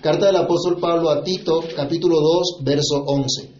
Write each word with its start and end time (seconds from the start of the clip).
Carta 0.00 0.26
del 0.26 0.36
apóstol 0.36 0.78
Pablo 0.78 1.10
a 1.10 1.24
Tito, 1.24 1.60
capítulo 1.74 2.20
2, 2.20 2.62
verso 2.62 3.02
11. 3.04 3.50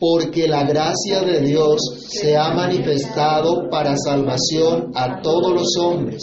Porque 0.00 0.48
la 0.48 0.64
gracia 0.64 1.20
de 1.20 1.42
Dios 1.42 1.82
se 2.08 2.38
ha 2.38 2.54
manifestado 2.54 3.68
para 3.68 3.94
salvación 3.98 4.92
a 4.94 5.20
todos 5.20 5.52
los 5.52 5.76
hombres. 5.76 6.22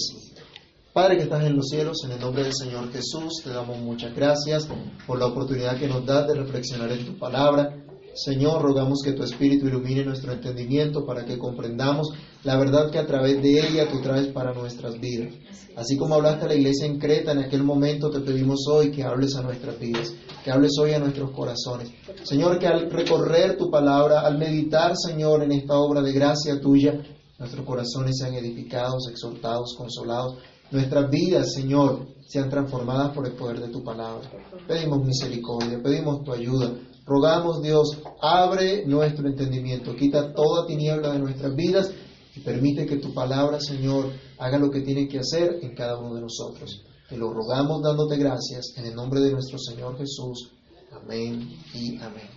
Padre 0.91 1.17
que 1.17 1.23
estás 1.23 1.43
en 1.43 1.57
los 1.57 1.67
cielos, 1.67 2.03
en 2.05 2.13
el 2.13 2.19
nombre 2.19 2.41
del 2.41 2.55
Señor 2.55 2.91
Jesús, 2.91 3.43
te 3.43 3.51
damos 3.51 3.77
muchas 3.77 4.15
gracias 4.15 4.67
por 5.05 5.19
la 5.19 5.27
oportunidad 5.27 5.77
que 5.77 5.87
nos 5.87 6.03
das 6.07 6.27
de 6.27 6.33
reflexionar 6.33 6.91
en 6.91 7.05
tu 7.05 7.19
palabra. 7.19 7.84
Señor, 8.15 8.61
rogamos 8.61 9.01
que 9.03 9.11
tu 9.11 9.23
Espíritu 9.23 9.67
ilumine 9.67 10.05
nuestro 10.05 10.31
entendimiento 10.31 11.05
para 11.05 11.25
que 11.25 11.37
comprendamos 11.37 12.13
la 12.45 12.57
verdad 12.57 12.89
que 12.89 12.97
a 12.97 13.05
través 13.05 13.41
de 13.41 13.59
ella 13.59 13.89
tú 13.89 14.01
traes 14.01 14.27
para 14.27 14.53
nuestras 14.53 14.99
vidas. 14.99 15.33
Así 15.75 15.97
como 15.97 16.15
hablaste 16.15 16.45
a 16.45 16.47
la 16.47 16.55
iglesia 16.55 16.85
en 16.85 16.97
Creta 16.97 17.33
en 17.33 17.39
aquel 17.39 17.63
momento, 17.63 18.09
te 18.09 18.21
pedimos 18.21 18.65
hoy 18.71 18.91
que 18.91 19.03
hables 19.03 19.35
a 19.35 19.41
nuestras 19.41 19.77
vidas, 19.77 20.13
que 20.43 20.49
hables 20.49 20.71
hoy 20.79 20.93
a 20.93 20.99
nuestros 20.99 21.31
corazones. 21.31 21.91
Señor, 22.23 22.57
que 22.57 22.67
al 22.67 22.89
recorrer 22.89 23.57
tu 23.57 23.69
palabra, 23.69 24.21
al 24.21 24.37
meditar, 24.37 24.95
Señor, 24.95 25.43
en 25.43 25.51
esta 25.51 25.77
obra 25.77 26.01
de 26.01 26.13
gracia 26.13 26.61
tuya, 26.61 26.93
nuestros 27.37 27.65
corazones 27.65 28.15
sean 28.17 28.33
edificados, 28.35 29.09
exhortados, 29.09 29.75
consolados. 29.77 30.37
Nuestras 30.71 31.09
vidas, 31.09 31.51
Señor, 31.53 32.07
sean 32.25 32.49
transformadas 32.49 33.13
por 33.13 33.27
el 33.27 33.33
poder 33.33 33.59
de 33.59 33.67
tu 33.67 33.83
palabra. 33.83 34.29
Pedimos 34.65 35.05
misericordia, 35.05 35.81
pedimos 35.83 36.23
tu 36.23 36.31
ayuda. 36.31 36.71
Rogamos, 37.05 37.61
Dios, 37.61 37.99
abre 38.19 38.83
nuestro 38.87 39.27
entendimiento, 39.27 39.95
quita 39.95 40.33
toda 40.33 40.65
tiniebla 40.65 41.13
de 41.13 41.19
nuestras 41.19 41.55
vidas 41.55 41.91
y 42.35 42.39
permite 42.39 42.87
que 42.87 42.97
tu 42.97 43.13
palabra, 43.13 43.59
Señor, 43.59 44.11
haga 44.39 44.57
lo 44.57 44.71
que 44.71 44.81
tiene 44.81 45.07
que 45.07 45.19
hacer 45.19 45.59
en 45.61 45.75
cada 45.75 45.99
uno 45.99 46.15
de 46.15 46.21
nosotros. 46.21 46.83
Te 47.07 47.15
lo 47.15 47.31
rogamos 47.31 47.83
dándote 47.83 48.17
gracias 48.17 48.73
en 48.77 48.87
el 48.87 48.95
nombre 48.95 49.19
de 49.19 49.31
nuestro 49.31 49.59
Señor 49.59 49.95
Jesús. 49.99 50.51
Amén 50.91 51.47
y 51.75 51.97
amén. 51.97 52.29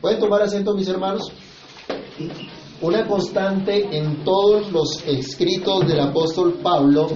¿Pueden 0.00 0.20
tomar 0.20 0.42
asiento, 0.42 0.72
mis 0.74 0.86
hermanos? 0.86 1.32
Una 2.80 3.06
constante 3.06 3.96
en 3.96 4.22
todos 4.24 4.70
los 4.70 5.02
escritos 5.06 5.86
del 5.86 5.98
apóstol 5.98 6.60
Pablo 6.62 7.08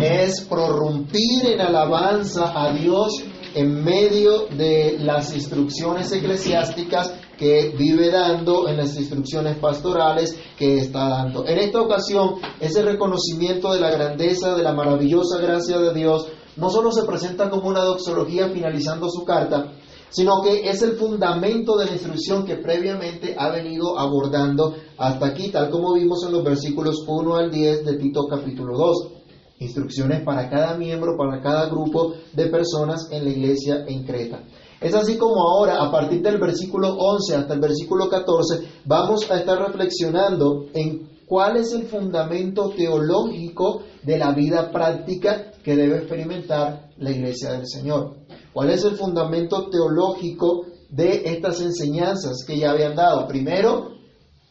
es 0.00 0.40
prorrumpir 0.42 1.46
en 1.46 1.60
alabanza 1.60 2.52
a 2.54 2.72
Dios 2.72 3.22
en 3.54 3.84
medio 3.84 4.46
de 4.48 4.96
las 4.98 5.34
instrucciones 5.34 6.10
eclesiásticas 6.12 7.14
que 7.38 7.74
vive 7.76 8.10
dando, 8.10 8.68
en 8.68 8.76
las 8.76 8.96
instrucciones 8.96 9.56
pastorales 9.58 10.36
que 10.56 10.78
está 10.78 11.08
dando. 11.08 11.46
En 11.46 11.58
esta 11.58 11.80
ocasión, 11.80 12.36
ese 12.60 12.82
reconocimiento 12.82 13.72
de 13.72 13.80
la 13.80 13.90
grandeza, 13.90 14.54
de 14.54 14.62
la 14.62 14.72
maravillosa 14.72 15.38
gracia 15.40 15.78
de 15.78 15.94
Dios, 15.94 16.28
no 16.56 16.70
solo 16.70 16.92
se 16.92 17.04
presenta 17.04 17.50
como 17.50 17.68
una 17.68 17.82
doxología 17.82 18.48
finalizando 18.48 19.08
su 19.08 19.24
carta, 19.24 19.72
sino 20.10 20.42
que 20.42 20.68
es 20.68 20.82
el 20.82 20.92
fundamento 20.92 21.76
de 21.76 21.86
la 21.86 21.92
instrucción 21.92 22.44
que 22.44 22.56
previamente 22.56 23.34
ha 23.36 23.50
venido 23.50 23.98
abordando 23.98 24.74
hasta 24.96 25.26
aquí, 25.26 25.50
tal 25.50 25.70
como 25.70 25.94
vimos 25.94 26.24
en 26.24 26.32
los 26.32 26.44
versículos 26.44 27.04
1 27.06 27.36
al 27.36 27.50
10 27.50 27.84
de 27.84 27.94
Tito 27.94 28.26
capítulo 28.28 28.76
2 28.76 29.23
instrucciones 29.64 30.22
para 30.22 30.48
cada 30.48 30.76
miembro, 30.76 31.16
para 31.16 31.42
cada 31.42 31.68
grupo 31.68 32.14
de 32.32 32.46
personas 32.46 33.08
en 33.10 33.24
la 33.24 33.30
iglesia 33.30 33.84
en 33.86 34.04
Creta. 34.04 34.42
Es 34.80 34.94
así 34.94 35.16
como 35.16 35.42
ahora, 35.42 35.82
a 35.82 35.90
partir 35.90 36.20
del 36.22 36.38
versículo 36.38 36.94
11 36.94 37.36
hasta 37.36 37.54
el 37.54 37.60
versículo 37.60 38.08
14, 38.08 38.82
vamos 38.84 39.30
a 39.30 39.38
estar 39.38 39.58
reflexionando 39.58 40.66
en 40.74 41.08
cuál 41.26 41.56
es 41.56 41.72
el 41.72 41.84
fundamento 41.84 42.70
teológico 42.70 43.82
de 44.02 44.18
la 44.18 44.32
vida 44.32 44.70
práctica 44.70 45.52
que 45.62 45.74
debe 45.74 45.98
experimentar 45.98 46.90
la 46.98 47.10
iglesia 47.10 47.52
del 47.52 47.66
Señor. 47.66 48.16
¿Cuál 48.52 48.70
es 48.70 48.84
el 48.84 48.96
fundamento 48.96 49.68
teológico 49.70 50.66
de 50.90 51.22
estas 51.24 51.60
enseñanzas 51.60 52.44
que 52.46 52.58
ya 52.58 52.70
habían 52.70 52.94
dado? 52.94 53.26
Primero, 53.26 53.92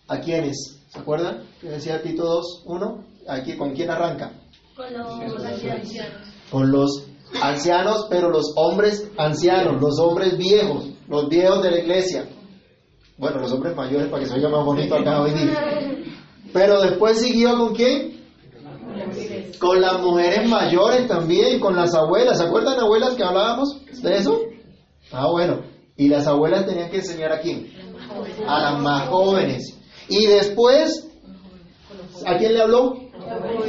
¿a 0.07 0.19
quiénes? 0.19 0.81
¿Se 0.89 0.99
acuerdan? 0.99 1.43
¿Qué 1.61 1.69
decía 1.69 2.01
Tito 2.01 2.23
2, 2.23 2.63
1? 2.65 3.05
Aquí, 3.27 3.55
¿Con 3.55 3.73
quién 3.73 3.89
arranca? 3.89 4.42
Con 4.75 4.93
los 4.93 5.43
ancianos. 5.43 5.89
Con 6.49 6.71
los 6.71 7.07
ancianos, 7.41 8.07
pero 8.09 8.29
los 8.29 8.53
hombres 8.55 9.09
ancianos, 9.17 9.81
los 9.81 9.99
hombres 9.99 10.37
viejos, 10.37 10.89
los 11.07 11.29
viejos 11.29 11.61
de 11.61 11.71
la 11.71 11.79
iglesia. 11.79 12.27
Bueno, 13.17 13.39
los 13.39 13.51
hombres 13.51 13.75
mayores 13.75 14.07
para 14.07 14.23
que 14.23 14.29
se 14.29 14.35
oiga 14.35 14.49
más 14.49 14.65
bonito 14.65 14.95
acá 14.95 15.21
hoy 15.21 15.31
día. 15.31 16.03
Pero 16.51 16.81
después 16.81 17.19
siguió 17.19 17.57
con 17.57 17.75
quién? 17.75 18.23
Con 19.59 19.79
las 19.79 20.01
mujeres 20.01 20.49
mayores 20.49 21.07
también, 21.07 21.59
con 21.59 21.75
las 21.75 21.93
abuelas. 21.93 22.37
¿Se 22.37 22.45
acuerdan 22.45 22.79
abuelas 22.79 23.13
que 23.15 23.23
hablábamos 23.23 23.79
de 24.01 24.17
eso? 24.17 24.41
Ah, 25.11 25.27
bueno. 25.29 25.61
Y 25.95 26.07
las 26.09 26.25
abuelas 26.25 26.65
tenían 26.65 26.89
que 26.89 26.97
enseñar 26.97 27.31
a 27.31 27.39
quién? 27.39 27.71
A 28.47 28.59
las 28.59 28.81
más 28.81 29.07
jóvenes. 29.09 29.77
Y 30.09 30.25
después, 30.25 31.07
¿a 32.25 32.37
quién 32.37 32.53
le 32.53 32.61
habló? 32.61 33.02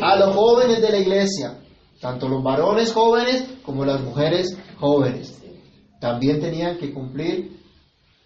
A 0.00 0.16
los 0.16 0.34
jóvenes 0.34 0.80
de 0.80 0.90
la 0.90 0.98
iglesia. 0.98 1.60
Tanto 2.00 2.28
los 2.28 2.42
varones 2.42 2.92
jóvenes 2.92 3.44
como 3.64 3.84
las 3.84 4.00
mujeres 4.00 4.56
jóvenes. 4.78 5.42
También 6.00 6.40
tenían 6.40 6.76
que 6.78 6.92
cumplir 6.92 7.54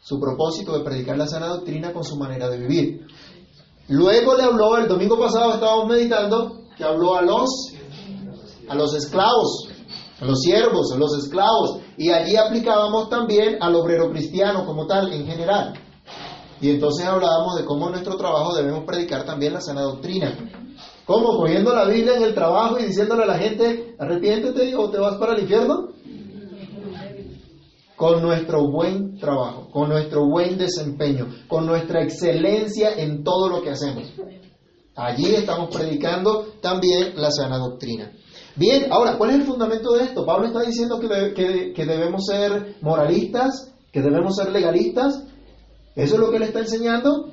su 0.00 0.18
propósito 0.18 0.76
de 0.76 0.84
predicar 0.84 1.16
la 1.16 1.26
sana 1.26 1.48
doctrina 1.48 1.92
con 1.92 2.04
su 2.04 2.16
manera 2.16 2.48
de 2.48 2.58
vivir. 2.58 3.06
Luego 3.88 4.36
le 4.36 4.42
habló, 4.42 4.76
el 4.76 4.88
domingo 4.88 5.18
pasado 5.18 5.54
estábamos 5.54 5.88
meditando, 5.88 6.62
que 6.76 6.84
habló 6.84 7.16
a 7.16 7.22
los, 7.22 7.48
a 8.68 8.74
los 8.74 8.94
esclavos, 8.94 9.68
a 10.20 10.24
los 10.24 10.40
siervos, 10.40 10.92
a 10.92 10.98
los 10.98 11.16
esclavos, 11.16 11.80
y 11.96 12.10
allí 12.10 12.36
aplicábamos 12.36 13.08
también 13.08 13.56
al 13.60 13.74
obrero 13.74 14.10
cristiano 14.10 14.66
como 14.66 14.86
tal, 14.86 15.12
en 15.12 15.26
general. 15.26 15.74
Y 16.60 16.70
entonces 16.70 17.06
hablábamos 17.06 17.56
de 17.56 17.64
cómo 17.64 17.86
en 17.86 17.92
nuestro 17.92 18.16
trabajo 18.16 18.54
debemos 18.54 18.84
predicar 18.84 19.24
también 19.24 19.54
la 19.54 19.60
sana 19.60 19.82
doctrina. 19.82 20.36
¿Cómo? 21.08 21.38
Cogiendo 21.38 21.74
la 21.74 21.86
Biblia 21.86 22.16
en 22.18 22.22
el 22.22 22.34
trabajo 22.34 22.78
y 22.78 22.84
diciéndole 22.84 23.22
a 23.22 23.26
la 23.26 23.38
gente, 23.38 23.96
arrepiéntete 23.98 24.76
o 24.76 24.90
te 24.90 24.98
vas 24.98 25.16
para 25.16 25.32
el 25.34 25.40
infierno. 25.40 25.88
Con 27.96 28.20
nuestro 28.22 28.70
buen 28.70 29.16
trabajo, 29.18 29.70
con 29.72 29.88
nuestro 29.88 30.28
buen 30.28 30.58
desempeño, 30.58 31.26
con 31.48 31.64
nuestra 31.66 32.02
excelencia 32.04 32.90
en 32.96 33.24
todo 33.24 33.48
lo 33.48 33.62
que 33.62 33.70
hacemos. 33.70 34.04
Allí 34.94 35.34
estamos 35.34 35.74
predicando 35.74 36.46
también 36.60 37.14
la 37.16 37.30
sana 37.30 37.56
doctrina. 37.56 38.12
Bien, 38.56 38.92
ahora, 38.92 39.16
¿cuál 39.16 39.30
es 39.30 39.36
el 39.36 39.42
fundamento 39.44 39.92
de 39.94 40.04
esto? 40.04 40.26
Pablo 40.26 40.48
está 40.48 40.60
diciendo 40.60 41.00
que, 41.00 41.08
de- 41.08 41.32
que- 41.32 41.72
que 41.72 41.86
debemos 41.86 42.26
ser 42.26 42.76
moralistas, 42.82 43.72
que 43.92 44.02
debemos 44.02 44.36
ser 44.36 44.50
legalistas. 44.52 45.24
¿Eso 45.96 46.14
es 46.16 46.20
lo 46.20 46.30
que 46.30 46.36
él 46.36 46.42
está 46.42 46.60
enseñando? 46.60 47.30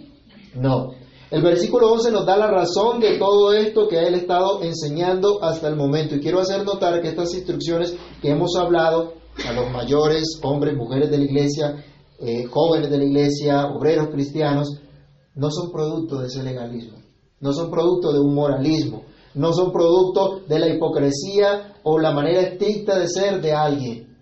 No. 0.56 0.94
El 1.32 1.42
versículo 1.42 1.92
11 1.92 2.12
nos 2.12 2.26
da 2.26 2.38
la 2.38 2.48
razón 2.48 3.00
de 3.00 3.18
todo 3.18 3.52
esto 3.54 3.88
que 3.88 4.06
él 4.06 4.14
ha 4.14 4.18
estado 4.18 4.62
enseñando 4.62 5.44
hasta 5.44 5.68
el 5.68 5.76
momento. 5.76 6.16
Y 6.16 6.20
quiero 6.20 6.40
hacer 6.40 6.64
notar 6.64 7.02
que 7.02 7.08
estas 7.08 7.34
instrucciones 7.34 7.96
que 8.22 8.30
hemos 8.30 8.56
hablado 8.56 9.14
a 9.48 9.54
los 9.54 9.72
mayores, 9.72 10.40
hombres, 10.44 10.76
mujeres 10.76 11.10
de 11.10 11.18
la 11.18 11.24
iglesia, 11.24 11.84
eh, 12.20 12.46
jóvenes 12.46 12.92
de 12.92 12.98
la 13.00 13.04
iglesia, 13.06 13.66
obreros 13.68 14.10
cristianos, 14.10 14.80
no 15.34 15.50
son 15.50 15.72
producto 15.72 16.20
de 16.20 16.28
ese 16.28 16.44
legalismo, 16.44 17.00
no 17.40 17.52
son 17.54 17.70
producto 17.70 18.14
de 18.14 18.20
un 18.20 18.34
moralismo, 18.34 19.04
no 19.34 19.52
son 19.52 19.72
producto 19.72 20.42
de 20.48 20.60
la 20.60 20.70
hipocresía 20.70 21.76
o 21.84 22.00
la 22.00 22.12
manera 22.12 22.42
estricta 22.42 22.98
de 22.98 23.10
ser 23.10 23.42
de 23.42 23.52
alguien, 23.52 24.15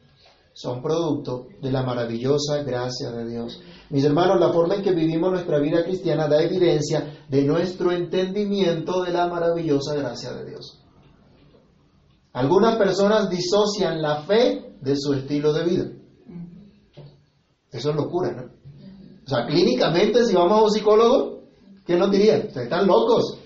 son 0.53 0.81
producto 0.81 1.47
de 1.61 1.71
la 1.71 1.81
maravillosa 1.81 2.61
gracia 2.63 3.11
de 3.11 3.27
Dios. 3.27 3.59
Mis 3.89 4.03
hermanos, 4.05 4.39
la 4.39 4.53
forma 4.53 4.75
en 4.75 4.83
que 4.83 4.91
vivimos 4.91 5.31
nuestra 5.31 5.59
vida 5.59 5.83
cristiana 5.83 6.27
da 6.27 6.41
evidencia 6.41 7.25
de 7.27 7.43
nuestro 7.43 7.91
entendimiento 7.91 9.03
de 9.03 9.11
la 9.11 9.27
maravillosa 9.27 9.95
gracia 9.95 10.31
de 10.33 10.51
Dios. 10.51 10.79
Algunas 12.33 12.77
personas 12.77 13.29
disocian 13.29 14.01
la 14.01 14.23
fe 14.23 14.75
de 14.79 14.95
su 14.95 15.13
estilo 15.13 15.53
de 15.53 15.63
vida. 15.63 15.85
Eso 17.71 17.89
es 17.89 17.95
locura, 17.95 18.31
¿no? 18.31 18.43
O 19.25 19.29
sea, 19.29 19.45
clínicamente, 19.47 20.25
si 20.25 20.35
vamos 20.35 20.59
a 20.59 20.63
un 20.63 20.71
psicólogo, 20.71 21.43
¿qué 21.85 21.95
nos 21.95 22.11
diría? 22.11 22.37
Están 22.37 22.85
locos. 22.85 23.39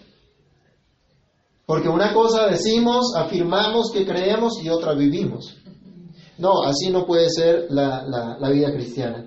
Porque 1.65 1.87
una 1.87 2.13
cosa 2.13 2.47
decimos, 2.47 3.13
afirmamos 3.15 3.91
que 3.93 4.05
creemos 4.05 4.61
y 4.63 4.69
otra 4.69 4.93
vivimos. 4.93 5.57
No, 6.37 6.63
así 6.63 6.89
no 6.91 7.05
puede 7.05 7.29
ser 7.29 7.67
la, 7.69 8.03
la- 8.39 8.49
vida 8.49 8.71
cristiana. 8.71 9.25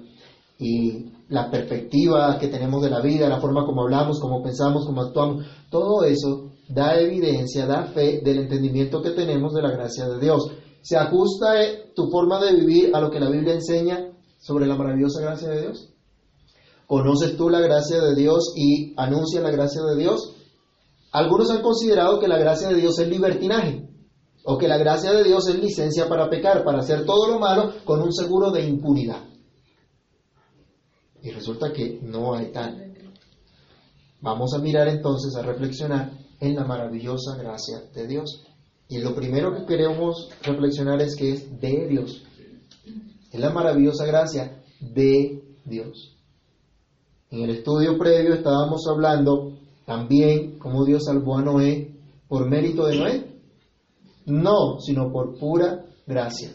Y 0.58 1.06
la 1.28 1.50
perspectiva 1.50 2.38
que 2.38 2.48
tenemos 2.48 2.82
de 2.82 2.90
la 2.90 3.00
vida, 3.00 3.28
la 3.28 3.40
forma 3.40 3.64
como 3.64 3.82
hablamos, 3.82 4.20
como 4.20 4.42
pensamos, 4.42 4.84
como 4.86 5.02
actuamos, 5.02 5.44
todo 5.70 6.04
eso 6.04 6.50
da 6.68 6.98
evidencia, 7.00 7.66
da 7.66 7.84
fe 7.84 8.20
del 8.22 8.38
entendimiento 8.40 9.02
que 9.02 9.10
tenemos 9.10 9.52
de 9.54 9.62
la 9.62 9.70
gracia 9.70 10.06
de 10.08 10.20
Dios. 10.20 10.50
¿Se 10.82 10.96
ajusta 10.96 11.62
eh, 11.62 11.92
tu 11.94 12.08
forma 12.10 12.40
de 12.40 12.54
vivir 12.54 12.94
a 12.94 13.00
lo 13.00 13.10
que 13.10 13.20
la 13.20 13.30
Biblia 13.30 13.54
enseña 13.54 14.08
sobre 14.38 14.66
la 14.66 14.76
maravillosa 14.76 15.20
gracia 15.20 15.48
de 15.48 15.62
Dios? 15.62 15.88
¿Conoces 16.86 17.36
tú 17.36 17.48
la 17.48 17.60
gracia 17.60 18.00
de 18.00 18.14
Dios 18.14 18.52
y 18.56 18.94
anuncias 18.96 19.42
la 19.42 19.50
gracia 19.50 19.82
de 19.82 19.96
Dios? 19.96 20.34
Algunos 21.12 21.50
han 21.50 21.62
considerado 21.62 22.18
que 22.18 22.28
la 22.28 22.38
gracia 22.38 22.68
de 22.68 22.76
Dios 22.76 22.98
es 22.98 23.08
libertinaje. 23.08 23.88
O 24.44 24.56
que 24.56 24.69
la 24.69 24.78
gracia 24.78 25.12
de 25.12 25.25
Dios 25.25 25.48
es 25.48 25.56
licencia 25.56 26.08
para 26.08 26.31
pecar, 26.31 26.64
para 26.64 26.81
hacer 26.81 27.04
todo 27.04 27.28
lo 27.28 27.38
malo 27.38 27.72
con 27.84 28.00
un 28.00 28.12
seguro 28.12 28.50
de 28.50 28.66
impunidad. 28.66 29.22
Y 31.22 31.31
resulta 31.31 31.72
que 31.72 32.00
no 32.02 32.34
hay 32.34 32.50
tal. 32.50 32.94
Vamos 34.22 34.54
a 34.54 34.58
mirar 34.58 34.88
entonces, 34.88 35.34
a 35.37 35.42
reflexionar 35.42 36.10
en 36.40 36.54
la 36.54 36.64
maravillosa 36.64 37.37
gracia 37.37 37.82
de 37.94 38.06
Dios. 38.06 38.44
Y 38.88 38.98
lo 38.98 39.14
primero 39.14 39.54
que 39.54 39.66
queremos 39.66 40.28
reflexionar 40.43 41.00
es 41.00 41.14
que 41.16 41.32
es 41.32 41.60
de 41.60 41.86
Dios. 41.88 42.22
Es 43.31 43.40
la 43.40 43.50
maravillosa 43.50 44.04
gracia 44.04 44.62
de 44.81 45.43
Dios. 45.64 46.16
En 47.31 47.43
el 47.43 47.50
estudio 47.50 47.96
previo 47.96 48.34
estábamos 48.34 48.86
hablando 48.90 49.52
también 49.86 50.58
cómo 50.58 50.84
Dios 50.84 51.04
salvó 51.04 51.38
a 51.38 51.43
Noé 51.43 51.94
por 52.28 52.48
mérito 52.48 52.86
de 52.86 52.96
Noé. 52.96 53.30
No, 54.31 54.81
sino 54.81 55.11
por 55.12 55.38
pura 55.38 55.85
gracia. 56.06 56.53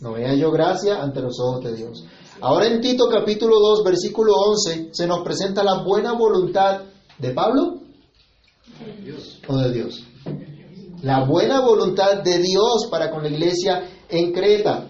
Noé 0.00 0.26
halló 0.26 0.50
gracia 0.50 1.00
ante 1.00 1.20
los 1.20 1.38
ojos 1.38 1.64
de 1.64 1.76
Dios. 1.76 2.04
Ahora 2.40 2.66
en 2.66 2.80
Tito 2.80 3.08
capítulo 3.08 3.60
2, 3.60 3.84
versículo 3.84 4.32
11, 4.34 4.88
se 4.92 5.06
nos 5.06 5.22
presenta 5.22 5.62
la 5.62 5.84
buena 5.84 6.12
voluntad 6.12 6.82
de 7.18 7.30
Pablo 7.30 7.78
o 9.46 9.56
de 9.56 9.72
Dios. 9.72 10.04
La 11.02 11.24
buena 11.24 11.60
voluntad 11.60 12.22
de 12.22 12.38
Dios 12.38 12.88
para 12.90 13.10
con 13.10 13.22
la 13.22 13.28
iglesia 13.28 13.84
en 14.08 14.32
Creta. 14.32 14.88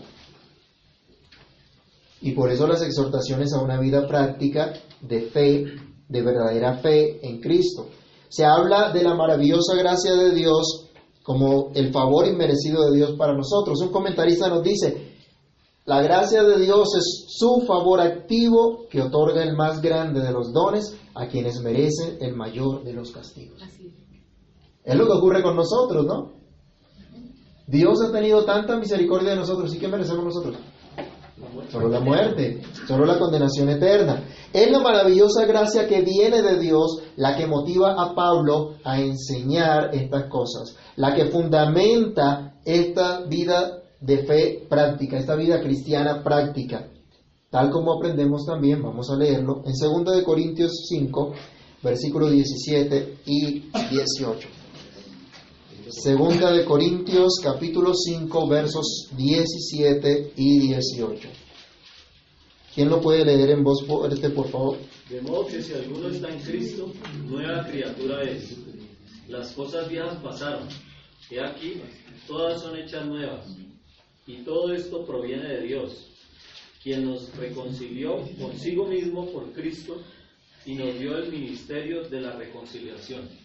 Y 2.22 2.32
por 2.32 2.50
eso 2.50 2.66
las 2.66 2.82
exhortaciones 2.82 3.52
a 3.52 3.60
una 3.60 3.78
vida 3.78 4.06
práctica 4.06 4.72
de 5.02 5.22
fe, 5.22 5.64
de 6.08 6.22
verdadera 6.22 6.78
fe 6.78 7.18
en 7.26 7.40
Cristo. 7.40 7.88
Se 8.28 8.46
habla 8.46 8.90
de 8.92 9.02
la 9.02 9.14
maravillosa 9.14 9.74
gracia 9.76 10.14
de 10.14 10.30
Dios 10.30 10.91
como 11.22 11.70
el 11.74 11.92
favor 11.92 12.26
inmerecido 12.26 12.90
de 12.90 12.96
Dios 12.96 13.12
para 13.12 13.34
nosotros. 13.34 13.80
Un 13.80 13.92
comentarista 13.92 14.48
nos 14.48 14.62
dice, 14.62 15.12
la 15.84 16.00
gracia 16.02 16.42
de 16.42 16.58
Dios 16.58 16.88
es 16.96 17.24
su 17.28 17.64
favor 17.66 18.00
activo 18.00 18.86
que 18.88 19.02
otorga 19.02 19.42
el 19.42 19.56
más 19.56 19.80
grande 19.82 20.20
de 20.20 20.32
los 20.32 20.52
dones 20.52 20.96
a 21.14 21.26
quienes 21.26 21.60
merecen 21.60 22.18
el 22.20 22.34
mayor 22.34 22.84
de 22.84 22.92
los 22.92 23.10
castigos. 23.10 23.60
Es 24.84 24.96
lo 24.96 25.06
que 25.06 25.12
ocurre 25.12 25.42
con 25.42 25.56
nosotros, 25.56 26.06
¿no? 26.06 26.32
Dios 27.66 28.02
ha 28.02 28.12
tenido 28.12 28.44
tanta 28.44 28.76
misericordia 28.76 29.30
de 29.30 29.36
nosotros, 29.36 29.74
¿y 29.74 29.78
qué 29.78 29.88
merecemos 29.88 30.24
nosotros? 30.24 30.56
Solo 31.70 31.88
la 31.88 32.00
muerte, 32.00 32.60
solo 32.86 33.04
la 33.04 33.18
condenación 33.18 33.68
eterna. 33.68 34.24
Es 34.52 34.70
la 34.70 34.80
maravillosa 34.80 35.44
gracia 35.46 35.88
que 35.88 36.02
viene 36.02 36.42
de 36.42 36.58
Dios 36.58 37.02
la 37.16 37.36
que 37.36 37.46
motiva 37.46 37.94
a 38.00 38.14
Pablo 38.14 38.74
a 38.84 39.00
enseñar 39.00 39.94
estas 39.94 40.24
cosas, 40.24 40.76
la 40.96 41.14
que 41.14 41.26
fundamenta 41.26 42.54
esta 42.64 43.22
vida 43.22 43.82
de 44.00 44.18
fe 44.24 44.66
práctica, 44.68 45.16
esta 45.16 45.36
vida 45.36 45.60
cristiana 45.60 46.22
práctica, 46.22 46.88
tal 47.50 47.70
como 47.70 47.92
aprendemos 47.92 48.44
también, 48.44 48.82
vamos 48.82 49.10
a 49.10 49.16
leerlo, 49.16 49.62
en 49.64 50.04
2 50.04 50.16
de 50.16 50.24
Corintios 50.24 50.72
5, 50.88 51.32
versículos 51.82 52.30
17 52.30 53.18
y 53.26 53.70
18. 53.90 54.61
Segunda 55.92 56.50
de 56.50 56.64
Corintios 56.64 57.38
capítulo 57.42 57.92
5 57.94 58.48
versos 58.48 59.10
17 59.14 60.32
y 60.36 60.68
18. 60.68 61.28
¿Quién 62.74 62.88
lo 62.88 62.98
puede 62.98 63.26
leer 63.26 63.50
en 63.50 63.62
voz 63.62 63.84
fuerte, 63.86 64.30
por 64.30 64.48
favor? 64.48 64.78
De 65.10 65.20
modo 65.20 65.46
que 65.46 65.62
si 65.62 65.74
alguno 65.74 66.08
está 66.08 66.30
en 66.30 66.40
Cristo, 66.40 66.90
nueva 67.28 67.66
criatura 67.66 68.22
es. 68.22 68.56
Las 69.28 69.52
cosas 69.52 69.90
viejas 69.90 70.16
pasaron. 70.22 70.66
Y 71.30 71.36
aquí, 71.36 71.82
todas 72.26 72.62
son 72.62 72.78
hechas 72.78 73.04
nuevas. 73.04 73.46
Y 74.26 74.36
todo 74.44 74.72
esto 74.72 75.04
proviene 75.04 75.46
de 75.46 75.66
Dios, 75.66 76.06
quien 76.82 77.04
nos 77.04 77.36
reconcilió 77.36 78.16
consigo 78.40 78.86
mismo 78.86 79.26
por 79.26 79.52
Cristo 79.52 80.00
y 80.64 80.74
nos 80.74 80.98
dio 80.98 81.18
el 81.18 81.30
ministerio 81.30 82.08
de 82.08 82.22
la 82.22 82.32
reconciliación. 82.32 83.41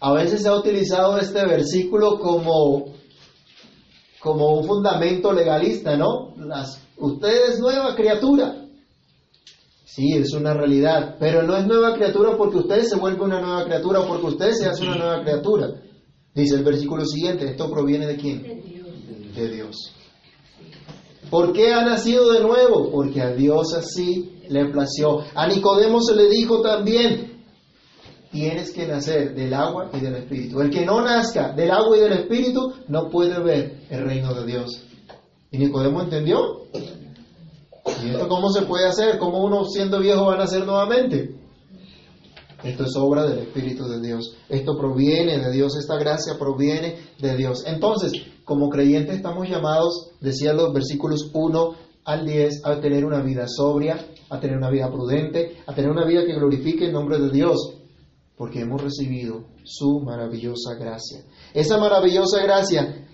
A 0.00 0.12
veces 0.12 0.42
se 0.42 0.48
ha 0.48 0.54
utilizado 0.54 1.18
este 1.18 1.44
versículo 1.44 2.18
como, 2.18 2.94
como 4.20 4.58
un 4.58 4.64
fundamento 4.64 5.32
legalista, 5.32 5.96
¿no? 5.96 6.34
Las, 6.36 6.80
usted 6.96 7.50
es 7.50 7.58
nueva 7.58 7.94
criatura. 7.96 8.64
Sí, 9.84 10.12
es 10.12 10.32
una 10.32 10.54
realidad, 10.54 11.16
pero 11.18 11.42
no 11.42 11.56
es 11.56 11.66
nueva 11.66 11.94
criatura 11.94 12.36
porque 12.36 12.58
usted 12.58 12.82
se 12.82 12.96
vuelve 12.96 13.24
una 13.24 13.40
nueva 13.40 13.64
criatura 13.64 14.00
o 14.00 14.06
porque 14.06 14.26
usted 14.26 14.52
se 14.52 14.66
hace 14.66 14.84
una 14.84 14.96
nueva 14.96 15.22
criatura. 15.22 15.70
Dice 16.34 16.54
el 16.54 16.62
versículo 16.62 17.04
siguiente, 17.04 17.46
¿esto 17.46 17.68
proviene 17.68 18.06
de 18.06 18.16
quién? 18.16 18.42
De 19.34 19.48
Dios. 19.48 19.92
¿Por 21.30 21.52
qué 21.52 21.72
ha 21.72 21.84
nacido 21.84 22.32
de 22.32 22.40
nuevo? 22.40 22.90
Porque 22.92 23.20
a 23.20 23.32
Dios 23.32 23.74
así 23.74 24.38
le 24.48 24.66
plació. 24.66 25.24
A 25.34 25.48
Nicodemo 25.48 26.00
se 26.00 26.14
le 26.14 26.28
dijo 26.28 26.62
también, 26.62 27.37
tienes 28.30 28.72
que 28.72 28.86
nacer 28.86 29.34
del 29.34 29.54
agua 29.54 29.90
y 29.92 30.00
del 30.00 30.16
espíritu. 30.16 30.60
El 30.60 30.70
que 30.70 30.84
no 30.84 31.00
nazca 31.02 31.52
del 31.52 31.70
agua 31.70 31.96
y 31.96 32.00
del 32.00 32.12
espíritu 32.12 32.72
no 32.88 33.08
puede 33.08 33.40
ver 33.40 33.86
el 33.90 34.04
reino 34.04 34.34
de 34.34 34.46
Dios. 34.46 34.82
¿Y 35.50 35.58
Nicodemo 35.58 36.02
entendió? 36.02 36.64
¿Y 38.04 38.10
esto 38.10 38.28
cómo 38.28 38.50
se 38.50 38.62
puede 38.62 38.86
hacer? 38.86 39.18
¿Cómo 39.18 39.42
uno 39.42 39.64
siendo 39.64 39.98
viejo 40.00 40.26
va 40.26 40.34
a 40.34 40.38
nacer 40.38 40.64
nuevamente? 40.66 41.34
Esto 42.62 42.84
es 42.84 42.96
obra 42.96 43.24
del 43.24 43.38
Espíritu 43.38 43.84
de 43.84 44.00
Dios. 44.00 44.36
Esto 44.48 44.76
proviene 44.76 45.38
de 45.38 45.52
Dios, 45.52 45.76
esta 45.76 45.96
gracia 45.96 46.34
proviene 46.38 46.96
de 47.18 47.36
Dios. 47.36 47.64
Entonces, 47.66 48.12
como 48.44 48.68
creyentes 48.68 49.16
estamos 49.16 49.48
llamados, 49.48 50.10
decía 50.20 50.52
los 50.52 50.72
versículos 50.72 51.30
1 51.32 51.74
al 52.04 52.26
10, 52.26 52.64
a 52.64 52.80
tener 52.80 53.04
una 53.04 53.22
vida 53.22 53.46
sobria, 53.46 54.06
a 54.30 54.40
tener 54.40 54.56
una 54.56 54.70
vida 54.70 54.90
prudente, 54.90 55.58
a 55.66 55.74
tener 55.74 55.90
una 55.90 56.04
vida 56.04 56.24
que 56.24 56.34
glorifique 56.34 56.86
el 56.86 56.92
nombre 56.92 57.18
de 57.18 57.30
Dios, 57.30 57.77
porque 58.38 58.60
hemos 58.60 58.80
recibido 58.80 59.42
su 59.64 59.98
maravillosa 60.00 60.74
gracia. 60.74 61.24
Esa 61.52 61.76
maravillosa 61.76 62.40
gracia 62.40 63.04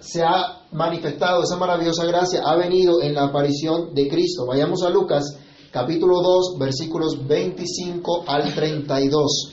se 0.00 0.24
ha 0.24 0.66
manifestado, 0.72 1.44
esa 1.44 1.56
maravillosa 1.56 2.04
gracia 2.04 2.42
ha 2.44 2.56
venido 2.56 3.00
en 3.00 3.14
la 3.14 3.26
aparición 3.26 3.94
de 3.94 4.08
Cristo. 4.08 4.46
Vayamos 4.46 4.82
a 4.82 4.90
Lucas 4.90 5.24
capítulo 5.70 6.20
2, 6.20 6.58
versículos 6.58 7.26
25 7.28 8.24
al 8.26 8.52
32. 8.52 9.52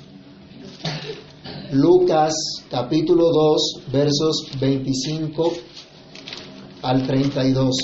Lucas 1.74 2.34
capítulo 2.72 3.26
2, 3.32 3.92
versos 3.92 4.48
25 4.60 5.54
al 6.82 7.06
32. 7.06 7.76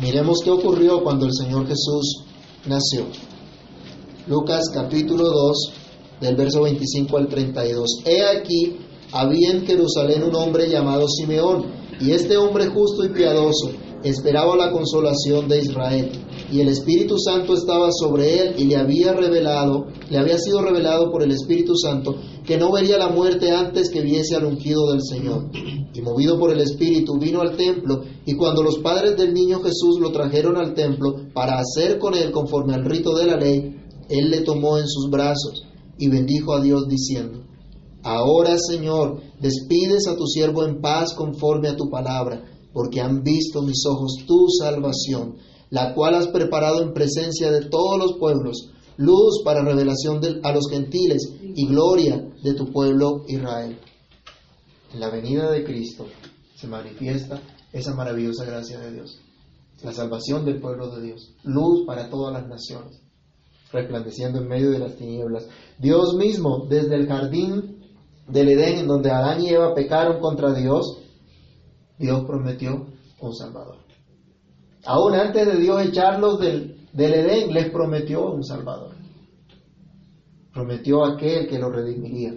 Miremos 0.00 0.40
qué 0.42 0.50
ocurrió 0.50 1.04
cuando 1.04 1.26
el 1.26 1.32
Señor 1.32 1.68
Jesús 1.68 2.24
nació. 2.66 3.06
Lucas 4.28 4.70
capítulo 4.74 5.22
2, 5.30 5.72
del 6.20 6.34
verso 6.34 6.62
25 6.62 7.16
al 7.16 7.28
32. 7.28 8.02
He 8.04 8.24
aquí, 8.24 8.76
había 9.12 9.52
en 9.52 9.64
Jerusalén 9.64 10.24
un 10.24 10.34
hombre 10.34 10.68
llamado 10.68 11.06
Simeón, 11.06 11.66
y 12.00 12.10
este 12.10 12.36
hombre 12.36 12.66
justo 12.66 13.04
y 13.04 13.10
piadoso 13.10 13.70
esperaba 14.02 14.56
la 14.56 14.72
consolación 14.72 15.46
de 15.46 15.60
Israel, 15.60 16.10
y 16.50 16.60
el 16.60 16.68
Espíritu 16.68 17.18
Santo 17.18 17.54
estaba 17.54 17.92
sobre 17.92 18.40
él 18.40 18.54
y 18.58 18.64
le 18.64 18.76
había 18.76 19.12
revelado, 19.12 19.86
le 20.10 20.18
había 20.18 20.38
sido 20.38 20.60
revelado 20.60 21.12
por 21.12 21.22
el 21.22 21.30
Espíritu 21.30 21.76
Santo 21.76 22.16
que 22.44 22.56
no 22.56 22.72
vería 22.72 22.98
la 22.98 23.08
muerte 23.08 23.52
antes 23.52 23.90
que 23.90 24.00
viese 24.00 24.34
al 24.34 24.44
ungido 24.44 24.90
del 24.90 25.02
Señor. 25.02 25.50
Y 25.94 26.02
movido 26.02 26.36
por 26.36 26.52
el 26.52 26.60
Espíritu 26.60 27.16
vino 27.16 27.42
al 27.42 27.56
templo, 27.56 28.02
y 28.24 28.34
cuando 28.34 28.64
los 28.64 28.78
padres 28.78 29.16
del 29.16 29.32
niño 29.32 29.60
Jesús 29.60 30.00
lo 30.00 30.10
trajeron 30.10 30.56
al 30.56 30.74
templo 30.74 31.14
para 31.32 31.60
hacer 31.60 32.00
con 32.00 32.14
él 32.14 32.32
conforme 32.32 32.74
al 32.74 32.84
rito 32.84 33.14
de 33.14 33.26
la 33.26 33.36
ley, 33.36 33.76
él 34.08 34.30
le 34.30 34.42
tomó 34.42 34.78
en 34.78 34.88
sus 34.88 35.10
brazos 35.10 35.64
y 35.98 36.08
bendijo 36.08 36.54
a 36.54 36.60
Dios 36.60 36.88
diciendo, 36.88 37.42
Ahora, 38.02 38.56
Señor, 38.56 39.20
despides 39.40 40.06
a 40.06 40.16
tu 40.16 40.26
siervo 40.26 40.64
en 40.64 40.80
paz 40.80 41.12
conforme 41.14 41.68
a 41.68 41.76
tu 41.76 41.90
palabra, 41.90 42.44
porque 42.72 43.00
han 43.00 43.24
visto 43.24 43.62
mis 43.62 43.84
ojos 43.84 44.18
tu 44.26 44.48
salvación, 44.48 45.36
la 45.70 45.92
cual 45.92 46.14
has 46.14 46.28
preparado 46.28 46.82
en 46.82 46.92
presencia 46.92 47.50
de 47.50 47.64
todos 47.64 47.98
los 47.98 48.18
pueblos, 48.18 48.70
luz 48.96 49.42
para 49.44 49.64
revelación 49.64 50.20
a 50.44 50.52
los 50.52 50.68
gentiles 50.70 51.32
y 51.42 51.66
gloria 51.66 52.32
de 52.44 52.54
tu 52.54 52.70
pueblo 52.70 53.24
Israel. 53.26 53.76
En 54.94 55.00
la 55.00 55.10
venida 55.10 55.50
de 55.50 55.64
Cristo 55.64 56.06
se 56.54 56.68
manifiesta 56.68 57.40
esa 57.72 57.92
maravillosa 57.94 58.44
gracia 58.44 58.78
de 58.78 58.92
Dios, 58.92 59.18
la 59.82 59.92
salvación 59.92 60.44
del 60.44 60.60
pueblo 60.60 60.94
de 60.94 61.02
Dios, 61.02 61.34
luz 61.42 61.84
para 61.86 62.08
todas 62.08 62.32
las 62.32 62.48
naciones, 62.48 63.00
resplandeciendo 63.72 64.40
en 64.40 64.48
medio 64.48 64.70
de 64.70 64.78
las 64.78 64.96
tinieblas. 64.96 65.48
Dios 65.78 66.14
mismo, 66.14 66.66
desde 66.68 66.94
el 66.94 67.06
jardín 67.06 67.76
del 68.28 68.48
Edén, 68.48 68.78
en 68.78 68.86
donde 68.86 69.10
Adán 69.10 69.40
y 69.40 69.48
Eva 69.48 69.74
pecaron 69.74 70.20
contra 70.20 70.52
Dios, 70.52 70.98
Dios 71.98 72.24
prometió 72.26 72.86
un 73.20 73.34
Salvador. 73.34 73.78
Aún 74.84 75.14
antes 75.14 75.46
de 75.46 75.56
Dios 75.56 75.82
echarlos 75.84 76.38
del, 76.38 76.88
del 76.92 77.14
Edén, 77.14 77.52
les 77.52 77.70
prometió 77.70 78.30
un 78.32 78.44
Salvador. 78.44 78.94
Prometió 80.52 81.04
aquel 81.04 81.48
que 81.48 81.58
los 81.58 81.74
redimiría. 81.74 82.34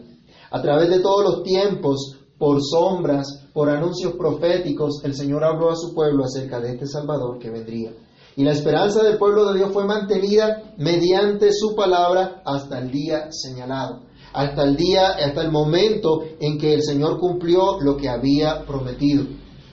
A 0.51 0.61
través 0.61 0.89
de 0.89 0.99
todos 0.99 1.23
los 1.23 1.43
tiempos, 1.43 2.19
por 2.37 2.59
sombras, 2.61 3.47
por 3.53 3.69
anuncios 3.69 4.13
proféticos, 4.13 5.03
el 5.03 5.13
Señor 5.13 5.43
habló 5.43 5.69
a 5.69 5.75
su 5.75 5.93
pueblo 5.93 6.23
acerca 6.23 6.59
de 6.59 6.71
este 6.71 6.87
Salvador 6.87 7.37
que 7.37 7.49
vendría. 7.49 7.91
Y 8.35 8.43
la 8.43 8.51
esperanza 8.51 9.03
del 9.03 9.17
pueblo 9.17 9.51
de 9.51 9.59
Dios 9.59 9.71
fue 9.73 9.85
mantenida 9.85 10.73
mediante 10.77 11.51
su 11.51 11.75
palabra 11.75 12.41
hasta 12.45 12.79
el 12.79 12.91
día 12.91 13.31
señalado, 13.31 14.01
hasta 14.33 14.63
el 14.63 14.75
día, 14.75 15.09
hasta 15.09 15.41
el 15.41 15.51
momento 15.51 16.21
en 16.39 16.57
que 16.57 16.73
el 16.73 16.83
Señor 16.83 17.19
cumplió 17.19 17.79
lo 17.81 17.97
que 17.97 18.09
había 18.09 18.65
prometido. 18.65 19.25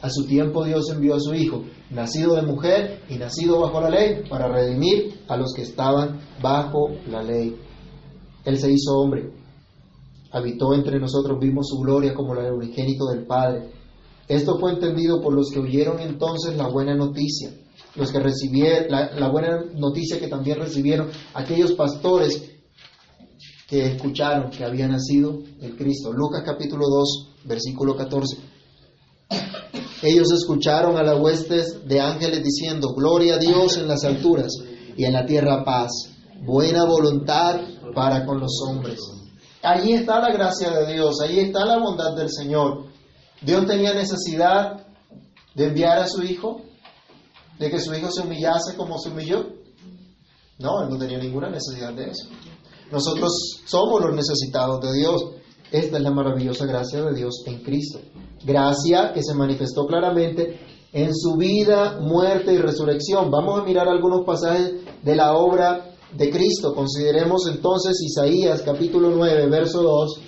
A 0.03 0.11
su 0.11 0.27
tiempo 0.27 0.65
Dios 0.65 0.91
envió 0.91 1.15
a 1.15 1.21
su 1.21 1.35
Hijo, 1.35 1.65
nacido 1.91 2.35
de 2.35 2.43
mujer 2.43 3.03
y 3.09 3.17
nacido 3.17 3.61
bajo 3.61 3.81
la 3.81 3.91
ley, 3.91 4.25
para 4.29 4.49
redimir 4.49 5.21
a 5.29 5.37
los 5.37 5.53
que 5.55 5.63
estaban 5.63 6.21
bajo 6.43 6.91
la 7.11 7.23
ley. 7.23 7.57
Él 8.45 8.59
se 8.59 8.71
hizo 8.71 8.99
hombre, 8.99 9.33
habitó 10.31 10.75
entre 10.75 11.01
nosotros, 11.01 11.39
vimos 11.41 11.69
su 11.69 11.79
gloria 11.79 12.15
como 12.15 12.35
la 12.35 12.43
del 12.43 12.55
unigénito 12.55 13.07
del 13.07 13.27
Padre. 13.27 13.71
Esto 14.29 14.59
fue 14.59 14.73
entendido 14.73 15.21
por 15.21 15.35
los 15.35 15.51
que 15.51 15.61
oyeron 15.61 16.01
entonces 16.01 16.57
la 16.57 16.69
buena 16.69 16.95
noticia, 16.95 17.51
los 17.97 18.13
que 18.13 18.21
recibieron 18.21 18.91
la, 18.91 19.29
buena 19.29 19.65
noticia 19.75 20.21
que 20.21 20.29
también 20.29 20.59
recibieron 20.59 21.11
aquellos 21.35 21.73
pastores 21.73 22.51
que 23.67 23.87
escucharon 23.87 24.51
que 24.51 24.65
había 24.65 24.87
nacido 24.87 25.41
el 25.61 25.77
Cristo. 25.77 26.13
Lucas 26.13 26.43
capítulo 26.45 26.87
2, 26.89 27.29
versículo 27.45 27.97
14. 27.97 28.37
Ellos 30.03 30.31
escucharon 30.31 30.97
a 30.97 31.03
las 31.03 31.19
huestes 31.19 31.87
de 31.87 32.01
ángeles 32.01 32.45
diciendo, 32.45 32.95
Gloria 32.95 33.37
a 33.37 33.39
Dios 33.39 33.77
en 33.77 33.89
las 33.89 34.05
alturas 34.05 34.53
y 34.97 35.05
en 35.05 35.13
la 35.13 35.27
tierra 35.27 35.65
paz, 35.65 35.91
buena 36.45 36.85
voluntad 36.85 37.61
para 37.95 38.25
con 38.25 38.39
los 38.41 38.53
hombres. 38.69 39.01
Allí 39.63 39.95
está 39.95 40.21
la 40.21 40.33
gracia 40.33 40.71
de 40.71 40.93
Dios, 40.93 41.21
allí 41.21 41.41
está 41.41 41.65
la 41.65 41.79
bondad 41.79 42.15
del 42.15 42.31
Señor. 42.31 42.85
Dios 43.43 43.67
tenía 43.67 43.95
necesidad 43.95 44.87
de 45.55 45.67
enviar 45.67 45.99
a 45.99 46.07
su 46.07 46.23
Hijo, 46.23 46.61
de 47.59 47.71
que 47.71 47.81
su 47.81 47.95
Hijo 47.95 48.11
se 48.11 48.23
humillase 48.23 48.77
como 48.77 48.99
se 48.99 49.11
humilló. 49.11 49.47
No, 50.59 50.83
Él 50.83 50.91
no 50.91 50.99
tenía 50.99 51.19
ninguna 51.19 51.51
necesidad 51.51 51.93
de 51.93 52.11
eso. 52.11 52.29
Nosotros 52.91 53.33
somos 53.67 54.01
los 54.01 54.15
necesitados 54.15 54.81
de 54.81 54.93
Dios. 54.99 55.23
Esta 55.71 55.97
es 55.97 56.03
la 56.03 56.11
maravillosa 56.11 56.65
gracia 56.67 57.03
de 57.03 57.15
Dios 57.15 57.43
en 57.47 57.63
Cristo. 57.63 58.01
Gracia 58.45 59.13
que 59.13 59.23
se 59.23 59.35
manifestó 59.35 59.87
claramente 59.87 60.61
en 60.93 61.15
su 61.15 61.37
vida, 61.37 61.99
muerte 62.01 62.53
y 62.53 62.59
resurrección. 62.59 63.31
Vamos 63.31 63.61
a 63.61 63.65
mirar 63.65 63.89
algunos 63.89 64.25
pasajes 64.25 64.73
de 65.03 65.17
la 65.17 65.35
obra 65.35 65.97
de 66.17 66.31
Cristo. 66.31 66.75
Consideremos 66.75 67.49
entonces 67.49 68.01
Isaías 68.01 68.63
capítulo 68.63 69.11
9, 69.11 69.47
verso 69.49 69.83
2, 69.83 70.21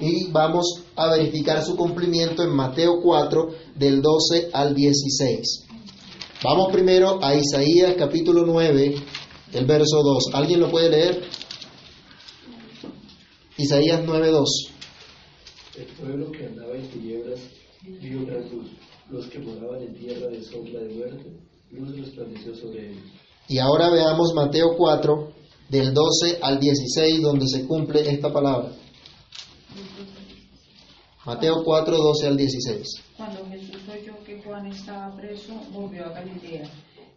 y 0.00 0.30
vamos 0.30 0.82
a 0.96 1.10
verificar 1.10 1.62
su 1.62 1.76
cumplimiento 1.76 2.42
en 2.42 2.50
Mateo 2.50 3.00
4, 3.02 3.48
del 3.76 4.00
12 4.02 4.50
al 4.52 4.74
16. 4.74 5.65
Vamos 6.42 6.70
primero 6.70 7.18
a 7.24 7.34
Isaías 7.34 7.94
capítulo 7.96 8.44
9, 8.44 8.94
el 9.54 9.64
verso 9.64 10.02
2. 10.02 10.34
¿Alguien 10.34 10.60
lo 10.60 10.70
puede 10.70 10.90
leer? 10.90 11.22
Isaías 13.56 14.02
9, 14.04 14.28
2. 14.28 14.48
El 15.78 15.86
pueblo 15.86 16.30
que 16.30 16.44
andaba 16.44 16.74
en 16.74 16.88
tinieblas 16.88 17.40
vio 17.82 18.26
gran 18.26 18.50
luz. 18.50 18.70
Los 19.08 19.26
que 19.28 19.38
moraban 19.38 19.82
en 19.82 19.94
tierra 19.94 20.26
de 20.28 20.42
sombra 20.42 20.80
de 20.80 20.94
muerte, 20.94 21.32
luz 21.70 21.96
resplandeció 21.96 22.54
sobre 22.54 22.90
ellos. 22.90 23.04
Y 23.48 23.58
ahora 23.58 23.88
veamos 23.90 24.34
Mateo 24.34 24.76
4, 24.76 25.32
del 25.70 25.94
12 25.94 26.38
al 26.42 26.60
16, 26.60 27.22
donde 27.22 27.46
se 27.48 27.66
cumple 27.66 28.10
esta 28.10 28.30
palabra. 28.30 28.72
Mateo 31.24 31.64
4, 31.64 31.96
12 31.96 32.26
al 32.26 32.36
16. 32.36 32.88
Cuando 33.16 33.46
Jesús 33.48 33.80
Juan 34.56 34.72
estaba 34.72 35.14
preso, 35.14 35.52
volvió 35.70 36.06
a 36.06 36.12
Galilea 36.12 36.64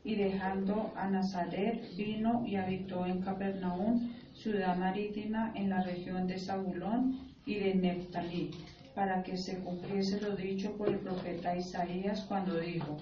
y 0.04 0.16
dejando 0.16 0.92
a 0.98 1.08
Nazaret 1.08 1.96
vino 1.96 2.44
y 2.46 2.58
habitó 2.58 3.06
en 3.06 3.22
Capernaum, 3.22 4.12
ciudad 4.34 4.76
marítima 4.76 5.54
en 5.56 5.70
la 5.70 5.82
región 5.82 6.28
de 6.28 6.38
Zabulón 6.38 7.32
y 7.46 7.56
de 7.56 7.76
Neftalí, 7.76 8.52
para 8.94 9.24
que 9.24 9.38
se 9.38 9.58
cumpliese 9.60 10.20
lo 10.20 10.36
dicho 10.36 10.74
por 10.74 10.90
el 10.90 11.00
profeta 11.00 11.56
Isaías 11.56 12.26
cuando 12.28 12.60
dijo, 12.60 12.98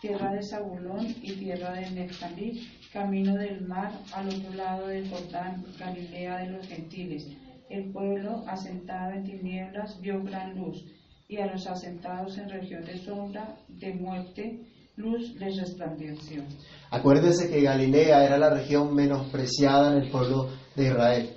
tierra 0.00 0.32
de 0.32 0.42
Zabulón 0.42 1.14
y 1.20 1.32
tierra 1.32 1.72
de 1.72 1.90
Neftalí, 1.90 2.66
camino 2.94 3.34
del 3.34 3.60
mar 3.60 3.92
al 4.14 4.30
otro 4.30 4.54
lado 4.54 4.86
del 4.86 5.06
Jordán, 5.10 5.66
Galilea 5.78 6.38
de 6.38 6.50
los 6.52 6.66
gentiles. 6.66 7.28
El 7.68 7.92
pueblo 7.92 8.42
asentado 8.46 9.12
en 9.12 9.24
tinieblas 9.24 10.00
vio 10.00 10.24
gran 10.24 10.56
luz, 10.56 10.82
y 11.28 11.38
a 11.38 11.46
los 11.46 11.66
asentados 11.66 12.36
en 12.38 12.48
región 12.48 12.84
de 12.84 12.98
sombra 13.04 13.56
de 13.68 13.94
muerte, 13.94 14.60
luz 14.96 15.34
les 15.38 15.56
resplandeció. 15.56 16.44
Acuérdense 16.90 17.48
que 17.48 17.62
Galilea 17.62 18.24
era 18.24 18.38
la 18.38 18.50
región 18.50 18.94
menospreciada 18.94 19.92
en 19.92 20.02
el 20.02 20.10
pueblo 20.10 20.48
de 20.76 20.88
Israel, 20.88 21.30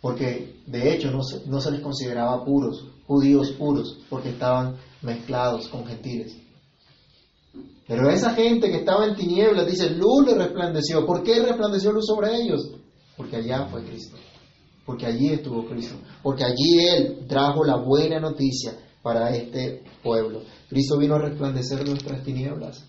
porque 0.00 0.62
de 0.66 0.94
hecho 0.94 1.10
no 1.10 1.22
se, 1.22 1.46
no 1.46 1.60
se 1.60 1.70
les 1.72 1.80
consideraba 1.80 2.44
puros, 2.44 2.86
judíos 3.06 3.52
puros, 3.52 4.00
porque 4.08 4.30
estaban 4.30 4.76
mezclados 5.02 5.68
con 5.68 5.86
gentiles. 5.86 6.36
Pero 7.86 8.08
esa 8.08 8.30
gente 8.30 8.70
que 8.70 8.78
estaba 8.78 9.04
en 9.06 9.14
tinieblas, 9.14 9.66
dice, 9.66 9.90
luz 9.90 10.26
le 10.26 10.34
resplandeció. 10.34 11.04
¿Por 11.04 11.22
qué 11.22 11.42
resplandeció 11.42 11.92
luz 11.92 12.06
sobre 12.06 12.34
ellos? 12.34 12.70
Porque 13.14 13.36
allá 13.36 13.66
fue 13.66 13.84
Cristo. 13.84 14.16
Porque 14.86 15.04
allí 15.04 15.28
estuvo 15.28 15.66
Cristo. 15.66 15.96
Porque 16.22 16.44
allí 16.44 16.78
Él 16.78 17.26
trajo 17.28 17.62
la 17.62 17.76
buena 17.76 18.18
noticia 18.20 18.72
para 19.04 19.36
este 19.36 19.84
pueblo. 20.02 20.40
Cristo 20.68 20.96
vino 20.96 21.16
a 21.16 21.18
resplandecer 21.18 21.86
nuestras 21.86 22.24
tinieblas. 22.24 22.84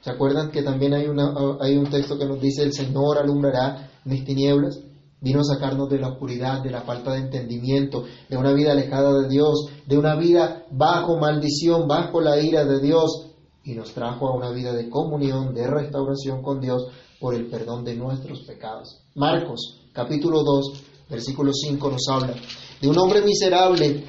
¿Se 0.00 0.10
acuerdan 0.10 0.50
que 0.50 0.62
también 0.62 0.92
hay, 0.94 1.06
un 1.06 1.90
texto 1.90 2.18
que 2.18 2.26
nos 2.26 2.40
dice, 2.40 2.64
el 2.64 2.72
Señor 2.72 3.18
alumbrará 3.18 3.88
mis 4.04 4.24
tinieblas? 4.24 4.80
Vino 5.20 5.40
a 5.40 5.44
sacarnos 5.44 5.88
de 5.88 6.00
la 6.00 6.08
oscuridad, 6.08 6.60
de 6.62 6.70
la 6.70 6.82
falta 6.82 7.12
de 7.12 7.20
entendimiento, 7.20 8.04
de 8.28 8.36
una 8.36 8.52
vida 8.52 8.72
alejada 8.72 9.22
de 9.22 9.28
Dios, 9.28 9.68
de 9.86 9.96
una 9.96 10.16
vida 10.16 10.66
bajo 10.72 11.18
maldición, 11.18 11.86
bajo 11.86 12.20
la 12.20 12.38
ira 12.38 12.64
de 12.64 12.80
Dios, 12.80 13.30
y 13.62 13.74
nos 13.74 13.94
trajo 13.94 14.28
a 14.28 14.36
una 14.36 14.50
vida 14.50 14.72
de 14.74 14.90
comunión, 14.90 15.54
de 15.54 15.66
restauración 15.68 16.42
con 16.42 16.60
Dios 16.60 16.84
por 17.20 17.34
el 17.34 17.46
perdón 17.46 17.84
de 17.84 17.94
nuestros 17.94 18.42
pecados. 18.42 19.04
Marcos 19.14 19.86
capítulo 19.92 20.42
2, 20.42 20.82
versículo 21.08 21.52
5 21.54 21.90
nos 21.90 22.08
habla 22.10 22.34
de 22.82 22.88
un 22.88 22.98
hombre 22.98 23.22
miserable 23.22 24.04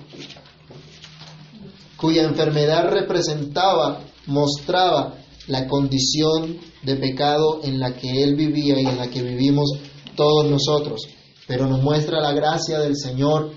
cuya 1.97 2.23
enfermedad 2.23 2.89
representaba, 2.89 4.01
mostraba 4.27 5.15
la 5.47 5.67
condición 5.67 6.57
de 6.83 6.95
pecado 6.95 7.61
en 7.63 7.79
la 7.79 7.95
que 7.95 8.23
él 8.23 8.35
vivía 8.35 8.79
y 8.79 8.85
en 8.85 8.97
la 8.97 9.09
que 9.09 9.21
vivimos 9.21 9.71
todos 10.15 10.49
nosotros, 10.49 11.01
pero 11.47 11.67
nos 11.67 11.81
muestra 11.81 12.21
la 12.21 12.33
gracia 12.33 12.79
del 12.79 12.95
Señor 12.95 13.51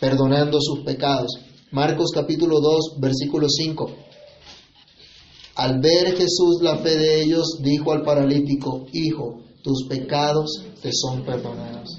perdonando 0.00 0.58
sus 0.60 0.84
pecados. 0.84 1.32
Marcos 1.70 2.10
capítulo 2.14 2.60
2, 2.60 3.00
versículo 3.00 3.48
5. 3.48 3.90
Al 5.56 5.80
ver 5.80 6.16
Jesús 6.16 6.60
la 6.60 6.76
fe 6.78 6.96
de 6.96 7.22
ellos, 7.22 7.58
dijo 7.62 7.92
al 7.92 8.02
paralítico, 8.02 8.86
Hijo, 8.92 9.40
tus 9.62 9.86
pecados 9.88 10.62
te 10.82 10.90
son 10.92 11.24
perdonados. 11.24 11.98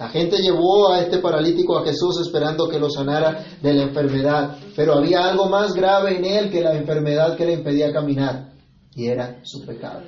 La 0.00 0.08
gente 0.08 0.38
llevó 0.38 0.88
a 0.88 1.02
este 1.02 1.18
paralítico 1.18 1.76
a 1.76 1.84
Jesús 1.84 2.22
esperando 2.22 2.70
que 2.70 2.78
lo 2.78 2.88
sanara 2.88 3.44
de 3.60 3.74
la 3.74 3.82
enfermedad, 3.82 4.56
pero 4.74 4.94
había 4.94 5.28
algo 5.28 5.50
más 5.50 5.74
grave 5.74 6.16
en 6.16 6.24
él 6.24 6.50
que 6.50 6.62
la 6.62 6.74
enfermedad 6.74 7.36
que 7.36 7.44
le 7.44 7.52
impedía 7.52 7.92
caminar, 7.92 8.54
y 8.94 9.08
era 9.08 9.40
su 9.42 9.60
pecado. 9.66 10.00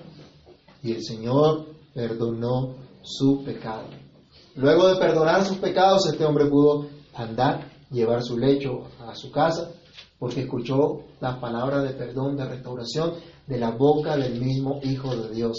Y 0.83 0.93
el 0.93 1.05
Señor 1.05 1.67
perdonó 1.93 2.75
su 3.03 3.45
pecado. 3.45 3.85
Luego 4.57 4.89
de 4.89 4.97
perdonar 4.97 5.45
sus 5.45 5.59
pecados, 5.59 6.09
este 6.11 6.25
hombre 6.25 6.47
pudo 6.47 6.87
andar, 7.15 7.71
llevar 7.91 8.23
su 8.23 8.39
lecho 8.39 8.85
a 9.07 9.15
su 9.15 9.31
casa, 9.31 9.73
porque 10.19 10.41
escuchó 10.41 11.03
las 11.21 11.37
palabras 11.37 11.83
de 11.83 11.91
perdón, 11.91 12.39
de 12.39 12.47
restauración 12.47 13.13
de 13.47 13.59
la 13.59 13.73
boca 13.73 14.17
del 14.17 14.41
mismo 14.41 14.81
Hijo 14.85 15.15
de 15.15 15.35
Dios. 15.35 15.59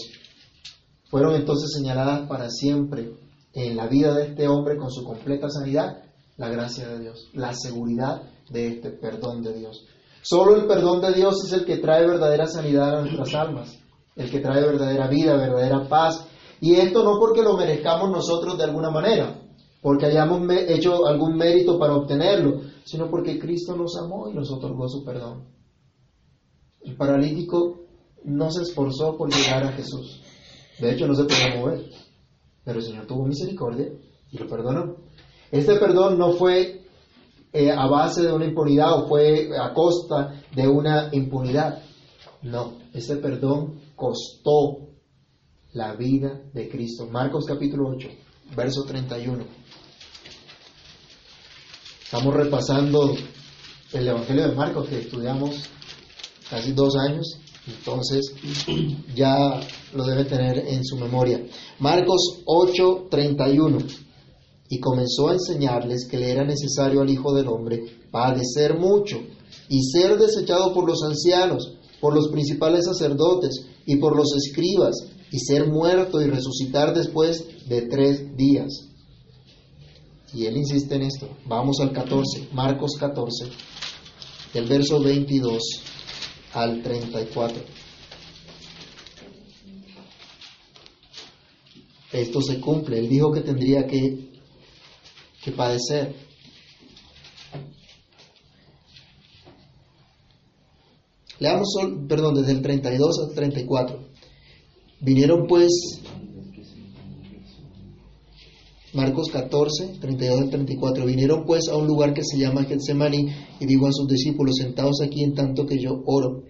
Fueron 1.11 1.35
entonces 1.35 1.69
señaladas 1.71 2.27
para 2.27 2.49
siempre 2.49 3.11
en 3.53 3.75
la 3.75 3.87
vida 3.87 4.13
de 4.13 4.27
este 4.27 4.47
hombre 4.47 4.77
con 4.77 4.91
su 4.91 5.03
completa 5.03 5.49
sanidad 5.49 6.03
la 6.37 6.49
gracia 6.49 6.87
de 6.87 6.99
Dios, 6.99 7.29
la 7.33 7.53
seguridad 7.53 8.23
de 8.49 8.67
este 8.67 8.89
perdón 8.91 9.43
de 9.43 9.53
Dios. 9.53 9.85
Solo 10.21 10.55
el 10.55 10.65
perdón 10.65 11.01
de 11.01 11.13
Dios 11.13 11.43
es 11.45 11.53
el 11.53 11.65
que 11.65 11.77
trae 11.77 12.07
verdadera 12.07 12.47
sanidad 12.47 12.97
a 12.97 13.01
nuestras 13.01 13.33
almas, 13.35 13.77
el 14.15 14.31
que 14.31 14.39
trae 14.39 14.61
verdadera 14.61 15.07
vida, 15.07 15.35
verdadera 15.35 15.87
paz. 15.87 16.25
Y 16.59 16.75
esto 16.75 17.03
no 17.03 17.19
porque 17.19 17.41
lo 17.41 17.57
merezcamos 17.57 18.09
nosotros 18.09 18.57
de 18.57 18.63
alguna 18.63 18.89
manera, 18.89 19.39
porque 19.81 20.05
hayamos 20.05 20.41
hecho 20.67 21.05
algún 21.05 21.35
mérito 21.35 21.77
para 21.77 21.95
obtenerlo, 21.95 22.61
sino 22.85 23.09
porque 23.09 23.37
Cristo 23.37 23.75
nos 23.75 23.97
amó 23.97 24.29
y 24.29 24.33
nos 24.33 24.49
otorgó 24.49 24.87
su 24.87 25.03
perdón. 25.03 25.45
El 26.81 26.95
paralítico 26.95 27.81
no 28.23 28.49
se 28.49 28.63
esforzó 28.63 29.17
por 29.17 29.31
llegar 29.31 29.63
a 29.63 29.73
Jesús. 29.73 30.21
De 30.79 30.93
hecho, 30.93 31.07
no 31.07 31.15
se 31.15 31.23
podía 31.23 31.59
mover. 31.59 31.89
Pero 32.63 32.79
el 32.79 32.85
Señor 32.85 33.05
tuvo 33.05 33.25
misericordia 33.25 33.87
y 34.31 34.37
lo 34.37 34.47
perdonó. 34.47 34.95
Este 35.51 35.75
perdón 35.75 36.17
no 36.17 36.31
fue 36.31 36.83
eh, 37.51 37.71
a 37.71 37.87
base 37.87 38.23
de 38.23 38.33
una 38.33 38.45
impunidad 38.45 38.93
o 38.93 39.07
fue 39.07 39.49
a 39.57 39.73
costa 39.73 40.41
de 40.55 40.67
una 40.67 41.09
impunidad. 41.11 41.83
No, 42.41 42.79
ese 42.93 43.17
perdón 43.17 43.79
costó 43.95 44.89
la 45.73 45.95
vida 45.95 46.41
de 46.53 46.69
Cristo. 46.69 47.07
Marcos 47.07 47.45
capítulo 47.45 47.89
8, 47.89 48.07
verso 48.55 48.83
31. 48.83 49.43
Estamos 52.03 52.33
repasando 52.33 53.15
el 53.93 54.07
Evangelio 54.07 54.47
de 54.47 54.55
Marcos 54.55 54.87
que 54.87 54.99
estudiamos 54.99 55.69
casi 56.49 56.71
dos 56.73 56.95
años, 56.95 57.39
entonces 57.67 58.33
ya 59.15 59.59
lo 59.93 60.05
debe 60.05 60.25
tener 60.25 60.57
en 60.67 60.83
su 60.83 60.97
memoria. 60.97 61.45
Marcos 61.79 62.41
8, 62.45 63.07
31. 63.09 63.77
Y 64.69 64.79
comenzó 64.79 65.29
a 65.29 65.33
enseñarles 65.33 66.07
que 66.09 66.17
le 66.17 66.31
era 66.31 66.43
necesario 66.43 67.01
al 67.01 67.09
Hijo 67.09 67.33
del 67.33 67.47
Hombre 67.47 67.83
padecer 68.11 68.77
mucho 68.77 69.17
y 69.69 69.81
ser 69.83 70.17
desechado 70.17 70.73
por 70.73 70.87
los 70.87 71.03
ancianos, 71.03 71.73
por 72.01 72.15
los 72.15 72.29
principales 72.29 72.85
sacerdotes 72.85 73.65
y 73.85 73.97
por 73.97 74.15
los 74.15 74.35
escribas, 74.35 74.95
y 75.31 75.39
ser 75.39 75.67
muerto 75.67 76.21
y 76.21 76.27
resucitar 76.27 76.93
después 76.93 77.67
de 77.67 77.83
tres 77.83 78.35
días. 78.35 78.87
Y 80.33 80.45
él 80.45 80.57
insiste 80.57 80.95
en 80.95 81.03
esto. 81.03 81.27
Vamos 81.45 81.79
al 81.79 81.91
14, 81.91 82.49
Marcos 82.53 82.95
14, 82.99 83.45
del 84.53 84.67
verso 84.67 85.01
22 85.01 85.92
al 86.53 86.81
34. 86.81 87.61
Esto 92.11 92.41
se 92.41 92.59
cumple. 92.59 92.99
Él 92.99 93.09
dijo 93.09 93.31
que 93.31 93.41
tendría 93.41 93.87
que, 93.87 94.31
que 95.43 95.51
padecer. 95.51 96.15
Leamos, 101.39 101.75
perdón, 102.07 102.35
desde 102.35 102.51
el 102.51 102.61
32 102.61 103.27
al 103.27 103.35
34. 103.35 103.99
Vinieron 105.01 105.47
pues, 105.47 105.71
Marcos 108.93 109.29
14, 109.31 109.97
32 109.99 110.39
al 110.39 110.49
34, 110.51 111.05
vinieron 111.05 111.45
pues 111.45 111.67
a 111.67 111.75
un 111.75 111.87
lugar 111.87 112.13
que 112.13 112.23
se 112.23 112.37
llama 112.37 112.63
Getsemaní 112.63 113.27
y 113.59 113.65
dijo 113.65 113.87
a 113.87 113.91
sus 113.91 114.07
discípulos, 114.07 114.55
sentados 114.57 115.01
aquí 115.01 115.23
en 115.23 115.33
tanto 115.33 115.65
que 115.65 115.79
yo 115.79 116.03
oro. 116.05 116.43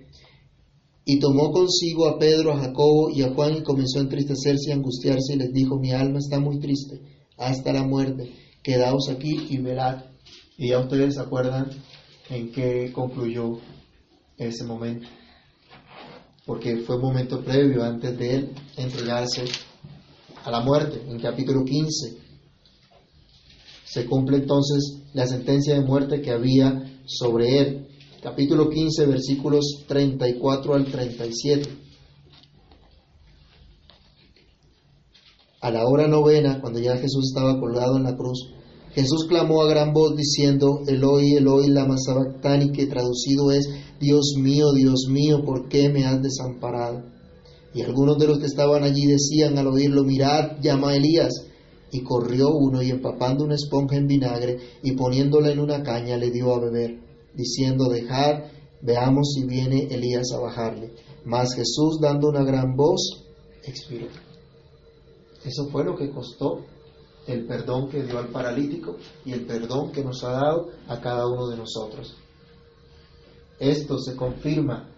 Y 1.05 1.19
tomó 1.19 1.51
consigo 1.51 2.07
a 2.07 2.19
Pedro, 2.19 2.51
a 2.51 2.59
Jacobo 2.59 3.09
y 3.09 3.21
a 3.21 3.33
Juan 3.33 3.57
y 3.57 3.63
comenzó 3.63 4.00
a 4.00 4.03
entristecerse 4.03 4.69
y 4.69 4.71
angustiarse 4.73 5.33
y 5.33 5.38
les 5.38 5.53
dijo, 5.53 5.79
mi 5.79 5.91
alma 5.91 6.19
está 6.19 6.39
muy 6.39 6.59
triste 6.59 7.00
hasta 7.38 7.71
la 7.71 7.83
muerte, 7.83 8.31
quedaos 8.62 9.09
aquí 9.09 9.47
y 9.50 9.57
velad. 9.59 10.03
Y 10.57 10.69
ya 10.69 10.79
ustedes 10.79 11.15
se 11.15 11.21
acuerdan 11.21 11.69
en 12.29 12.51
qué 12.51 12.91
concluyó 12.93 13.59
ese 14.38 14.65
momento, 14.65 15.07
porque 16.45 16.77
fue 16.77 16.97
un 16.97 17.03
momento 17.03 17.41
previo 17.41 17.83
antes 17.83 18.17
de 18.17 18.35
él 18.35 18.51
entregarse 18.75 19.45
a 20.43 20.51
la 20.51 20.59
muerte, 20.59 21.01
en 21.07 21.19
capítulo 21.19 21.63
15. 21.63 22.22
Se 23.93 24.07
cumple 24.07 24.38
entonces 24.38 25.03
la 25.13 25.27
sentencia 25.27 25.75
de 25.75 25.85
muerte 25.85 26.19
que 26.19 26.31
había 26.31 27.00
sobre 27.05 27.59
él. 27.59 27.88
Capítulo 28.23 28.67
15, 28.67 29.05
versículos 29.05 29.85
34 29.88 30.73
al 30.73 30.85
37. 30.85 31.69
A 35.62 35.69
la 35.69 35.85
hora 35.85 36.07
novena, 36.07 36.59
cuando 36.59 36.79
ya 36.79 36.97
Jesús 36.97 37.31
estaba 37.31 37.59
colgado 37.59 37.97
en 37.97 38.05
la 38.05 38.17
cruz, 38.17 38.50
Jesús 38.95 39.27
clamó 39.29 39.62
a 39.62 39.69
gran 39.69 39.93
voz 39.93 40.15
diciendo, 40.15 40.79
Eloi, 40.88 41.35
Eloi, 41.35 41.67
lama 41.67 41.97
sabactani, 42.03 42.71
que 42.71 42.88
traducido 42.88 43.51
es, 43.51 43.69
Dios 44.00 44.33
mío, 44.39 44.71
Dios 44.73 45.05
mío, 45.07 45.45
¿por 45.45 45.69
qué 45.69 45.89
me 45.89 46.05
has 46.05 46.19
desamparado? 46.19 47.03
Y 47.75 47.83
algunos 47.83 48.17
de 48.17 48.25
los 48.25 48.39
que 48.39 48.47
estaban 48.47 48.83
allí 48.83 49.05
decían 49.05 49.55
al 49.59 49.67
oírlo, 49.67 50.03
mirad, 50.03 50.60
llama 50.63 50.89
a 50.89 50.95
Elías. 50.95 51.52
Y 51.93 52.01
corrió 52.01 52.49
uno 52.49 52.82
y 52.82 52.89
empapando 52.89 53.43
una 53.45 53.53
esponja 53.53 53.95
en 53.95 54.08
vinagre 54.08 54.58
y 54.82 54.93
poniéndola 54.93 55.51
en 55.51 55.60
una 55.60 55.84
caña 55.84 56.17
le 56.17 56.32
dio 56.32 56.51
a 56.51 56.60
beber, 56.60 56.99
diciendo, 57.36 57.88
dejad, 57.88 58.45
veamos 58.82 59.34
si 59.36 59.45
viene 59.45 59.84
Elías 59.91 60.32
a 60.34 60.39
bajarle. 60.39 60.91
Mas 61.23 61.53
Jesús, 61.53 61.99
dando 62.01 62.29
una 62.29 62.43
gran 62.43 62.75
voz, 62.75 63.23
expiró. 63.63 64.08
Eso 65.45 65.67
fue 65.71 65.84
lo 65.86 65.95
que 65.95 66.10
costó 66.10 66.65
el 67.27 67.45
perdón 67.45 67.89
que 67.89 68.03
dio 68.03 68.17
al 68.17 68.29
paralítico 68.29 68.97
y 69.23 69.34
el 69.34 69.45
perdón 69.45 69.91
que 69.91 70.03
nos 70.03 70.23
ha 70.23 70.32
dado 70.32 70.69
a 70.88 70.99
cada 70.99 71.27
uno 71.27 71.47
de 71.47 71.58
nosotros. 71.58 72.15
Esto 73.60 73.99
se 73.99 74.15
confirma 74.15 74.89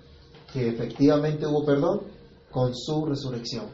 que 0.53 0.69
efectivamente 0.69 1.45
hubo 1.45 1.65
perdón 1.65 2.03
con 2.49 2.73
su 2.73 3.05
resurrección. 3.05 3.65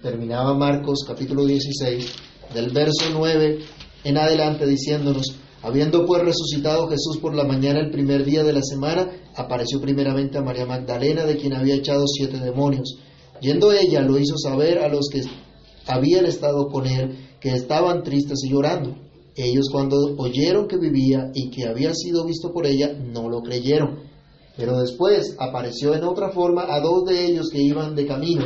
Terminaba 0.00 0.54
Marcos 0.54 1.04
capítulo 1.06 1.44
16 1.44 2.29
del 2.54 2.70
verso 2.70 3.06
9 3.12 3.58
en 4.04 4.16
adelante 4.16 4.66
diciéndonos, 4.66 5.36
habiendo 5.62 6.06
pues 6.06 6.22
resucitado 6.22 6.88
Jesús 6.88 7.18
por 7.20 7.34
la 7.34 7.44
mañana 7.44 7.80
el 7.80 7.90
primer 7.90 8.24
día 8.24 8.42
de 8.42 8.52
la 8.52 8.62
semana, 8.62 9.10
apareció 9.36 9.80
primeramente 9.80 10.38
a 10.38 10.42
María 10.42 10.66
Magdalena 10.66 11.24
de 11.24 11.36
quien 11.36 11.54
había 11.54 11.74
echado 11.74 12.06
siete 12.06 12.38
demonios. 12.38 12.98
Yendo 13.40 13.72
ella 13.72 14.02
lo 14.02 14.18
hizo 14.18 14.36
saber 14.36 14.78
a 14.78 14.88
los 14.88 15.08
que 15.10 15.22
habían 15.86 16.26
estado 16.26 16.68
con 16.68 16.86
él 16.86 17.28
que 17.40 17.54
estaban 17.54 18.02
tristes 18.02 18.40
y 18.44 18.50
llorando. 18.50 18.96
Ellos 19.34 19.68
cuando 19.70 19.96
oyeron 20.18 20.68
que 20.68 20.76
vivía 20.76 21.30
y 21.34 21.50
que 21.50 21.66
había 21.66 21.94
sido 21.94 22.24
visto 22.24 22.52
por 22.52 22.66
ella, 22.66 22.92
no 22.92 23.28
lo 23.28 23.40
creyeron. 23.42 24.00
Pero 24.56 24.78
después 24.78 25.36
apareció 25.38 25.94
en 25.94 26.04
otra 26.04 26.30
forma 26.30 26.66
a 26.68 26.80
dos 26.80 27.06
de 27.06 27.26
ellos 27.26 27.48
que 27.50 27.62
iban 27.62 27.94
de 27.94 28.06
camino, 28.06 28.44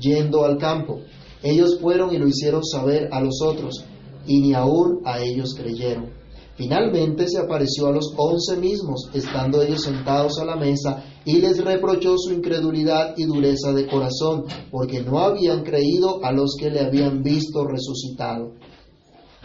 yendo 0.00 0.44
al 0.44 0.56
campo. 0.56 1.00
Ellos 1.42 1.78
fueron 1.80 2.14
y 2.14 2.18
lo 2.18 2.28
hicieron 2.28 2.64
saber 2.64 3.08
a 3.12 3.20
los 3.20 3.40
otros, 3.42 3.84
y 4.26 4.40
ni 4.40 4.54
aún 4.54 5.00
a 5.04 5.20
ellos 5.20 5.54
creyeron. 5.56 6.10
Finalmente 6.56 7.26
se 7.26 7.38
apareció 7.38 7.86
a 7.86 7.92
los 7.92 8.12
once 8.18 8.56
mismos, 8.58 9.08
estando 9.14 9.62
ellos 9.62 9.82
sentados 9.82 10.38
a 10.38 10.44
la 10.44 10.56
mesa, 10.56 11.02
y 11.24 11.40
les 11.40 11.64
reprochó 11.64 12.18
su 12.18 12.34
incredulidad 12.34 13.14
y 13.16 13.24
dureza 13.24 13.72
de 13.72 13.86
corazón, 13.86 14.44
porque 14.70 15.00
no 15.00 15.20
habían 15.20 15.62
creído 15.62 16.22
a 16.22 16.32
los 16.32 16.56
que 16.60 16.68
le 16.68 16.80
habían 16.80 17.22
visto 17.22 17.64
resucitado. 17.64 18.52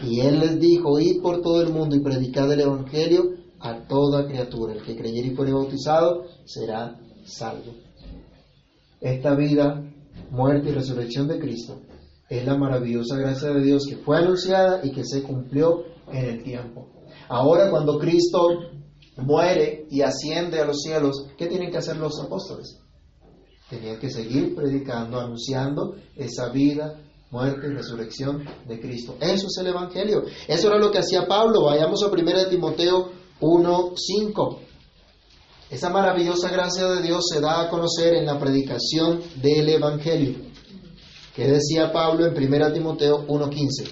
Y 0.04 0.20
él 0.20 0.40
les 0.40 0.60
dijo, 0.60 1.00
id 1.00 1.22
por 1.22 1.42
todo 1.42 1.62
el 1.62 1.72
mundo 1.72 1.96
y 1.96 2.02
predicad 2.02 2.52
el 2.52 2.60
Evangelio 2.60 3.24
a 3.62 3.88
toda 3.88 4.28
criatura. 4.28 4.74
El 4.74 4.84
que 4.84 4.98
creyere 4.98 5.30
y 5.30 5.36
fuere 5.36 5.54
bautizado 5.54 6.26
será 6.44 7.00
salvo. 7.24 7.72
Esta 9.00 9.36
vida, 9.36 9.84
muerte 10.32 10.70
y 10.70 10.74
resurrección 10.74 11.28
de 11.28 11.40
Cristo 11.40 11.82
es 12.30 12.46
la 12.46 12.58
maravillosa 12.58 13.18
gracia 13.18 13.50
de 13.50 13.62
Dios 13.62 13.86
que 13.88 13.98
fue 13.98 14.18
anunciada 14.18 14.82
y 14.84 14.92
que 14.92 15.04
se 15.04 15.24
cumplió 15.24 15.84
en 16.12 16.26
el 16.26 16.44
tiempo. 16.44 16.88
Ahora 17.28 17.70
cuando 17.70 18.00
Cristo 18.00 18.48
muere 19.18 19.88
y 19.90 20.02
asciende 20.02 20.60
a 20.60 20.66
los 20.66 20.82
cielos, 20.82 21.28
¿qué 21.38 21.48
tienen 21.48 21.72
que 21.72 21.78
hacer 21.78 21.98
los 21.98 22.20
apóstoles? 22.20 22.80
Tenían 23.70 24.00
que 24.00 24.10
seguir 24.10 24.56
predicando, 24.56 25.20
anunciando 25.20 25.96
esa 26.16 26.50
vida, 26.50 27.00
muerte 27.32 27.68
y 27.68 27.72
resurrección 27.72 28.46
de 28.68 28.80
Cristo. 28.80 29.16
Eso 29.20 29.48
es 29.48 29.58
el 29.60 29.68
Evangelio. 29.68 30.24
Eso 30.48 30.68
era 30.68 30.78
lo 30.78 30.92
que 30.92 31.00
hacía 31.00 31.28
Pablo. 31.28 31.64
Vayamos 31.64 32.04
a 32.04 32.08
1 32.08 32.48
Timoteo 32.50 33.12
1.5. 33.42 34.60
Esa 35.70 35.90
maravillosa 35.90 36.50
gracia 36.50 36.88
de 36.88 37.02
Dios 37.02 37.26
se 37.32 37.42
da 37.42 37.62
a 37.62 37.70
conocer 37.70 38.14
en 38.14 38.26
la 38.26 38.40
predicación 38.40 39.22
del 39.42 39.68
Evangelio. 39.70 40.36
¿Qué 41.36 41.48
decía 41.48 41.92
Pablo 41.92 42.26
en 42.28 42.38
1 42.38 42.72
Timoteo 42.72 43.26
1.15? 43.28 43.90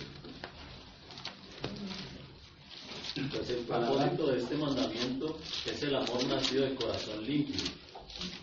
Pues 3.32 3.50
el 3.50 3.58
propósito 3.66 4.28
de 4.28 4.38
este 4.40 4.56
mandamiento 4.56 5.38
es 5.66 5.84
el 5.84 5.96
amor 5.96 6.26
nacido 6.28 6.66
de 6.66 6.76
corazón 6.76 7.26
limpio 7.26 7.62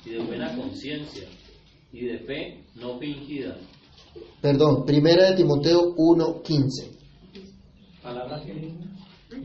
y 0.04 0.10
de 0.10 0.18
buena 0.18 0.54
conciencia 0.56 1.28
y 1.92 2.06
de 2.06 2.18
fe 2.20 2.64
no 2.74 2.98
fingida. 2.98 3.56
Perdón, 4.40 4.84
1 4.88 5.34
Timoteo 5.36 5.94
1.15. 5.94 6.98
Palabra 8.02 8.42
que 8.42 8.90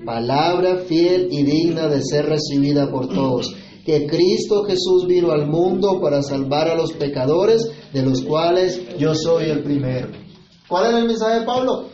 Palabra 0.03 0.77
fiel 0.87 1.27
y 1.31 1.43
digna 1.43 1.87
de 1.87 2.01
ser 2.01 2.25
recibida 2.25 2.89
por 2.89 3.07
todos. 3.07 3.55
Que 3.85 4.07
Cristo 4.07 4.63
Jesús 4.63 5.05
vino 5.07 5.31
al 5.31 5.47
mundo 5.47 6.01
para 6.01 6.23
salvar 6.23 6.69
a 6.69 6.75
los 6.75 6.93
pecadores, 6.93 7.69
de 7.93 8.01
los 8.01 8.21
cuales 8.23 8.97
yo 8.97 9.13
soy 9.13 9.45
el 9.45 9.61
primero. 9.63 10.09
¿Cuál 10.67 10.87
era 10.87 10.99
el 10.99 11.05
mensaje 11.05 11.41
de 11.41 11.45
Pablo? 11.45 11.89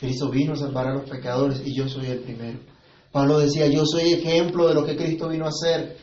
Cristo 0.00 0.28
vino 0.30 0.54
a 0.54 0.56
salvar 0.56 0.88
a 0.88 0.94
los 0.94 1.08
pecadores 1.08 1.62
y 1.64 1.76
yo 1.76 1.88
soy 1.88 2.06
el 2.06 2.20
primero. 2.20 2.58
Pablo 3.12 3.38
decía, 3.38 3.66
yo 3.66 3.84
soy 3.86 4.12
ejemplo 4.12 4.68
de 4.68 4.74
lo 4.74 4.84
que 4.84 4.96
Cristo 4.96 5.28
vino 5.28 5.46
a 5.46 5.48
hacer. 5.48 5.96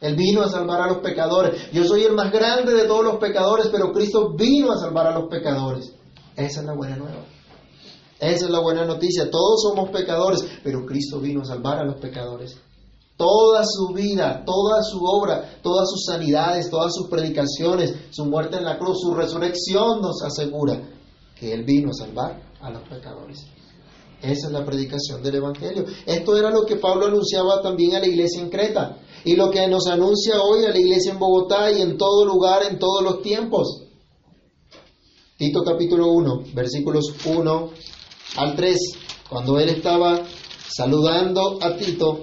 Él 0.00 0.16
vino 0.16 0.42
a 0.42 0.48
salvar 0.48 0.80
a 0.80 0.86
los 0.86 0.98
pecadores. 0.98 1.70
Yo 1.72 1.84
soy 1.84 2.04
el 2.04 2.14
más 2.14 2.32
grande 2.32 2.72
de 2.72 2.86
todos 2.86 3.04
los 3.04 3.16
pecadores, 3.16 3.68
pero 3.68 3.92
Cristo 3.92 4.34
vino 4.34 4.72
a 4.72 4.78
salvar 4.78 5.06
a 5.06 5.18
los 5.18 5.28
pecadores. 5.28 5.92
Esa 6.36 6.60
es 6.60 6.66
la 6.66 6.74
buena 6.74 6.96
nueva. 6.96 7.24
Esa 8.20 8.44
es 8.46 8.50
la 8.50 8.60
buena 8.60 8.84
noticia. 8.84 9.30
Todos 9.30 9.62
somos 9.62 9.90
pecadores, 9.90 10.44
pero 10.62 10.84
Cristo 10.84 11.20
vino 11.20 11.42
a 11.42 11.44
salvar 11.44 11.78
a 11.78 11.84
los 11.84 11.96
pecadores. 12.00 12.56
Toda 13.18 13.64
su 13.66 13.92
vida, 13.92 14.44
toda 14.46 14.82
su 14.82 15.04
obra, 15.04 15.58
todas 15.60 15.90
sus 15.90 16.04
sanidades, 16.06 16.70
todas 16.70 16.94
sus 16.94 17.08
predicaciones, 17.08 17.92
su 18.10 18.24
muerte 18.24 18.56
en 18.56 18.64
la 18.64 18.78
cruz, 18.78 19.00
su 19.02 19.12
resurrección 19.12 20.00
nos 20.00 20.22
asegura 20.22 20.80
que 21.34 21.52
Él 21.52 21.64
vino 21.64 21.90
a 21.90 21.94
salvar 21.94 22.40
a 22.60 22.70
los 22.70 22.82
pecadores. 22.88 23.44
Esa 24.22 24.46
es 24.46 24.52
la 24.52 24.64
predicación 24.64 25.22
del 25.22 25.36
Evangelio. 25.36 25.84
Esto 26.06 26.36
era 26.36 26.50
lo 26.50 26.64
que 26.64 26.76
Pablo 26.76 27.06
anunciaba 27.06 27.60
también 27.60 27.94
a 27.94 28.00
la 28.00 28.06
iglesia 28.06 28.40
en 28.40 28.50
Creta 28.50 28.98
y 29.24 29.36
lo 29.36 29.50
que 29.50 29.66
nos 29.66 29.86
anuncia 29.86 30.40
hoy 30.40 30.64
a 30.64 30.70
la 30.70 30.78
iglesia 30.78 31.12
en 31.12 31.18
Bogotá 31.18 31.70
y 31.70 31.82
en 31.82 31.98
todo 31.98 32.24
lugar, 32.24 32.62
en 32.68 32.78
todos 32.78 33.02
los 33.02 33.22
tiempos. 33.22 33.82
Tito 35.36 35.62
capítulo 35.62 36.08
1, 36.12 36.44
versículos 36.54 37.14
1 37.24 37.70
al 38.36 38.56
3, 38.56 38.78
cuando 39.28 39.58
él 39.58 39.68
estaba 39.68 40.20
saludando 40.68 41.58
a 41.60 41.76
Tito, 41.76 42.20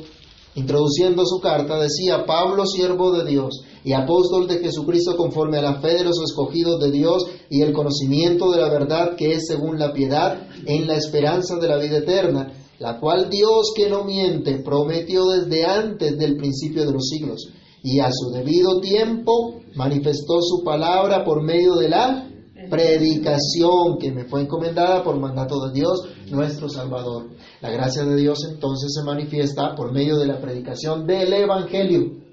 introduciendo 0.56 1.26
su 1.26 1.40
carta, 1.40 1.78
decía, 1.78 2.26
Pablo, 2.26 2.66
siervo 2.66 3.12
de 3.12 3.30
Dios 3.30 3.62
y 3.84 3.94
apóstol 3.94 4.48
de 4.48 4.60
Jesucristo 4.60 5.16
conforme 5.16 5.58
a 5.58 5.62
la 5.62 5.76
fe 5.82 5.96
de 5.96 6.04
los 6.04 6.20
escogidos 6.24 6.80
de 6.80 6.92
Dios 6.92 7.28
y 7.50 7.62
el 7.62 7.74
conocimiento 7.74 8.52
de 8.52 8.62
la 8.62 8.70
verdad 8.70 9.16
que 9.16 9.34
es 9.34 9.46
según 9.48 9.78
la 9.78 9.94
piedad, 9.94 10.48
en 10.66 10.88
la 10.88 10.96
esperanza 10.96 11.58
de 11.58 11.68
la 11.68 11.78
vida 11.78 11.98
eterna, 11.98 12.52
la 12.80 13.00
cual 13.00 13.30
Dios 13.30 13.74
que 13.76 13.90
no 13.90 14.04
miente 14.04 14.60
prometió 14.60 15.26
desde 15.28 15.66
antes 15.66 16.18
del 16.18 16.38
principio 16.38 16.86
de 16.86 16.94
los 16.94 17.08
siglos, 17.08 17.50
y 17.84 18.00
a 18.00 18.10
su 18.12 18.32
debido 18.32 18.80
tiempo 18.80 19.62
manifestó 19.76 20.42
su 20.42 20.64
palabra 20.64 21.24
por 21.24 21.44
medio 21.44 21.76
de 21.76 21.90
la 21.90 22.28
predicación 22.70 24.00
que 24.00 24.12
me 24.12 24.26
fue 24.26 24.42
encomendada 24.42 25.04
por 25.04 25.20
mandato 25.20 25.68
de 25.68 25.74
Dios, 25.74 26.02
nuestro 26.32 26.70
Salvador. 26.70 27.28
La 27.62 27.70
gracia 27.70 28.04
de 28.04 28.16
Dios 28.16 28.40
entonces 28.50 28.94
se 28.94 29.04
manifiesta 29.04 29.76
por 29.76 29.92
medio 29.92 30.18
de 30.18 30.28
la 30.28 30.40
predicación 30.40 31.06
del 31.06 31.32
Evangelio. 31.34 32.24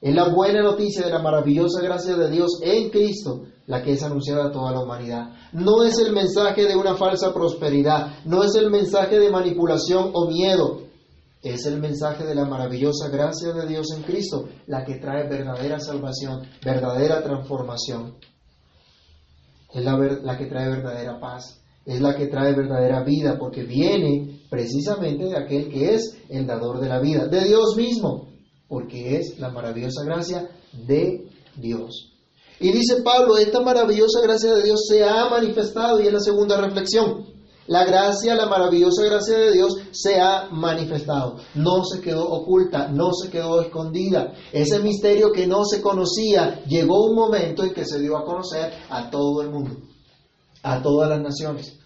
Es 0.00 0.14
la 0.14 0.28
buena 0.28 0.62
noticia 0.62 1.04
de 1.04 1.10
la 1.10 1.20
maravillosa 1.20 1.82
gracia 1.82 2.16
de 2.16 2.30
Dios 2.30 2.60
en 2.62 2.90
Cristo 2.90 3.42
la 3.68 3.82
que 3.82 3.92
es 3.92 4.02
anunciada 4.02 4.46
a 4.46 4.50
toda 4.50 4.72
la 4.72 4.80
humanidad. 4.80 5.30
No 5.52 5.84
es 5.84 5.98
el 5.98 6.12
mensaje 6.12 6.64
de 6.64 6.74
una 6.74 6.96
falsa 6.96 7.32
prosperidad, 7.34 8.24
no 8.24 8.42
es 8.42 8.54
el 8.54 8.70
mensaje 8.70 9.18
de 9.18 9.30
manipulación 9.30 10.10
o 10.14 10.26
miedo, 10.26 10.80
es 11.42 11.66
el 11.66 11.78
mensaje 11.78 12.24
de 12.24 12.34
la 12.34 12.46
maravillosa 12.46 13.08
gracia 13.10 13.52
de 13.52 13.66
Dios 13.66 13.92
en 13.94 14.02
Cristo, 14.02 14.48
la 14.66 14.84
que 14.84 14.96
trae 14.96 15.28
verdadera 15.28 15.78
salvación, 15.78 16.48
verdadera 16.64 17.22
transformación. 17.22 18.16
Es 19.74 19.84
la, 19.84 19.98
la 19.98 20.38
que 20.38 20.46
trae 20.46 20.70
verdadera 20.70 21.20
paz, 21.20 21.60
es 21.88 22.02
la 22.02 22.14
que 22.14 22.26
trae 22.26 22.54
verdadera 22.54 23.02
vida, 23.02 23.38
porque 23.38 23.62
viene 23.62 24.42
precisamente 24.50 25.24
de 25.24 25.38
aquel 25.38 25.70
que 25.70 25.94
es 25.94 26.18
el 26.28 26.46
dador 26.46 26.80
de 26.80 26.88
la 26.88 27.00
vida, 27.00 27.26
de 27.26 27.44
Dios 27.44 27.76
mismo, 27.76 28.28
porque 28.68 29.16
es 29.16 29.38
la 29.38 29.48
maravillosa 29.48 30.04
gracia 30.04 30.50
de 30.86 31.26
Dios. 31.56 32.12
Y 32.60 32.72
dice 32.72 33.02
Pablo, 33.02 33.38
esta 33.38 33.60
maravillosa 33.60 34.20
gracia 34.22 34.52
de 34.54 34.64
Dios 34.64 34.84
se 34.86 35.02
ha 35.02 35.30
manifestado, 35.30 35.98
y 35.98 36.06
es 36.06 36.12
la 36.12 36.20
segunda 36.20 36.60
reflexión. 36.60 37.24
La 37.68 37.84
gracia, 37.84 38.34
la 38.34 38.46
maravillosa 38.46 39.04
gracia 39.04 39.38
de 39.38 39.52
Dios 39.52 39.74
se 39.90 40.20
ha 40.20 40.48
manifestado. 40.50 41.36
No 41.54 41.84
se 41.84 42.02
quedó 42.02 42.28
oculta, 42.28 42.88
no 42.88 43.14
se 43.14 43.30
quedó 43.30 43.62
escondida. 43.62 44.34
Ese 44.52 44.78
misterio 44.80 45.32
que 45.32 45.46
no 45.46 45.64
se 45.64 45.80
conocía, 45.80 46.62
llegó 46.64 47.06
un 47.06 47.14
momento 47.14 47.64
en 47.64 47.72
que 47.72 47.86
se 47.86 47.98
dio 47.98 48.18
a 48.18 48.24
conocer 48.24 48.72
a 48.90 49.08
todo 49.08 49.40
el 49.40 49.50
mundo, 49.50 49.76
a 50.62 50.82
todas 50.82 51.08
las 51.08 51.20
naciones. 51.20 51.77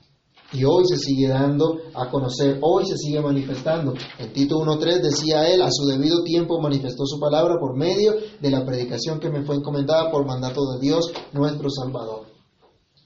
Y 0.53 0.65
hoy 0.65 0.85
se 0.87 0.99
sigue 0.99 1.29
dando 1.29 1.79
a 1.95 2.11
conocer, 2.11 2.59
hoy 2.61 2.85
se 2.87 2.97
sigue 2.97 3.21
manifestando. 3.21 3.95
En 4.19 4.33
Tito 4.33 4.57
1.3 4.59 5.01
decía 5.01 5.49
él, 5.49 5.63
a 5.63 5.71
su 5.71 5.87
debido 5.87 6.23
tiempo 6.23 6.61
manifestó 6.61 7.07
su 7.07 7.19
palabra 7.19 7.55
por 7.59 7.77
medio 7.77 8.15
de 8.41 8.51
la 8.51 8.65
predicación 8.65 9.19
que 9.19 9.31
me 9.31 9.45
fue 9.45 9.57
encomendada 9.57 10.11
por 10.11 10.27
mandato 10.27 10.61
de 10.73 10.81
Dios, 10.81 11.11
nuestro 11.33 11.71
Salvador. 11.71 12.33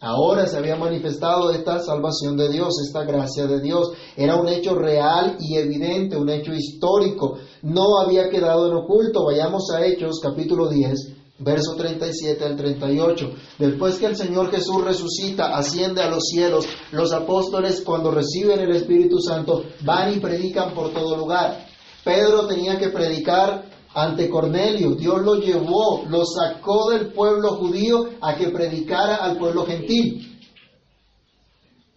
Ahora 0.00 0.46
se 0.46 0.58
había 0.58 0.76
manifestado 0.76 1.50
esta 1.50 1.78
salvación 1.78 2.36
de 2.36 2.50
Dios, 2.50 2.68
esta 2.86 3.04
gracia 3.04 3.46
de 3.46 3.60
Dios. 3.60 3.92
Era 4.14 4.36
un 4.36 4.46
hecho 4.46 4.74
real 4.74 5.36
y 5.40 5.56
evidente, 5.56 6.16
un 6.16 6.28
hecho 6.28 6.52
histórico. 6.52 7.38
No 7.62 7.98
había 7.98 8.28
quedado 8.28 8.68
en 8.68 8.74
oculto. 8.74 9.24
Vayamos 9.24 9.70
a 9.70 9.86
Hechos 9.86 10.20
capítulo 10.22 10.68
10, 10.68 11.15
verso 11.38 11.74
37 11.76 12.44
al 12.44 12.56
38. 12.56 13.30
Después 13.58 13.96
que 13.96 14.06
el 14.06 14.16
Señor 14.16 14.50
Jesús 14.50 14.82
resucita, 14.84 15.56
asciende 15.56 16.02
a 16.02 16.10
los 16.10 16.24
cielos, 16.24 16.66
los 16.92 17.12
apóstoles 17.12 17.82
cuando 17.82 18.10
reciben 18.10 18.60
el 18.60 18.74
Espíritu 18.74 19.20
Santo 19.20 19.64
van 19.82 20.14
y 20.14 20.20
predican 20.20 20.74
por 20.74 20.92
todo 20.92 21.16
lugar. 21.16 21.66
Pedro 22.04 22.46
tenía 22.46 22.78
que 22.78 22.88
predicar 22.88 23.64
ante 23.94 24.28
Cornelio. 24.28 24.94
Dios 24.94 25.22
lo 25.22 25.36
llevó, 25.36 26.04
lo 26.08 26.24
sacó 26.24 26.90
del 26.90 27.12
pueblo 27.12 27.56
judío 27.56 28.10
a 28.20 28.36
que 28.36 28.48
predicara 28.48 29.16
al 29.16 29.38
pueblo 29.38 29.64
gentil. 29.64 30.32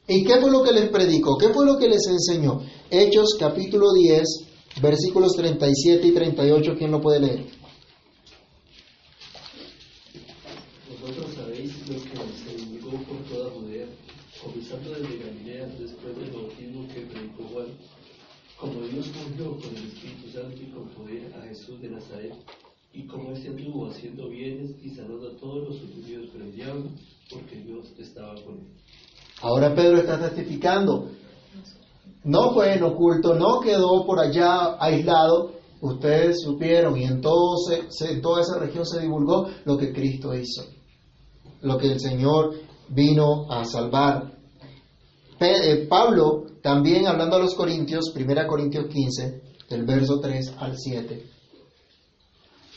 ¿Y 0.07 0.23
qué 0.23 0.39
fue 0.41 0.49
lo 0.49 0.63
que 0.63 0.71
les 0.71 0.89
predicó? 0.89 1.37
¿Qué 1.37 1.49
fue 1.49 1.65
lo 1.67 1.77
que 1.77 1.87
les 1.87 2.07
enseñó? 2.07 2.61
Hechos 2.89 3.35
capítulo 3.39 3.93
10, 3.93 4.23
versículos 4.81 5.33
37 5.35 6.07
y 6.07 6.11
38, 6.11 6.71
¿quién 6.77 6.91
lo 6.91 6.99
puede 6.99 7.19
leer? 7.19 7.45
Vosotros 11.01 11.35
sabéis 11.35 11.73
lo 11.87 11.95
que 11.95 12.33
se 12.33 12.55
divulgó 12.55 13.03
por 13.03 13.17
toda 13.25 13.51
Judea, 13.51 13.85
comenzando 14.43 14.89
desde 14.89 15.17
Galilea 15.17 15.67
después 15.77 16.15
del 16.17 16.31
bautismo 16.31 16.87
que 16.87 17.01
predicó 17.01 17.43
Juan, 17.53 17.67
como 18.57 18.81
Dios 18.87 19.07
ungió 19.07 19.57
con 19.57 19.75
el 19.75 19.85
Espíritu 19.89 20.28
Santo 20.41 20.57
y 20.61 20.71
con 20.71 20.87
poder 20.89 21.33
a 21.37 21.41
Jesús 21.47 21.81
de 21.81 21.89
Nazaret, 21.89 22.33
y 22.93 23.05
como 23.07 23.31
éste 23.31 23.49
anduvo 23.49 23.87
haciendo 23.89 24.29
bienes 24.29 24.71
y 24.81 24.89
sanando 24.95 25.29
a 25.31 25.37
todos 25.37 25.67
los 25.69 25.77
oprimidos 25.83 26.29
por 26.31 26.41
el 26.41 26.55
diablo, 26.55 26.89
porque 27.31 27.55
Dios 27.61 27.93
estaba 27.99 28.33
con 28.43 28.55
él. 28.55 28.67
Ahora 29.41 29.73
Pedro 29.75 29.97
está 29.97 30.19
testificando. 30.19 31.11
No 32.23 32.51
fue 32.53 32.73
en 32.73 32.83
oculto, 32.83 33.35
no 33.35 33.59
quedó 33.61 34.05
por 34.05 34.19
allá 34.19 34.75
aislado. 34.79 35.53
Ustedes 35.81 36.41
supieron 36.43 36.97
y 36.97 37.05
en, 37.05 37.21
todo 37.21 37.55
se- 37.57 38.11
en 38.13 38.21
toda 38.21 38.41
esa 38.41 38.59
región 38.59 38.85
se 38.85 38.99
divulgó 38.99 39.47
lo 39.63 39.77
que 39.77 39.93
Cristo 39.93 40.33
hizo, 40.35 40.63
lo 41.61 41.77
que 41.77 41.93
el 41.93 41.99
Señor 42.01 42.55
vino 42.89 43.49
a 43.49 43.63
salvar. 43.63 44.33
Eh, 45.39 45.87
Pablo, 45.89 46.43
también 46.61 47.07
hablando 47.07 47.37
a 47.37 47.39
los 47.39 47.55
Corintios, 47.55 48.13
1 48.13 48.45
Corintios 48.47 48.87
15, 48.87 49.41
del 49.69 49.85
verso 49.85 50.19
3 50.19 50.53
al 50.57 50.77
7, 50.77 51.25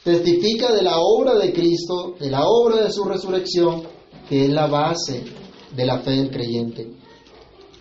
testifica 0.04 0.72
de 0.72 0.82
la 0.82 0.98
obra 0.98 1.34
de 1.36 1.52
Cristo, 1.52 2.14
de 2.18 2.30
la 2.30 2.44
obra 2.44 2.82
de 2.84 2.92
su 2.92 3.04
resurrección, 3.04 3.82
que 4.28 4.44
es 4.44 4.50
la 4.50 4.66
base 4.66 5.24
de 5.74 5.86
la 5.86 5.98
fe 6.00 6.10
del 6.12 6.30
creyente. 6.30 6.88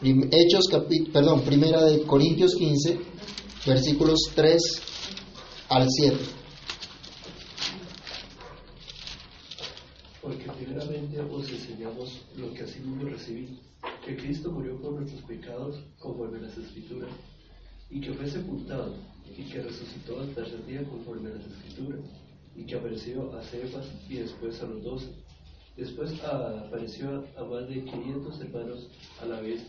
Hechos, 0.04 0.66
perdón, 1.14 1.42
primera 1.42 1.84
de 1.84 2.02
Corintios 2.04 2.56
15, 2.56 3.00
versículos 3.68 4.20
3 4.36 4.82
al 5.70 5.88
7. 5.90 6.18
Porque 10.22 10.46
primeramente 10.52 11.22
os 11.22 11.50
enseñamos 11.50 12.22
lo 12.36 12.52
que 12.54 12.64
asimismo 12.64 13.04
recibí, 13.06 13.60
que 14.06 14.16
Cristo 14.16 14.52
murió 14.52 14.80
por 14.82 14.94
nuestros 14.94 15.22
pecados 15.24 15.84
conforme 16.00 16.40
a 16.40 16.42
las 16.42 16.58
Escrituras, 16.58 17.12
y 17.92 18.00
que 18.02 18.14
fue 18.14 18.30
sepultado, 18.30 18.96
y 19.38 19.44
que 19.44 19.62
resucitó 19.62 20.20
al 20.22 20.30
tercer 20.34 20.66
día 20.66 20.84
conforme 20.84 21.30
a 21.30 21.34
las 21.36 21.46
Escrituras, 21.46 22.02
y 22.56 22.64
que 22.66 22.76
apareció 22.76 23.38
a 23.38 23.44
Cefas 23.44 23.86
y 24.10 24.16
después 24.16 24.62
a 24.62 24.66
los 24.66 24.84
doce. 24.84 25.08
Después 25.78 26.22
a- 26.24 26.62
apareció 26.68 27.26
a 27.38 27.44
más 27.44 27.68
de 27.70 27.84
500 27.84 28.40
hermanos 28.42 28.88
a 29.22 29.26
la 29.26 29.42
vez, 29.42 29.62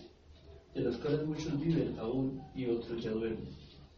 de 0.74 0.80
los 0.80 0.96
cuales 0.96 1.26
muchos 1.26 1.60
viven 1.60 1.96
aún 1.98 2.40
y 2.54 2.66
otros 2.66 3.02
ya 3.02 3.10
duermen. 3.10 3.48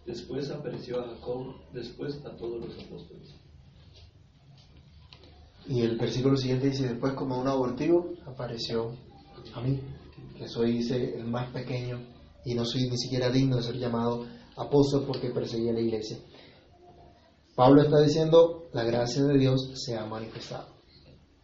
Después 0.06 0.50
apareció 0.50 1.00
a 1.00 1.08
Jacob, 1.08 1.54
después 1.72 2.16
a 2.26 2.36
todos 2.36 2.66
los 2.66 2.78
apóstoles. 2.84 3.34
Y 5.66 5.80
el 5.80 5.96
versículo 5.96 6.36
siguiente 6.36 6.68
dice, 6.68 6.88
después 6.88 7.14
como 7.14 7.40
un 7.40 7.48
abortivo 7.48 8.12
apareció 8.26 8.92
a 9.54 9.60
mí, 9.62 9.80
que 10.36 10.46
soy 10.46 10.72
dice, 10.72 11.18
el 11.18 11.24
más 11.26 11.48
pequeño 11.52 12.00
y 12.44 12.54
no 12.54 12.64
soy 12.64 12.88
ni 12.88 12.98
siquiera 12.98 13.30
digno 13.30 13.56
de 13.56 13.62
ser 13.62 13.76
llamado 13.76 14.24
apóstol 14.56 15.04
porque 15.06 15.30
perseguía 15.30 15.72
la 15.72 15.80
iglesia. 15.80 16.18
Pablo 17.54 17.82
está 17.82 18.00
diciendo, 18.00 18.64
la 18.72 18.82
gracia 18.84 19.22
de 19.22 19.38
Dios 19.38 19.70
se 19.74 19.96
ha 19.96 20.04
manifestado. 20.06 20.74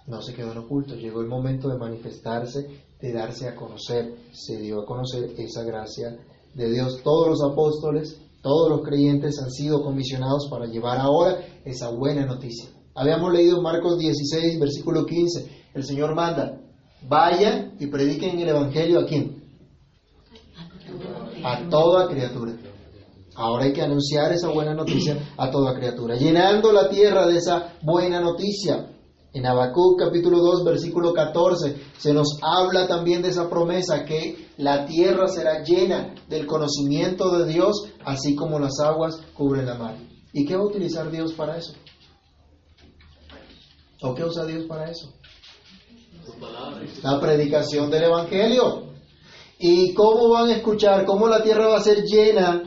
No 0.06 0.20
se 0.22 0.34
quedó 0.34 0.52
en 0.52 0.58
oculto, 0.58 0.96
llegó 0.96 1.20
el 1.20 1.28
momento 1.28 1.68
de 1.68 1.78
manifestarse, 1.78 2.66
de 3.00 3.12
darse 3.12 3.48
a 3.48 3.54
conocer. 3.54 4.14
Se 4.32 4.58
dio 4.58 4.80
a 4.80 4.86
conocer 4.86 5.34
esa 5.38 5.62
gracia 5.62 6.18
de 6.54 6.70
Dios. 6.70 7.00
Todos 7.04 7.28
los 7.28 7.42
apóstoles, 7.42 8.20
todos 8.42 8.70
los 8.70 8.82
creyentes 8.82 9.40
han 9.40 9.50
sido 9.50 9.84
comisionados 9.84 10.48
para 10.50 10.66
llevar 10.66 10.98
ahora 10.98 11.38
esa 11.64 11.90
buena 11.90 12.26
noticia. 12.26 12.70
Habíamos 12.94 13.32
leído 13.32 13.62
Marcos 13.62 13.98
16, 13.98 14.58
versículo 14.58 15.06
15, 15.06 15.48
el 15.74 15.84
Señor 15.84 16.14
manda, 16.16 16.60
Vayan 17.08 17.76
y 17.78 17.86
prediquen 17.86 18.40
el 18.40 18.48
Evangelio 18.48 19.00
a 19.00 19.06
quién? 19.06 19.39
A 21.44 21.68
toda 21.68 22.08
criatura. 22.08 22.52
Ahora 23.34 23.64
hay 23.64 23.72
que 23.72 23.82
anunciar 23.82 24.32
esa 24.32 24.48
buena 24.48 24.74
noticia 24.74 25.16
a 25.36 25.50
toda 25.50 25.74
criatura, 25.74 26.16
llenando 26.16 26.72
la 26.72 26.88
tierra 26.88 27.26
de 27.26 27.38
esa 27.38 27.74
buena 27.82 28.20
noticia. 28.20 28.86
En 29.32 29.46
Habacuc 29.46 29.98
capítulo 29.98 30.38
2 30.38 30.64
versículo 30.64 31.12
14 31.14 31.76
se 31.96 32.12
nos 32.12 32.38
habla 32.42 32.88
también 32.88 33.22
de 33.22 33.28
esa 33.28 33.48
promesa 33.48 34.04
que 34.04 34.48
la 34.56 34.84
tierra 34.86 35.28
será 35.28 35.62
llena 35.62 36.14
del 36.28 36.46
conocimiento 36.46 37.38
de 37.38 37.52
Dios, 37.52 37.92
así 38.04 38.34
como 38.34 38.58
las 38.58 38.80
aguas 38.80 39.20
cubren 39.32 39.66
la 39.66 39.76
mar. 39.76 39.96
¿Y 40.32 40.44
qué 40.44 40.56
va 40.56 40.62
a 40.62 40.66
utilizar 40.66 41.10
Dios 41.10 41.32
para 41.32 41.56
eso? 41.56 41.72
¿O 44.02 44.14
qué 44.14 44.24
usa 44.24 44.44
Dios 44.44 44.64
para 44.66 44.90
eso? 44.90 45.12
La 47.02 47.20
predicación 47.20 47.90
del 47.90 48.04
Evangelio. 48.04 48.89
¿Y 49.62 49.92
cómo 49.92 50.30
van 50.30 50.48
a 50.48 50.54
escuchar? 50.54 51.04
¿Cómo 51.04 51.28
la 51.28 51.42
tierra 51.42 51.66
va 51.66 51.76
a 51.76 51.82
ser 51.82 52.02
llena 52.02 52.62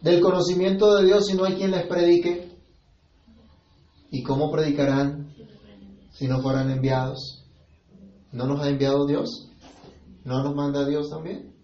del 0.00 0.18
conocimiento 0.20 0.94
de 0.94 1.04
Dios 1.04 1.26
si 1.26 1.36
no 1.36 1.44
hay 1.44 1.56
quien 1.56 1.72
les 1.72 1.86
predique? 1.86 2.48
¿Y 4.10 4.22
cómo 4.22 4.50
predicarán 4.50 5.34
si 6.10 6.26
no 6.26 6.40
fueran 6.40 6.70
enviados? 6.70 7.44
¿No 8.32 8.46
nos 8.46 8.62
ha 8.62 8.70
enviado 8.70 9.04
Dios? 9.06 9.50
¿No 10.24 10.42
nos 10.42 10.54
manda 10.54 10.88
Dios 10.88 11.10
también? 11.10 11.54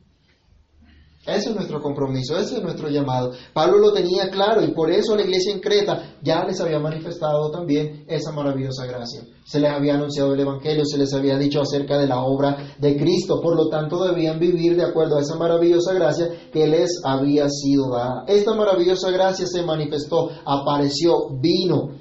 Ese 1.27 1.49
es 1.49 1.55
nuestro 1.55 1.81
compromiso, 1.81 2.37
ese 2.37 2.57
es 2.57 2.63
nuestro 2.63 2.89
llamado. 2.91 3.33
Pablo 3.55 3.79
lo 3.79 3.93
tenía 3.93 4.29
claro 4.29 4.63
y 4.63 4.73
por 4.73 4.91
eso 4.91 5.17
la 5.17 5.23
iglesia 5.23 5.55
en 5.55 5.61
Creta 5.61 6.17
ya 6.23 6.45
les 6.45 6.61
había 6.61 6.79
manifestado 6.79 7.51
también 7.51 8.05
esa 8.09 8.31
maravillosa 8.31 8.85
gracia. 8.85 9.23
Se 9.47 9.59
les 9.59 9.71
había 9.71 9.95
anunciado 9.95 10.35
el 10.35 10.41
Evangelio, 10.41 10.85
se 10.85 10.99
les 10.99 11.15
había 11.15 11.39
dicho 11.39 11.63
acerca 11.63 11.99
de 11.99 12.09
la 12.09 12.23
obra 12.23 12.75
de 12.79 12.99
Cristo, 12.99 13.41
por 13.41 13.57
lo 13.57 13.69
tanto 13.71 14.05
debían 14.05 14.39
vivir 14.39 14.77
de 14.77 14.85
acuerdo 14.85 15.17
a 15.17 15.23
esa 15.23 15.37
maravillosa 15.37 15.95
gracia 15.95 16.29
que 16.53 16.67
les 16.67 17.01
había 17.03 17.49
sido 17.49 17.91
dada. 17.91 18.25
Esta 18.27 18.55
maravillosa 18.55 19.11
gracia 19.11 19.47
se 19.47 19.63
manifestó, 19.63 20.29
apareció, 20.45 21.31
vino. 21.41 21.93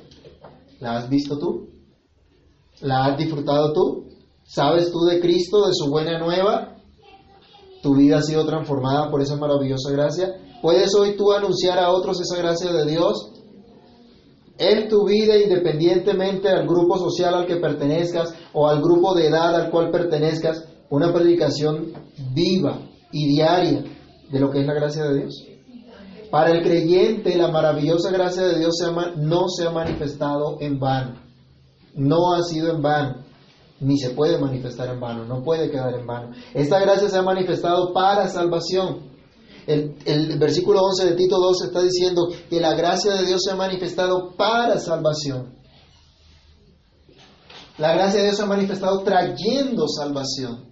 ¿La 0.81 0.97
has 0.97 1.09
visto 1.09 1.37
tú? 1.37 1.69
¿La 2.81 3.05
has 3.05 3.17
disfrutado 3.17 3.71
tú? 3.71 4.09
¿Sabes 4.43 4.91
tú 4.91 4.99
de 5.05 5.21
Cristo, 5.21 5.65
de 5.65 5.73
su 5.73 5.89
buena 5.89 6.19
nueva? 6.19 6.72
Tu 7.83 7.95
vida 7.95 8.17
ha 8.17 8.21
sido 8.21 8.45
transformada 8.45 9.11
por 9.11 9.21
esa 9.21 9.35
maravillosa 9.35 9.91
gracia. 9.91 10.33
¿Puedes 10.61 10.95
hoy 10.95 11.17
tú 11.17 11.33
anunciar 11.33 11.77
a 11.77 11.91
otros 11.91 12.19
esa 12.21 12.41
gracia 12.41 12.71
de 12.71 12.89
Dios? 12.89 13.29
En 14.57 14.87
tu 14.87 15.05
vida, 15.05 15.37
independientemente 15.37 16.47
al 16.47 16.65
grupo 16.65 16.97
social 16.97 17.33
al 17.33 17.45
que 17.45 17.57
pertenezcas 17.57 18.33
o 18.53 18.69
al 18.69 18.81
grupo 18.81 19.13
de 19.13 19.27
edad 19.27 19.53
al 19.53 19.69
cual 19.69 19.91
pertenezcas, 19.91 20.63
una 20.89 21.11
predicación 21.11 21.91
viva 22.33 22.79
y 23.11 23.27
diaria 23.27 23.83
de 24.31 24.39
lo 24.39 24.49
que 24.49 24.61
es 24.61 24.65
la 24.65 24.73
gracia 24.73 25.03
de 25.03 25.19
Dios. 25.19 25.45
Para 26.31 26.51
el 26.51 26.63
creyente, 26.63 27.35
la 27.35 27.49
maravillosa 27.49 28.11
gracia 28.11 28.43
de 28.43 28.59
Dios 28.59 28.75
no 29.17 29.49
se 29.49 29.67
ha 29.67 29.71
manifestado 29.71 30.57
en 30.61 30.79
vano. 30.79 31.19
No 31.95 32.33
ha 32.33 32.43
sido 32.43 32.73
en 32.73 32.81
vano 32.81 33.32
ni 33.83 33.97
se 33.97 34.11
puede 34.11 34.39
manifestar 34.39 34.89
en 34.89 34.99
vano, 34.99 35.25
no 35.25 35.43
puede 35.43 35.69
quedar 35.69 35.93
en 35.93 36.05
vano. 36.05 36.31
Esta 36.53 36.79
gracia 36.79 37.09
se 37.09 37.17
ha 37.17 37.21
manifestado 37.21 37.93
para 37.93 38.27
salvación. 38.29 39.11
El, 39.67 39.95
el, 40.05 40.37
versículo 40.39 40.81
11 40.81 41.05
de 41.05 41.15
Tito 41.15 41.37
2 41.37 41.63
está 41.63 41.81
diciendo 41.81 42.27
que 42.49 42.59
la 42.59 42.73
gracia 42.75 43.13
de 43.13 43.25
Dios 43.25 43.41
se 43.43 43.51
ha 43.51 43.55
manifestado 43.55 44.35
para 44.35 44.79
salvación. 44.79 45.55
La 47.77 47.93
gracia 47.93 48.19
de 48.19 48.25
Dios 48.25 48.37
se 48.37 48.43
ha 48.43 48.47
manifestado 48.47 49.01
trayendo 49.03 49.87
salvación. 49.87 50.69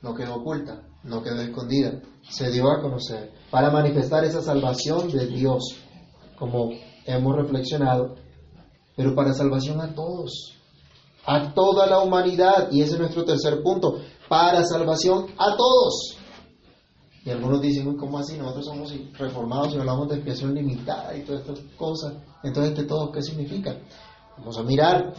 No 0.00 0.14
quedó 0.14 0.36
oculta, 0.36 0.82
no 1.02 1.22
quedó 1.22 1.40
escondida, 1.40 2.00
se 2.28 2.50
dio 2.50 2.70
a 2.70 2.80
conocer 2.80 3.32
para 3.50 3.70
manifestar 3.70 4.24
esa 4.24 4.42
salvación 4.42 5.10
de 5.10 5.26
Dios, 5.26 5.76
como 6.38 6.70
hemos 7.06 7.36
reflexionado, 7.36 8.16
pero 8.96 9.14
para 9.14 9.34
salvación 9.34 9.80
a 9.80 9.94
todos, 9.94 10.53
a 11.26 11.52
toda 11.54 11.86
la 11.86 12.00
humanidad, 12.00 12.68
y 12.70 12.82
ese 12.82 12.94
es 12.94 12.98
nuestro 12.98 13.24
tercer 13.24 13.62
punto, 13.62 13.98
para 14.28 14.64
salvación 14.64 15.26
a 15.38 15.56
todos. 15.56 16.16
Y 17.24 17.30
algunos 17.30 17.62
dicen, 17.62 17.96
¿cómo 17.96 18.18
así? 18.18 18.36
Nosotros 18.36 18.66
somos 18.66 18.92
reformados 19.14 19.74
y 19.74 19.78
hablamos 19.78 20.08
de 20.08 20.16
expiación 20.16 20.54
limitada 20.54 21.16
y 21.16 21.22
todas 21.22 21.40
estas 21.40 21.60
cosas. 21.76 22.14
Entonces, 22.42 22.76
¿de 22.76 22.84
todo 22.84 23.10
qué 23.10 23.22
significa? 23.22 23.78
Vamos 24.36 24.58
a 24.58 24.62
mirar. 24.62 25.14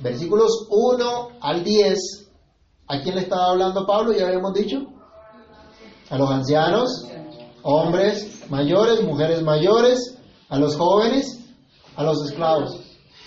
Versículos 0.00 0.68
1 0.70 1.28
al 1.40 1.64
10. 1.64 1.98
¿A 2.86 3.00
quién 3.00 3.16
le 3.16 3.22
estaba 3.22 3.50
hablando 3.50 3.84
Pablo? 3.84 4.12
Ya 4.12 4.28
habíamos 4.28 4.54
dicho. 4.54 4.78
A 6.10 6.16
los 6.16 6.30
ancianos, 6.30 7.08
hombres 7.62 8.48
mayores, 8.48 9.02
mujeres 9.02 9.42
mayores, 9.42 10.16
a 10.48 10.58
los 10.58 10.76
jóvenes, 10.76 11.40
a 11.96 12.04
los 12.04 12.24
esclavos. 12.24 12.85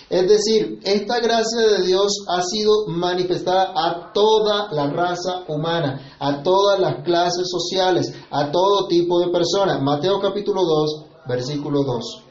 Es 0.10 0.28
decir, 0.28 0.80
esta 0.84 1.19
gracia 1.19 1.62
de 1.62 1.86
Dios 1.86 2.26
ha 2.28 2.41
sido 2.41 2.88
manifestada 2.88 3.74
a 3.76 4.12
toda 4.12 4.72
la 4.72 4.89
raza 4.89 5.43
humana, 5.48 6.15
a 6.19 6.41
todas 6.41 6.80
las 6.80 7.04
clases 7.04 7.48
sociales, 7.48 8.12
a 8.32 8.52
todo 8.52 8.88
tipo 8.88 9.19
de 9.19 9.32
personas. 9.32 9.80
Mateo 9.84 10.19
capítulo 10.19 10.63
2, 10.63 11.06
versículo 11.28 11.84
2. 11.84 12.24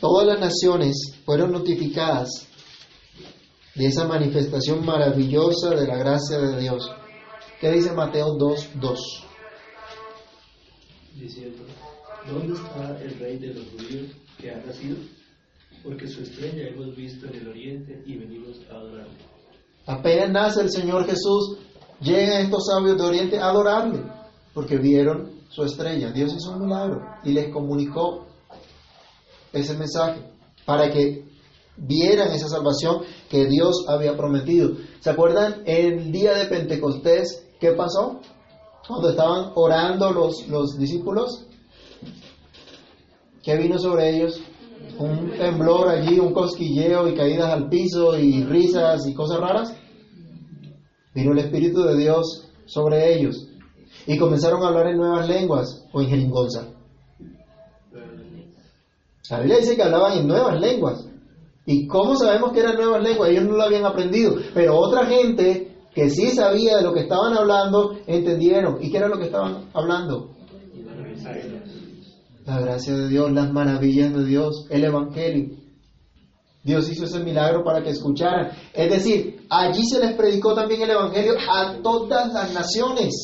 Todas 0.00 0.26
las 0.26 0.38
naciones 0.38 0.94
fueron 1.24 1.52
notificadas 1.52 2.46
de 3.74 3.86
esa 3.86 4.06
manifestación 4.06 4.84
maravillosa 4.84 5.70
de 5.70 5.86
la 5.86 5.96
gracia 5.96 6.38
de 6.38 6.60
Dios. 6.60 6.90
¿Qué 7.58 7.72
dice 7.72 7.92
Mateo 7.92 8.34
2, 8.38 8.68
2? 8.74 9.00
Diciendo, 11.14 11.64
¿Dónde 12.30 12.54
está 12.54 13.00
el 13.00 13.18
rey 13.18 13.38
de 13.38 13.54
los 13.54 13.64
judíos 13.70 14.10
que 14.38 14.50
ha 14.50 14.58
nacido? 14.58 14.96
Porque 15.82 16.06
su 16.06 16.22
estrella 16.22 16.68
hemos 16.68 16.94
visto 16.94 17.26
en 17.26 17.34
el 17.36 17.48
oriente 17.48 18.02
y 18.04 18.16
venimos 18.18 18.60
a 18.70 18.74
adorarle. 18.74 19.16
Apenas 19.86 20.30
nace 20.30 20.60
el 20.60 20.70
Señor 20.70 21.06
Jesús, 21.06 21.56
llegan 22.00 22.42
estos 22.42 22.66
sabios 22.66 22.98
de 22.98 23.04
oriente 23.04 23.38
a 23.38 23.48
adorarle, 23.48 24.02
porque 24.52 24.76
vieron 24.76 25.38
su 25.48 25.64
estrella. 25.64 26.10
Dios 26.10 26.34
hizo 26.34 26.50
un 26.50 26.66
milagro 26.66 27.00
y 27.24 27.32
les 27.32 27.50
comunicó 27.50 28.26
ese 29.52 29.74
mensaje 29.78 30.20
para 30.66 30.90
que 30.90 31.24
vieran 31.78 32.30
esa 32.32 32.48
salvación 32.48 33.04
que 33.30 33.46
Dios 33.46 33.86
había 33.88 34.14
prometido. 34.16 34.72
¿Se 35.00 35.08
acuerdan 35.08 35.62
el 35.64 36.12
día 36.12 36.34
de 36.34 36.44
Pentecostés 36.44 37.46
qué 37.58 37.72
pasó? 37.72 38.20
Cuando 38.86 39.10
estaban 39.10 39.52
orando 39.54 40.10
los, 40.12 40.46
los 40.48 40.76
discípulos, 40.78 41.46
¿Qué 43.42 43.56
vino 43.56 43.78
sobre 43.78 44.16
ellos? 44.16 44.40
Un 44.98 45.30
temblor 45.30 45.88
allí, 45.88 46.18
un 46.18 46.32
cosquilleo 46.32 47.08
y 47.08 47.14
caídas 47.14 47.50
al 47.50 47.68
piso 47.68 48.18
y 48.18 48.44
risas 48.44 49.06
y 49.06 49.14
cosas 49.14 49.40
raras. 49.40 49.74
Vino 51.14 51.32
el 51.32 51.38
Espíritu 51.38 51.82
de 51.82 51.96
Dios 51.96 52.48
sobre 52.66 53.14
ellos 53.14 53.48
y 54.06 54.18
comenzaron 54.18 54.62
a 54.62 54.68
hablar 54.68 54.88
en 54.88 54.98
nuevas 54.98 55.28
lenguas 55.28 55.84
o 55.92 56.00
en 56.00 56.08
jeringonza. 56.08 56.68
La 59.30 59.40
Biblia 59.40 59.58
dice 59.58 59.76
que 59.76 59.82
hablaban 59.82 60.18
en 60.18 60.26
nuevas 60.26 60.60
lenguas. 60.60 61.06
¿Y 61.66 61.86
cómo 61.86 62.16
sabemos 62.16 62.52
que 62.52 62.60
eran 62.60 62.76
nuevas 62.76 63.02
lenguas? 63.02 63.30
Ellos 63.30 63.44
no 63.44 63.56
lo 63.56 63.62
habían 63.62 63.84
aprendido, 63.84 64.36
pero 64.54 64.78
otra 64.78 65.04
gente 65.06 65.76
que 65.94 66.08
sí 66.08 66.30
sabía 66.30 66.76
de 66.76 66.82
lo 66.82 66.94
que 66.94 67.00
estaban 67.00 67.34
hablando 67.34 67.98
entendieron. 68.06 68.78
¿Y 68.80 68.90
qué 68.90 68.96
era 68.96 69.08
lo 69.08 69.18
que 69.18 69.26
estaban 69.26 69.66
hablando? 69.74 70.30
La 72.48 72.60
gracia 72.60 72.94
de 72.94 73.08
Dios, 73.08 73.30
las 73.30 73.52
maravillas 73.52 74.14
de 74.14 74.24
Dios, 74.24 74.66
el 74.70 74.84
Evangelio. 74.84 75.56
Dios 76.64 76.88
hizo 76.90 77.04
ese 77.04 77.20
milagro 77.20 77.62
para 77.62 77.82
que 77.82 77.90
escucharan. 77.90 78.50
Es 78.72 78.90
decir, 78.90 79.46
allí 79.50 79.84
se 79.86 80.00
les 80.00 80.16
predicó 80.16 80.54
también 80.54 80.82
el 80.82 80.90
Evangelio 80.90 81.34
a 81.50 81.76
todas 81.82 82.32
las 82.32 82.52
naciones. 82.52 83.14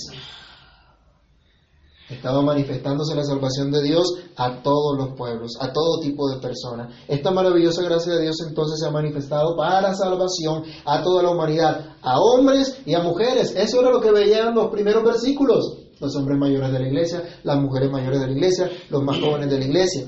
Estaba 2.11 2.43
manifestándose 2.43 3.15
la 3.15 3.25
salvación 3.25 3.71
de 3.71 3.83
Dios 3.83 4.07
a 4.37 4.63
todos 4.63 4.99
los 4.99 5.17
pueblos, 5.17 5.53
a 5.59 5.73
todo 5.73 6.01
tipo 6.01 6.29
de 6.29 6.39
personas. 6.39 6.93
Esta 7.09 7.31
maravillosa 7.31 7.83
gracia 7.83 8.13
de 8.15 8.23
Dios 8.23 8.37
entonces 8.47 8.79
se 8.79 8.87
ha 8.87 8.91
manifestado 8.91 9.57
para 9.57 9.95
salvación 9.95 10.65
a 10.85 11.03
toda 11.03 11.23
la 11.23 11.31
humanidad, 11.31 11.97
a 12.03 12.21
hombres 12.21 12.79
y 12.85 12.95
a 12.95 13.03
mujeres. 13.03 13.55
Eso 13.57 13.81
era 13.81 13.91
lo 13.91 14.03
que 14.03 14.13
veían 14.13 14.55
los 14.55 14.71
primeros 14.71 15.03
versículos 15.03 15.84
los 16.01 16.17
hombres 16.17 16.39
mayores 16.39 16.73
de 16.73 16.79
la 16.79 16.87
iglesia, 16.89 17.23
las 17.43 17.61
mujeres 17.61 17.91
mayores 17.91 18.21
de 18.21 18.27
la 18.27 18.33
iglesia, 18.33 18.71
los 18.91 19.03
más 19.03 19.21
jóvenes 19.21 19.51
de 19.51 19.59
la 19.59 19.65
iglesia. 19.65 20.07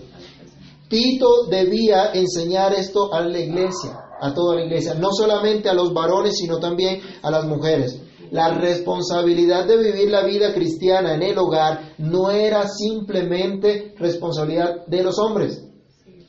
Tito 0.88 1.46
debía 1.50 2.12
enseñar 2.12 2.72
esto 2.74 3.12
a 3.12 3.20
la 3.20 3.38
iglesia, 3.38 3.98
a 4.20 4.32
toda 4.32 4.56
la 4.56 4.64
iglesia, 4.64 4.94
no 4.94 5.08
solamente 5.12 5.68
a 5.68 5.74
los 5.74 5.92
varones, 5.92 6.36
sino 6.36 6.58
también 6.58 7.00
a 7.22 7.30
las 7.30 7.46
mujeres. 7.46 8.00
La 8.30 8.54
responsabilidad 8.54 9.66
de 9.66 9.76
vivir 9.76 10.10
la 10.10 10.24
vida 10.24 10.52
cristiana 10.52 11.14
en 11.14 11.22
el 11.22 11.38
hogar 11.38 11.94
no 11.98 12.30
era 12.30 12.66
simplemente 12.68 13.94
responsabilidad 13.98 14.86
de 14.86 15.02
los 15.02 15.18
hombres, 15.18 15.64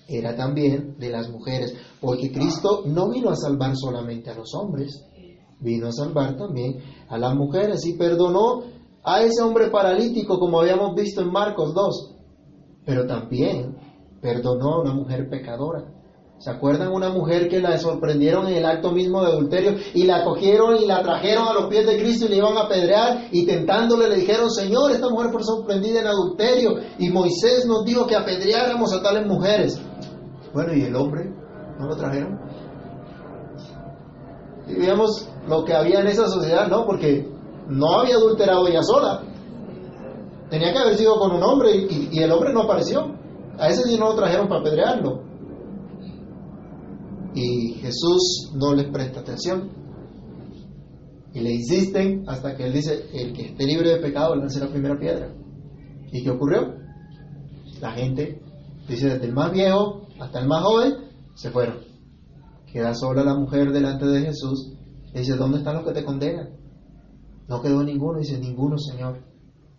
era 0.08 0.36
también 0.36 0.96
de 0.98 1.10
las 1.10 1.30
mujeres, 1.30 1.76
porque 2.00 2.32
Cristo 2.32 2.84
no 2.86 3.10
vino 3.10 3.30
a 3.30 3.36
salvar 3.36 3.76
solamente 3.76 4.30
a 4.30 4.36
los 4.36 4.54
hombres, 4.54 5.04
vino 5.60 5.88
a 5.88 5.91
salvar 5.91 6.38
también 6.38 6.78
a 7.10 7.17
las 7.17 7.36
mujeres 7.36 7.86
y 7.86 7.98
perdonó 7.98 8.63
a 9.08 9.22
ese 9.22 9.41
hombre 9.41 9.70
paralítico 9.70 10.38
como 10.38 10.60
habíamos 10.60 10.93
visto 10.93 11.22
en 11.22 11.32
Marcos 11.32 11.74
2, 11.74 12.15
pero 12.86 13.08
también 13.08 13.78
perdonó 14.22 14.74
a 14.74 14.82
una 14.82 14.93
mujer 14.93 15.30
pecadora. 15.30 15.86
¿Se 16.39 16.52
acuerdan 16.52 16.91
una 16.91 17.10
mujer 17.10 17.48
que 17.48 17.62
la 17.62 17.78
sorprendieron 17.80 18.48
en 18.48 18.58
el 18.58 18.65
acto 18.65 18.91
mismo 18.91 19.22
de 19.22 19.32
adulterio 19.32 19.76
y 19.93 20.04
la 20.04 20.26
cogieron 20.26 20.76
y 20.76 20.86
la 20.86 21.02
trajeron 21.02 21.48
a 21.48 21.54
los 21.54 21.67
pies 21.67 21.88
de 21.88 21.98
Cristo 21.98 22.26
y 22.26 22.30
le 22.30 22.36
iban 22.36 22.58
a 22.58 22.63
apedrear 22.63 23.30
y 23.32 23.46
tentándole 23.46 24.10
le 24.10 24.17
dijeron, 24.17 24.52
Señor, 24.52 24.91
esta 24.91 25.10
mujer 25.10 25.32
fue 25.32 25.41
sorprendida 25.41 26.02
en 26.02 26.08
adulterio 26.08 26.76
y 27.00 27.10
Moisés 27.10 27.65
nos 27.65 27.86
dijo 27.86 28.06
que 28.06 28.15
apedreáramos 28.15 28.93
a 28.93 29.02
tales 29.02 29.26
mujeres. 29.26 29.82
Bueno, 30.54 30.74
¿y 30.76 30.84
el 30.84 30.96
hombre? 30.96 31.34
¿No 31.80 31.88
lo 31.88 31.96
trajeron? 31.96 32.39
Y 34.67 34.76
veamos 34.76 35.30
lo 35.48 35.63
que 35.63 35.74
había 35.74 36.02
en 36.02 36.08
esa 36.08 36.28
sociedad, 36.28 36.67
¿no? 36.67 36.86
Porque 36.86 37.37
no 37.69 37.99
había 37.99 38.15
adulterado 38.15 38.67
ella 38.67 38.84
sola. 38.84 39.23
Tenía 40.49 40.71
que 40.71 40.80
haber 40.80 40.95
sido 40.95 41.19
con 41.19 41.32
un 41.32 41.43
hombre 41.43 41.71
y, 41.75 42.19
el 42.19 42.32
hombre 42.32 42.53
no 42.53 42.62
apareció. 42.62 43.15
A 43.58 43.69
ese 43.69 43.84
sí 43.84 43.97
no 43.97 44.10
lo 44.10 44.15
trajeron 44.15 44.47
para 44.47 44.62
apedrearlo 44.62 45.27
y 47.38 47.73
Jesús 47.75 48.51
no 48.56 48.73
les 48.73 48.88
presta 48.89 49.19
atención. 49.19 49.69
Y 51.34 51.39
le 51.41 51.51
insisten 51.53 52.23
hasta 52.27 52.56
que 52.56 52.65
él 52.65 52.73
dice, 52.73 53.10
el 53.13 53.34
que 53.34 53.49
esté 53.49 53.65
libre 53.65 53.89
de 53.91 53.97
pecado, 53.97 54.36
lance 54.36 54.60
la 54.60 54.71
primera 54.71 54.97
piedra. 54.97 55.32
¿Y 56.12 56.23
qué 56.23 56.32
ocurrió? 56.32 56.73
La 57.80 57.91
gente, 57.91 58.41
dice, 58.88 59.10
desde 59.10 59.27
el 59.27 59.34
más 59.34 59.51
viejo 59.51 60.08
hasta 60.19 60.39
el 60.39 60.47
más 60.47 60.63
joven, 60.63 60.95
se 61.36 61.51
fueron. 61.51 61.77
Queda 62.71 62.95
sola 62.95 63.23
la 63.23 63.36
mujer 63.36 63.71
delante 63.71 64.08
de 64.08 64.21
Jesús. 64.21 64.73
Y 65.13 65.19
dice, 65.19 65.36
¿dónde 65.36 65.60
están 65.60 65.75
los 65.75 65.86
que 65.86 65.93
te 65.93 66.03
condenan? 66.03 66.57
No 67.48 67.62
quedó 67.62 67.84
ninguno. 67.84 68.20
Dice, 68.20 68.38
ninguno, 68.40 68.78
Señor. 68.78 69.24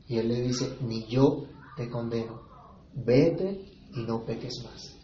Y 0.07 0.19
él 0.19 0.29
le 0.29 0.41
dice, 0.41 0.77
ni 0.81 1.07
yo 1.07 1.45
te 1.77 1.89
condeno. 1.89 2.43
Vete 2.95 3.69
y 3.95 4.05
no 4.05 4.25
peques 4.25 4.55
más. 4.65 4.97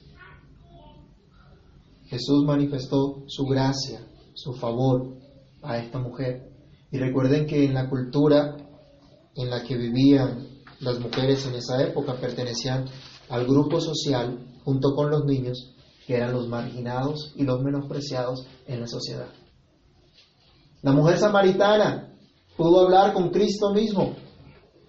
Jesús 2.07 2.45
manifestó 2.45 3.25
su 3.27 3.45
gracia, 3.45 4.07
su 4.35 4.55
favor 4.55 5.17
a 5.63 5.79
esta 5.79 5.99
mujer. 5.99 6.51
Y 6.91 6.99
recuerden 6.99 7.47
que 7.47 7.65
en 7.65 7.75
la 7.75 7.89
cultura 7.89 8.57
en 9.35 9.51
la 9.51 9.65
que 9.65 9.77
vivían 9.77 10.49
las 10.81 11.01
mujeres 11.01 11.47
en 11.47 11.55
esa 11.55 11.83
época 11.83 12.15
pertenecían 12.21 12.87
al 13.29 13.47
grupo 13.47 13.81
social 13.81 14.39
junto 14.65 14.95
con 14.95 15.11
los 15.11 15.25
niños 15.25 15.75
que 16.07 16.17
eran 16.17 16.33
los 16.33 16.49
marginados 16.49 17.33
y 17.37 17.45
los 17.45 17.63
menospreciados 17.63 18.47
en 18.67 18.81
la 18.81 18.87
sociedad. 18.87 19.29
La 20.83 20.93
mujer 20.93 21.19
samaritana 21.19 22.14
pudo 22.57 22.81
hablar 22.81 23.13
con 23.13 23.31
Cristo 23.31 23.73
mismo, 23.73 24.15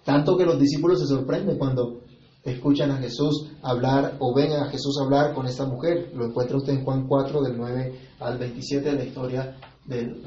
tanto 0.04 0.36
que 0.36 0.44
los 0.44 0.58
discípulos 0.58 1.00
se 1.00 1.06
sorprenden 1.06 1.58
cuando 1.58 2.00
escuchan 2.44 2.92
a 2.92 2.98
Jesús 2.98 3.50
hablar 3.62 4.16
o 4.20 4.32
ven 4.32 4.52
a 4.52 4.66
Jesús 4.66 4.96
hablar 5.02 5.34
con 5.34 5.46
esta 5.46 5.66
mujer. 5.66 6.12
Lo 6.14 6.26
encuentra 6.26 6.56
usted 6.56 6.74
en 6.74 6.84
Juan 6.84 7.06
4, 7.06 7.42
del 7.42 7.56
9 7.56 8.00
al 8.20 8.38
27 8.38 8.90
de 8.90 8.96
la 8.96 9.04
historia 9.04 9.56
del, 9.84 10.22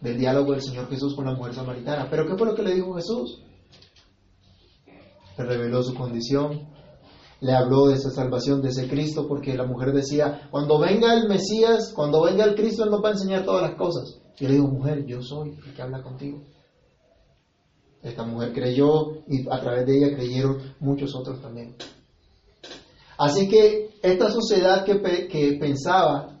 del, 0.00 0.18
diálogo 0.18 0.52
del 0.52 0.62
Señor 0.62 0.88
Jesús 0.88 1.14
con 1.14 1.24
la 1.24 1.34
mujer 1.34 1.54
samaritana. 1.54 2.08
Pero 2.10 2.26
¿qué 2.26 2.36
fue 2.36 2.48
lo 2.48 2.54
que 2.54 2.62
le 2.62 2.74
dijo 2.74 2.94
Jesús? 2.94 3.42
Le 5.38 5.44
reveló 5.44 5.82
su 5.82 5.94
condición, 5.94 6.68
le 7.40 7.52
habló 7.52 7.86
de 7.86 7.94
esa 7.94 8.10
salvación, 8.10 8.60
de 8.60 8.68
ese 8.68 8.88
Cristo, 8.88 9.26
porque 9.26 9.54
la 9.54 9.66
mujer 9.66 9.92
decía, 9.92 10.48
cuando 10.50 10.78
venga 10.78 11.14
el 11.14 11.28
Mesías, 11.28 11.92
cuando 11.94 12.22
venga 12.22 12.44
el 12.44 12.54
Cristo, 12.54 12.84
Él 12.84 12.90
nos 12.90 13.02
va 13.02 13.08
a 13.08 13.12
enseñar 13.12 13.44
todas 13.44 13.62
las 13.62 13.76
cosas. 13.76 14.20
Y 14.38 14.46
le 14.46 14.54
digo, 14.54 14.68
mujer, 14.68 15.04
yo 15.06 15.22
soy 15.22 15.50
el 15.50 15.74
que 15.74 15.82
habla 15.82 16.02
contigo. 16.02 16.42
Esta 18.02 18.24
mujer 18.24 18.52
creyó 18.52 19.24
y 19.28 19.48
a 19.50 19.60
través 19.60 19.86
de 19.86 19.96
ella 19.96 20.16
creyeron 20.16 20.74
muchos 20.80 21.14
otros 21.14 21.40
también. 21.40 21.74
Así 23.16 23.48
que 23.48 23.90
esta 24.02 24.30
sociedad 24.30 24.84
que, 24.84 25.00
que 25.28 25.56
pensaba 25.58 26.40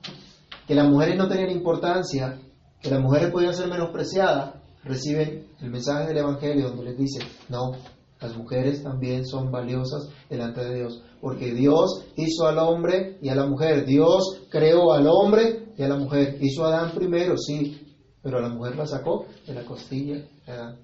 que 0.66 0.74
las 0.74 0.88
mujeres 0.90 1.16
no 1.16 1.28
tenían 1.28 1.50
importancia, 1.50 2.38
que 2.80 2.90
las 2.90 3.00
mujeres 3.00 3.30
podían 3.30 3.54
ser 3.54 3.68
menospreciadas, 3.68 4.54
reciben 4.82 5.46
el 5.60 5.70
mensaje 5.70 6.08
del 6.08 6.18
Evangelio 6.18 6.68
donde 6.68 6.84
les 6.84 6.98
dice, 6.98 7.20
no, 7.48 7.72
las 8.20 8.36
mujeres 8.36 8.82
también 8.82 9.24
son 9.24 9.50
valiosas 9.50 10.08
delante 10.28 10.64
de 10.64 10.76
Dios, 10.76 11.02
porque 11.20 11.54
Dios 11.54 12.04
hizo 12.16 12.46
al 12.46 12.58
hombre 12.58 13.18
y 13.22 13.28
a 13.28 13.34
la 13.34 13.46
mujer, 13.46 13.86
Dios 13.86 14.42
creó 14.50 14.92
al 14.92 15.06
hombre 15.06 15.63
y 15.76 15.82
a 15.82 15.88
la 15.88 15.96
mujer, 15.96 16.38
hizo 16.40 16.64
a 16.64 16.68
Adán 16.68 16.92
primero, 16.94 17.36
sí, 17.36 17.96
pero 18.22 18.38
a 18.38 18.42
la 18.42 18.48
mujer 18.48 18.76
la 18.76 18.86
sacó 18.86 19.26
de 19.46 19.54
la 19.54 19.64
costilla 19.64 20.16
de 20.46 20.52
Adán 20.52 20.78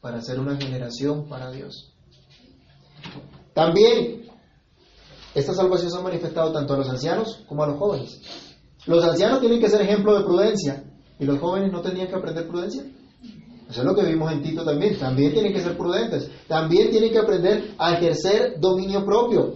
para 0.00 0.20
ser 0.20 0.40
una 0.40 0.56
generación 0.56 1.28
para 1.28 1.50
Dios. 1.50 1.92
También 3.54 4.22
esta 5.34 5.52
salvación 5.54 5.90
se 5.90 5.98
ha 5.98 6.02
manifestado 6.02 6.52
tanto 6.52 6.74
a 6.74 6.78
los 6.78 6.88
ancianos 6.88 7.44
como 7.46 7.62
a 7.62 7.66
los 7.68 7.78
jóvenes. 7.78 8.20
Los 8.86 9.04
ancianos 9.04 9.40
tienen 9.40 9.60
que 9.60 9.68
ser 9.68 9.82
ejemplo 9.82 10.18
de 10.18 10.24
prudencia 10.24 10.84
y 11.18 11.24
los 11.24 11.38
jóvenes 11.38 11.70
no 11.70 11.82
tenían 11.82 12.08
que 12.08 12.14
aprender 12.14 12.48
prudencia. 12.48 12.82
Eso 13.68 13.80
es 13.82 13.86
lo 13.86 13.94
que 13.94 14.04
vimos 14.04 14.32
en 14.32 14.42
Tito 14.42 14.64
también. 14.64 14.98
También 14.98 15.32
tienen 15.32 15.52
que 15.52 15.60
ser 15.60 15.76
prudentes. 15.76 16.28
También 16.48 16.90
tienen 16.90 17.12
que 17.12 17.18
aprender 17.18 17.74
a 17.78 17.92
ejercer 17.92 18.58
dominio 18.58 19.04
propio. 19.04 19.54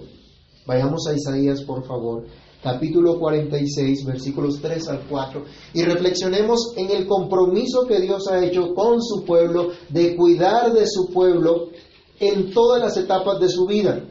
Vayamos 0.66 1.06
a 1.08 1.14
Isaías, 1.14 1.62
por 1.62 1.84
favor 1.84 2.24
capítulo 2.64 3.18
46, 3.20 4.07
versículos 4.07 4.59
3 4.62 4.88
al 4.88 5.00
4, 5.07 5.44
y 5.74 5.83
reflexionemos 5.83 6.72
en 6.79 6.90
el 6.90 7.07
compromiso 7.07 7.87
que 7.87 8.00
Dios 8.00 8.27
ha 8.29 8.42
hecho 8.42 8.74
con 8.74 9.03
su 9.03 9.22
pueblo 9.27 9.68
de 9.90 10.16
cuidar 10.16 10.72
de 10.72 10.87
su 10.87 11.12
pueblo 11.12 11.68
en 12.18 12.53
todas 12.53 12.81
las 12.81 12.96
etapas 12.96 13.38
de 13.38 13.50
su 13.50 13.66
vida. 13.66 14.03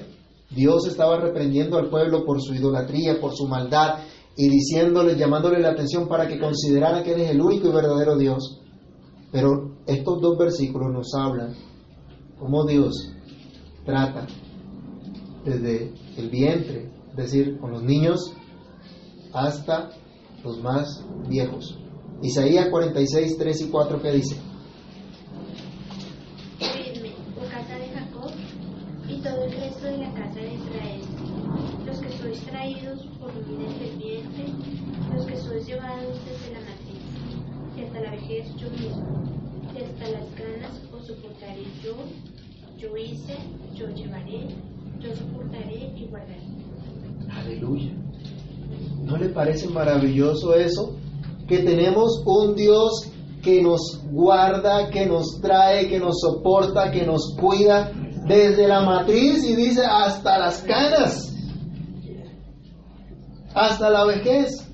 Dios 0.51 0.85
estaba 0.87 1.19
reprendiendo 1.19 1.79
al 1.79 1.89
pueblo 1.89 2.23
por 2.25 2.39
su 2.43 2.53
idolatría, 2.53 3.19
por 3.19 3.35
su 3.35 3.47
maldad, 3.47 4.03
y 4.37 4.49
diciéndole, 4.49 5.15
llamándole 5.15 5.59
la 5.59 5.71
atención 5.71 6.07
para 6.07 6.27
que 6.27 6.39
considerara 6.39 7.01
que 7.01 7.13
eres 7.13 7.31
el 7.31 7.41
único 7.41 7.69
y 7.69 7.71
verdadero 7.71 8.17
Dios. 8.17 8.61
Pero 9.31 9.77
estos 9.87 10.21
dos 10.21 10.37
versículos 10.37 10.93
nos 10.93 11.11
hablan 11.15 11.55
cómo 12.39 12.65
Dios 12.65 13.11
trata 13.83 14.27
desde 15.43 15.91
el 16.17 16.29
vientre, 16.29 16.91
es 17.11 17.15
decir, 17.17 17.57
con 17.59 17.71
los 17.71 17.81
niños 17.81 18.33
hasta 19.33 19.89
los 20.43 20.61
más 20.61 21.03
viejos. 21.27 21.77
Isaías 22.21 22.69
46, 22.69 23.37
3 23.37 23.61
y 23.61 23.69
4, 23.69 24.01
¿qué 24.01 24.11
dice? 24.11 24.37
Oídme, 26.61 27.11
oh 27.37 27.49
casa 27.49 27.75
de 27.77 27.89
Jacob, 27.89 28.31
y 29.09 29.21
todo 29.21 29.43
el 29.43 29.51
resto 29.51 29.85
de 29.87 29.97
la 29.97 30.13
casa 30.13 30.39
de 30.39 30.53
Israel, 30.53 31.01
los 31.85 31.99
que 31.99 32.09
sois 32.17 32.39
traídos 32.45 33.05
por 33.19 33.33
mí 33.33 33.65
desde 33.65 33.89
el 33.89 33.97
vientre, 33.97 34.45
los 35.13 35.25
que 35.25 35.37
sois 35.37 35.65
llevados 35.65 36.17
desde 36.25 36.53
la 36.53 36.59
matriz, 36.61 37.03
y 37.75 37.83
hasta 37.83 37.99
la 38.01 38.11
vejez 38.11 38.55
yo 38.55 38.69
mismo, 38.69 39.23
y 39.73 39.83
hasta 39.83 40.09
las 40.09 40.35
ganas 40.35 40.81
os 40.93 41.07
soportaré 41.07 41.65
yo, 41.83 41.95
yo 42.77 42.95
hice, 42.95 43.35
yo 43.75 43.89
llevaré, 43.89 44.47
yo 44.99 45.15
soportaré 45.15 45.91
y 45.97 46.07
guardaré. 46.09 46.43
Aleluya. 47.29 47.91
¿No 49.03 49.17
le 49.17 49.29
parece 49.29 49.67
maravilloso 49.67 50.53
eso? 50.53 50.95
Que 51.47 51.59
tenemos 51.59 52.23
un 52.25 52.55
Dios 52.55 53.11
que 53.41 53.61
nos 53.61 54.01
guarda, 54.09 54.89
que 54.89 55.05
nos 55.05 55.41
trae, 55.41 55.87
que 55.89 55.99
nos 55.99 56.21
soporta, 56.21 56.91
que 56.91 57.05
nos 57.05 57.35
cuida 57.39 57.91
desde 58.25 58.67
la 58.67 58.81
matriz 58.81 59.43
y 59.43 59.55
dice 59.55 59.85
hasta 59.85 60.39
las 60.39 60.61
canas, 60.61 61.35
hasta 63.53 63.89
la 63.89 64.05
vejez. 64.05 64.67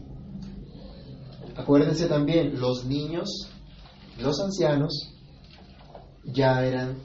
Acuérdense 1.56 2.06
también, 2.08 2.60
los 2.60 2.86
niños, 2.86 3.50
los 4.20 4.40
ancianos, 4.40 5.14
ya 6.24 6.64
eran 6.64 6.98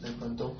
de 0.00 0.10
pronto 0.12 0.54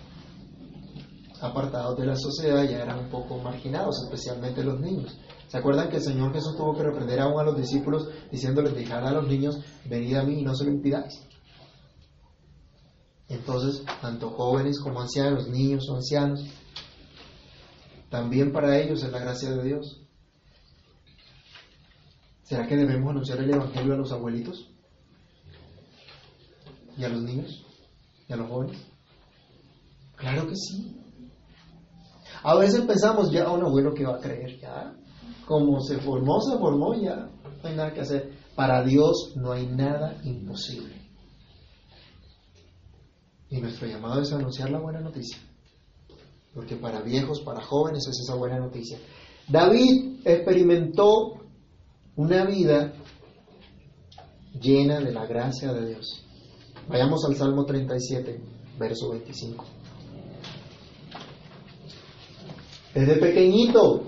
apartados 1.41 1.97
de 1.99 2.07
la 2.07 2.17
sociedad, 2.17 2.65
ya 2.65 2.83
eran 2.83 2.99
un 2.99 3.11
poco 3.11 3.39
marginados, 3.39 4.03
especialmente 4.05 4.65
los 4.65 4.81
niños. 4.81 5.17
¿Se 5.49 5.57
acuerdan 5.57 5.89
que 5.89 5.97
el 5.97 6.03
Señor 6.03 6.33
Jesús 6.33 6.57
tuvo 6.57 6.77
que 6.77 6.83
reprender 6.83 7.21
aún 7.21 7.41
a 7.41 7.43
los 7.43 7.57
discípulos 7.57 8.09
diciéndoles, 8.31 8.75
dejad 8.75 9.07
a 9.07 9.13
los 9.13 9.27
niños, 9.27 9.59
venid 9.87 10.17
a 10.17 10.23
mí 10.23 10.41
y 10.41 10.43
no 10.43 10.55
se 10.55 10.65
lo 10.65 10.71
impidáis? 10.71 11.27
Entonces, 13.29 13.83
tanto 14.01 14.31
jóvenes 14.31 14.79
como 14.79 15.01
ancianos, 15.01 15.49
niños 15.49 15.89
o 15.89 15.97
ancianos, 15.97 16.45
también 18.11 18.53
para 18.53 18.79
ellos 18.79 19.03
es 19.03 19.11
la 19.11 19.19
gracia 19.19 19.51
de 19.51 19.65
Dios. 19.65 20.03
¿Será 22.43 22.67
que 22.67 22.77
debemos 22.77 23.11
anunciar 23.11 23.39
el 23.39 23.51
Evangelio 23.51 23.95
a 23.95 23.99
los 23.99 24.13
abuelitos? 24.13 24.71
¿Y 26.97 27.05
a 27.05 27.09
los 27.09 27.23
niños? 27.23 27.65
¿Y 28.29 28.33
a 28.33 28.37
los 28.37 28.49
jóvenes? 28.49 28.79
Claro 30.17 30.47
que 30.47 30.57
sí. 30.57 30.97
A 32.43 32.55
veces 32.55 32.83
pensamos, 32.83 33.31
ya 33.31 33.51
un 33.51 33.63
abuelo 33.63 33.95
que 33.95 34.05
va 34.05 34.17
a 34.17 34.21
creer, 34.21 34.59
ya, 34.59 34.95
como 35.49 35.81
se 35.81 35.97
formó, 35.97 36.43
se 36.43 36.59
formó, 36.59 36.95
ya, 36.95 37.31
no 37.63 37.69
hay 37.69 37.75
nada 37.75 37.95
que 37.95 38.03
hacer. 38.03 38.31
Para 38.55 38.85
Dios 38.85 39.33
no 39.37 39.53
hay 39.53 39.67
nada 39.67 40.21
imposible. 40.23 40.95
Y 43.49 43.59
nuestro 43.59 43.87
llamado 43.87 44.21
es 44.21 44.31
anunciar 44.31 44.69
la 44.69 44.79
buena 44.79 45.01
noticia. 45.01 45.39
Porque 46.55 46.77
para 46.77 47.01
viejos, 47.01 47.41
para 47.41 47.63
jóvenes 47.63 48.07
es 48.07 48.21
esa 48.21 48.35
buena 48.35 48.59
noticia. 48.59 48.99
David 49.49 50.21
experimentó 50.23 51.41
una 52.17 52.45
vida 52.45 52.93
llena 54.61 55.01
de 55.01 55.13
la 55.13 55.25
gracia 55.25 55.73
de 55.73 55.89
Dios. 55.89 56.27
Vayamos 56.91 57.25
al 57.25 57.37
Salmo 57.37 57.65
37, 57.65 58.39
verso 58.79 59.09
25. 59.13 59.65
Desde 62.95 63.17
pequeñito, 63.17 64.05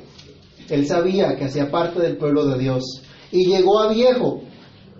él 0.70 0.86
sabía 0.86 1.36
que 1.36 1.44
hacía 1.44 1.70
parte 1.70 2.00
del 2.00 2.16
pueblo 2.16 2.46
de 2.46 2.58
Dios. 2.58 3.02
Y 3.32 3.46
llegó 3.46 3.80
a 3.80 3.92
viejo 3.92 4.42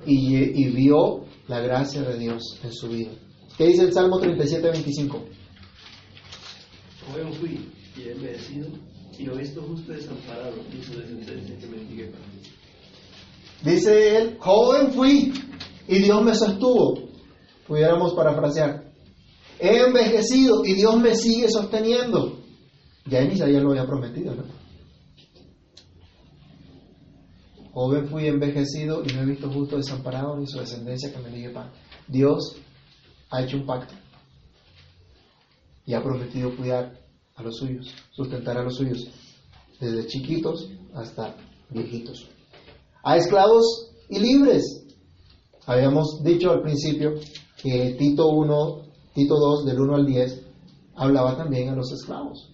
y, 0.06 0.36
y 0.36 0.68
vio 0.70 1.24
la 1.48 1.60
gracia 1.60 2.02
de 2.02 2.18
Dios 2.18 2.58
en 2.62 2.72
su 2.72 2.88
vida. 2.88 3.10
¿Qué 3.56 3.66
dice 3.66 3.82
el 3.82 3.92
Salmo 3.92 4.18
37, 4.18 4.70
25? 4.70 5.24
Joven 7.06 7.32
fui 7.34 7.68
y 7.96 8.02
he 8.02 8.12
envejecido 8.12 8.68
y 9.18 9.24
lo 9.24 9.34
he 9.34 9.40
visto 9.40 9.62
justo 9.62 9.92
desamparado 9.92 10.56
y 10.72 10.82
su 10.82 10.98
descendencia 10.98 11.58
que 11.58 11.66
mendigue 11.66 12.06
para 12.06 12.26
mí. 12.28 12.40
Dice 13.62 14.16
él, 14.16 14.36
joven 14.38 14.92
fui 14.92 15.32
y 15.88 15.98
Dios 15.98 16.22
me 16.24 16.34
sostuvo. 16.34 17.10
Pudiéramos 17.66 18.14
parafrasear. 18.14 18.90
He 19.58 19.82
envejecido 19.84 20.64
y 20.64 20.74
Dios 20.74 20.98
me 20.98 21.14
sigue 21.14 21.50
sosteniendo. 21.50 22.40
Ya 23.06 23.20
en 23.20 23.32
Isaías 23.32 23.62
lo 23.62 23.72
había 23.72 23.86
prometido, 23.86 24.34
¿no? 24.34 24.59
Joven 27.72 28.08
fui 28.08 28.26
envejecido 28.26 29.02
y 29.04 29.12
no 29.12 29.22
he 29.22 29.26
visto 29.26 29.50
justo 29.50 29.76
desamparado 29.76 30.36
ni 30.36 30.46
su 30.46 30.58
descendencia 30.58 31.12
que 31.12 31.18
me 31.18 31.30
diga 31.30 31.52
pan. 31.52 31.70
Dios 32.08 32.56
ha 33.30 33.42
hecho 33.42 33.58
un 33.58 33.66
pacto 33.66 33.94
y 35.86 35.94
ha 35.94 36.02
prometido 36.02 36.54
cuidar 36.56 36.98
a 37.36 37.42
los 37.42 37.56
suyos, 37.56 37.94
sustentar 38.10 38.58
a 38.58 38.62
los 38.62 38.76
suyos, 38.76 39.08
desde 39.80 40.06
chiquitos 40.06 40.68
hasta 40.94 41.36
viejitos. 41.70 42.28
A 43.02 43.16
esclavos 43.16 43.92
y 44.08 44.18
libres. 44.18 44.86
Habíamos 45.66 46.22
dicho 46.22 46.50
al 46.50 46.62
principio 46.62 47.14
que 47.56 47.94
Tito 47.98 48.28
1, 48.28 48.82
Tito 49.14 49.34
2, 49.36 49.64
del 49.66 49.80
1 49.80 49.94
al 49.94 50.06
10, 50.06 50.42
hablaba 50.96 51.36
también 51.36 51.68
a 51.68 51.76
los 51.76 51.92
esclavos, 51.92 52.50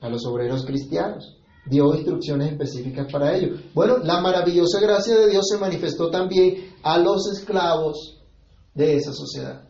a 0.00 0.08
los 0.08 0.24
obreros 0.26 0.64
cristianos. 0.64 1.38
Dio 1.66 1.94
instrucciones 1.94 2.52
específicas 2.52 3.10
para 3.10 3.34
ello. 3.34 3.56
Bueno, 3.74 3.98
la 3.98 4.20
maravillosa 4.20 4.80
gracia 4.80 5.16
de 5.16 5.30
Dios 5.30 5.46
se 5.48 5.58
manifestó 5.58 6.10
también 6.10 6.74
a 6.82 6.98
los 6.98 7.26
esclavos 7.32 8.18
de 8.74 8.96
esa 8.96 9.12
sociedad. 9.12 9.62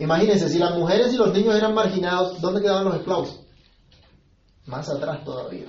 Imagínense, 0.00 0.48
si 0.48 0.58
las 0.58 0.76
mujeres 0.76 1.12
y 1.12 1.16
los 1.16 1.32
niños 1.32 1.54
eran 1.54 1.74
marginados, 1.74 2.40
¿dónde 2.40 2.62
quedaban 2.62 2.86
los 2.86 2.96
esclavos? 2.96 3.40
Más 4.66 4.88
atrás 4.88 5.24
todavía. 5.24 5.66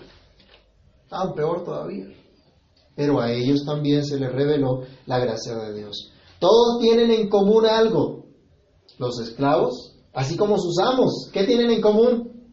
Estaban 1.03 1.33
peor 1.33 1.63
todavía. 1.63 2.05
Pero 2.95 3.19
a 3.19 3.31
ellos 3.31 3.63
también 3.65 4.03
se 4.05 4.17
les 4.17 4.31
reveló 4.31 4.83
la 5.05 5.19
gracia 5.19 5.55
de 5.55 5.77
Dios. 5.77 6.11
Todos 6.39 6.79
tienen 6.79 7.11
en 7.11 7.29
común 7.29 7.65
algo. 7.65 8.25
Los 8.97 9.19
esclavos, 9.19 9.95
así 10.13 10.37
como 10.37 10.57
sus 10.57 10.79
amos, 10.79 11.29
¿qué 11.31 11.43
tienen 11.43 11.69
en 11.69 11.81
común? 11.81 12.49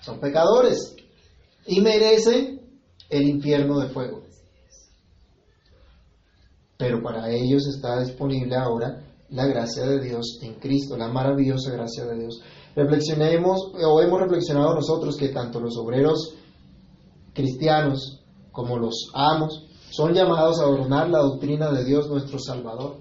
Son 0.00 0.18
pecadores 0.20 0.96
y 1.66 1.80
merecen 1.80 2.60
el 3.10 3.28
infierno 3.28 3.78
de 3.78 3.88
fuego. 3.88 4.22
Pero 6.78 7.02
para 7.02 7.30
ellos 7.30 7.66
está 7.66 8.00
disponible 8.00 8.56
ahora 8.56 9.04
la 9.30 9.46
gracia 9.46 9.84
de 9.84 10.00
Dios 10.00 10.38
en 10.42 10.54
Cristo, 10.54 10.96
la 10.96 11.08
maravillosa 11.08 11.70
gracia 11.70 12.04
de 12.04 12.18
Dios. 12.18 12.42
Reflexionemos 12.74 13.72
o 13.74 14.00
hemos 14.00 14.20
reflexionado 14.20 14.74
nosotros 14.74 15.16
que 15.16 15.28
tanto 15.28 15.60
los 15.60 15.76
obreros 15.76 16.34
cristianos 17.34 18.20
como 18.50 18.78
los 18.78 19.10
amos 19.14 19.66
son 19.90 20.14
llamados 20.14 20.58
a 20.58 20.62
adornar 20.62 21.10
la 21.10 21.20
doctrina 21.20 21.70
de 21.70 21.84
Dios 21.84 22.08
nuestro 22.08 22.38
Salvador. 22.38 22.96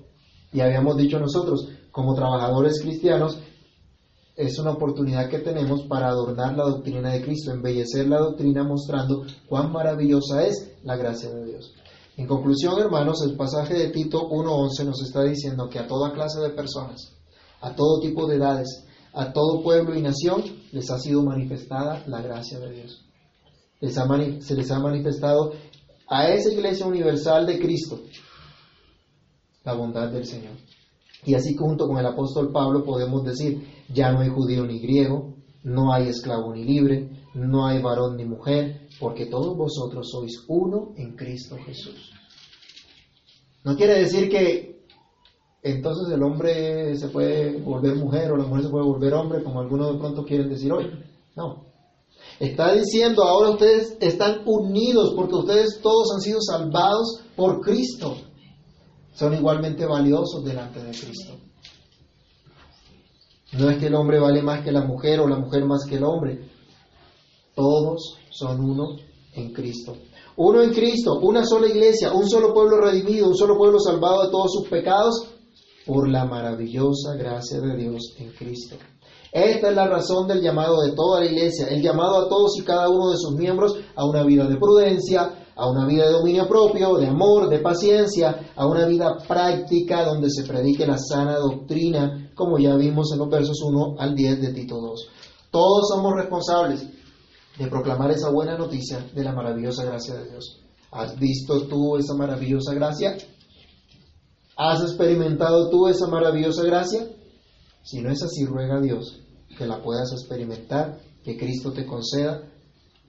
Y 0.51 0.59
habíamos 0.59 0.97
dicho 0.97 1.19
nosotros, 1.19 1.69
como 1.91 2.13
trabajadores 2.13 2.81
cristianos, 2.81 3.37
es 4.41 4.57
una 4.59 4.71
oportunidad 4.71 5.29
que 5.29 5.39
tenemos 5.39 5.83
para 5.83 6.07
adornar 6.07 6.57
la 6.57 6.63
doctrina 6.63 7.11
de 7.11 7.21
Cristo, 7.21 7.51
embellecer 7.51 8.07
la 8.07 8.19
doctrina 8.19 8.63
mostrando 8.63 9.23
cuán 9.47 9.71
maravillosa 9.71 10.45
es 10.45 10.73
la 10.83 10.95
gracia 10.95 11.29
de 11.29 11.45
Dios. 11.45 11.73
En 12.17 12.27
conclusión, 12.27 12.79
hermanos, 12.79 13.23
el 13.23 13.35
pasaje 13.35 13.75
de 13.75 13.89
Tito 13.89 14.29
1.11 14.29 14.85
nos 14.85 15.01
está 15.01 15.23
diciendo 15.23 15.69
que 15.69 15.79
a 15.79 15.87
toda 15.87 16.13
clase 16.13 16.39
de 16.39 16.49
personas, 16.49 17.15
a 17.61 17.75
todo 17.75 17.99
tipo 18.01 18.27
de 18.27 18.37
edades, 18.37 18.85
a 19.13 19.31
todo 19.31 19.61
pueblo 19.61 19.95
y 19.95 20.01
nación, 20.01 20.43
les 20.71 20.89
ha 20.89 20.97
sido 20.99 21.23
manifestada 21.23 22.03
la 22.07 22.21
gracia 22.21 22.59
de 22.59 22.71
Dios. 22.71 23.05
Se 23.79 24.55
les 24.55 24.71
ha 24.71 24.79
manifestado 24.79 25.53
a 26.07 26.27
esa 26.29 26.51
iglesia 26.51 26.85
universal 26.85 27.45
de 27.45 27.59
Cristo 27.59 27.99
la 29.63 29.73
bondad 29.73 30.09
del 30.09 30.25
Señor. 30.25 30.53
Y 31.25 31.35
así 31.35 31.55
junto 31.55 31.87
con 31.87 31.97
el 31.97 32.05
apóstol 32.05 32.51
Pablo 32.51 32.83
podemos 32.83 33.23
decir, 33.23 33.67
ya 33.93 34.11
no 34.11 34.21
hay 34.21 34.29
judío 34.29 34.65
ni 34.65 34.79
griego, 34.79 35.35
no 35.63 35.93
hay 35.93 36.07
esclavo 36.07 36.53
ni 36.53 36.63
libre, 36.63 37.09
no 37.33 37.67
hay 37.67 37.81
varón 37.81 38.17
ni 38.17 38.25
mujer, 38.25 38.87
porque 38.99 39.27
todos 39.27 39.55
vosotros 39.55 40.09
sois 40.11 40.43
uno 40.47 40.93
en 40.97 41.15
Cristo 41.15 41.57
Jesús. 41.63 42.11
No 43.63 43.75
quiere 43.75 43.99
decir 43.99 44.29
que 44.29 44.71
entonces 45.63 46.11
el 46.11 46.23
hombre 46.23 46.95
se 46.97 47.09
puede 47.09 47.59
volver 47.59 47.95
mujer 47.95 48.31
o 48.31 48.37
la 48.37 48.45
mujer 48.45 48.63
se 48.63 48.69
puede 48.69 48.85
volver 48.85 49.13
hombre, 49.13 49.43
como 49.43 49.59
algunos 49.59 49.93
de 49.93 49.99
pronto 49.99 50.25
quieren 50.25 50.49
decir 50.49 50.71
hoy. 50.71 50.87
No. 51.35 51.65
Está 52.39 52.73
diciendo 52.73 53.23
ahora 53.23 53.51
ustedes 53.51 53.97
están 53.99 54.41
unidos 54.45 55.13
porque 55.15 55.35
ustedes 55.35 55.79
todos 55.81 56.11
han 56.15 56.21
sido 56.21 56.39
salvados 56.41 57.21
por 57.35 57.61
Cristo. 57.61 58.15
Son 59.13 59.33
igualmente 59.33 59.85
valiosos 59.85 60.43
delante 60.43 60.81
de 60.83 60.91
Cristo. 60.91 61.37
No 63.53 63.69
es 63.69 63.77
que 63.77 63.87
el 63.87 63.95
hombre 63.95 64.19
vale 64.19 64.41
más 64.41 64.63
que 64.63 64.71
la 64.71 64.85
mujer 64.85 65.19
o 65.19 65.27
la 65.27 65.37
mujer 65.37 65.65
más 65.65 65.85
que 65.85 65.95
el 65.95 66.03
hombre. 66.03 66.49
Todos 67.53 68.17
son 68.29 68.61
uno 68.61 68.95
en 69.33 69.51
Cristo. 69.51 69.95
Uno 70.37 70.61
en 70.61 70.73
Cristo, 70.73 71.19
una 71.19 71.45
sola 71.45 71.67
iglesia, 71.67 72.13
un 72.13 72.29
solo 72.29 72.53
pueblo 72.53 72.77
redimido, 72.77 73.27
un 73.27 73.35
solo 73.35 73.57
pueblo 73.57 73.79
salvado 73.79 74.23
de 74.23 74.31
todos 74.31 74.53
sus 74.53 74.69
pecados 74.69 75.27
por 75.85 76.09
la 76.09 76.25
maravillosa 76.25 77.15
gracia 77.15 77.59
de 77.59 77.75
Dios 77.75 78.15
en 78.17 78.31
Cristo. 78.31 78.77
Esta 79.31 79.69
es 79.69 79.75
la 79.75 79.87
razón 79.87 80.27
del 80.27 80.41
llamado 80.41 80.81
de 80.81 80.93
toda 80.93 81.21
la 81.21 81.25
iglesia, 81.25 81.67
el 81.67 81.81
llamado 81.81 82.25
a 82.25 82.29
todos 82.29 82.57
y 82.57 82.63
cada 82.63 82.89
uno 82.89 83.11
de 83.11 83.17
sus 83.17 83.33
miembros 83.35 83.75
a 83.95 84.05
una 84.05 84.23
vida 84.23 84.45
de 84.47 84.57
prudencia, 84.57 85.40
a 85.55 85.69
una 85.69 85.85
vida 85.85 86.05
de 86.05 86.11
dominio 86.11 86.47
propio, 86.47 86.95
de 86.95 87.07
amor, 87.07 87.49
de 87.49 87.59
paciencia, 87.59 88.51
a 88.55 88.65
una 88.65 88.85
vida 88.85 89.17
práctica 89.27 90.05
donde 90.05 90.29
se 90.29 90.43
predique 90.43 90.85
la 90.85 90.97
sana 90.97 91.37
doctrina, 91.37 92.31
como 92.35 92.57
ya 92.57 92.75
vimos 92.75 93.11
en 93.13 93.19
los 93.19 93.29
versos 93.29 93.61
1 93.61 93.95
al 93.99 94.15
10 94.15 94.41
de 94.41 94.53
Tito 94.53 94.79
2. 94.79 95.07
Todos 95.51 95.89
somos 95.89 96.13
responsables 96.15 96.87
de 97.57 97.67
proclamar 97.67 98.11
esa 98.11 98.29
buena 98.29 98.57
noticia 98.57 99.05
de 99.13 99.23
la 99.23 99.33
maravillosa 99.33 99.83
gracia 99.83 100.15
de 100.15 100.29
Dios. 100.29 100.61
¿Has 100.91 101.17
visto 101.19 101.67
tú 101.67 101.97
esa 101.97 102.15
maravillosa 102.15 102.73
gracia? 102.73 103.17
¿Has 104.57 104.81
experimentado 104.81 105.69
tú 105.69 105.87
esa 105.87 106.07
maravillosa 106.07 106.63
gracia? 106.63 107.07
Si 107.83 108.01
no 108.01 108.11
es 108.11 108.21
así, 108.23 108.45
ruega 108.45 108.77
a 108.77 108.81
Dios 108.81 109.21
que 109.57 109.65
la 109.65 109.81
puedas 109.81 110.11
experimentar, 110.13 110.99
que 111.23 111.37
Cristo 111.37 111.71
te 111.71 111.85
conceda 111.85 112.41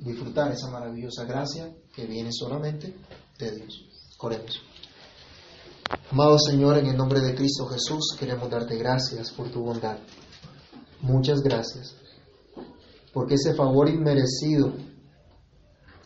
disfrutar 0.04 0.52
esa 0.52 0.70
maravillosa 0.70 1.24
gracia 1.24 1.72
que 1.94 2.06
viene 2.06 2.30
solamente 2.32 2.94
de 3.38 3.50
Dios. 3.56 3.88
Oremos. 4.18 4.60
Amado 6.10 6.38
Señor, 6.38 6.78
en 6.78 6.86
el 6.86 6.96
nombre 6.96 7.20
de 7.20 7.34
Cristo 7.34 7.66
Jesús, 7.66 8.16
queremos 8.18 8.50
darte 8.50 8.76
gracias 8.76 9.30
por 9.32 9.50
tu 9.50 9.62
bondad. 9.62 9.98
Muchas 11.00 11.40
gracias. 11.40 11.96
Porque 13.12 13.34
ese 13.34 13.54
favor 13.54 13.88
inmerecido 13.88 14.72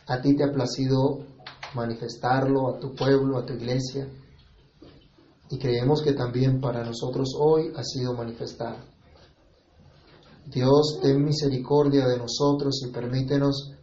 a 0.06 0.20
ti 0.20 0.34
te 0.36 0.44
ha 0.44 0.52
placido 0.52 1.24
manifestarlo 1.74 2.68
a 2.68 2.78
tu 2.78 2.94
pueblo, 2.94 3.38
a 3.38 3.44
tu 3.44 3.52
iglesia. 3.52 4.08
Y 5.50 5.58
creemos 5.58 6.02
que 6.02 6.12
también 6.12 6.60
para 6.60 6.84
nosotros 6.84 7.30
hoy 7.38 7.72
ha 7.76 7.84
sido 7.84 8.14
manifestado. 8.14 8.78
Dios, 10.46 10.98
ten 11.02 11.24
misericordia 11.24 12.06
de 12.06 12.18
nosotros 12.18 12.82
y 12.86 12.90
permítenos 12.90 13.75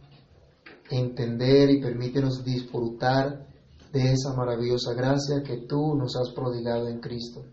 entender 0.90 1.70
y 1.70 1.80
permítenos 1.80 2.44
disfrutar 2.44 3.46
de 3.92 4.12
esa 4.12 4.34
maravillosa 4.34 4.92
gracia 4.94 5.42
que 5.42 5.58
tú 5.68 5.94
nos 5.96 6.16
has 6.16 6.30
prodigado 6.30 6.88
en 6.88 7.00
Cristo, 7.00 7.44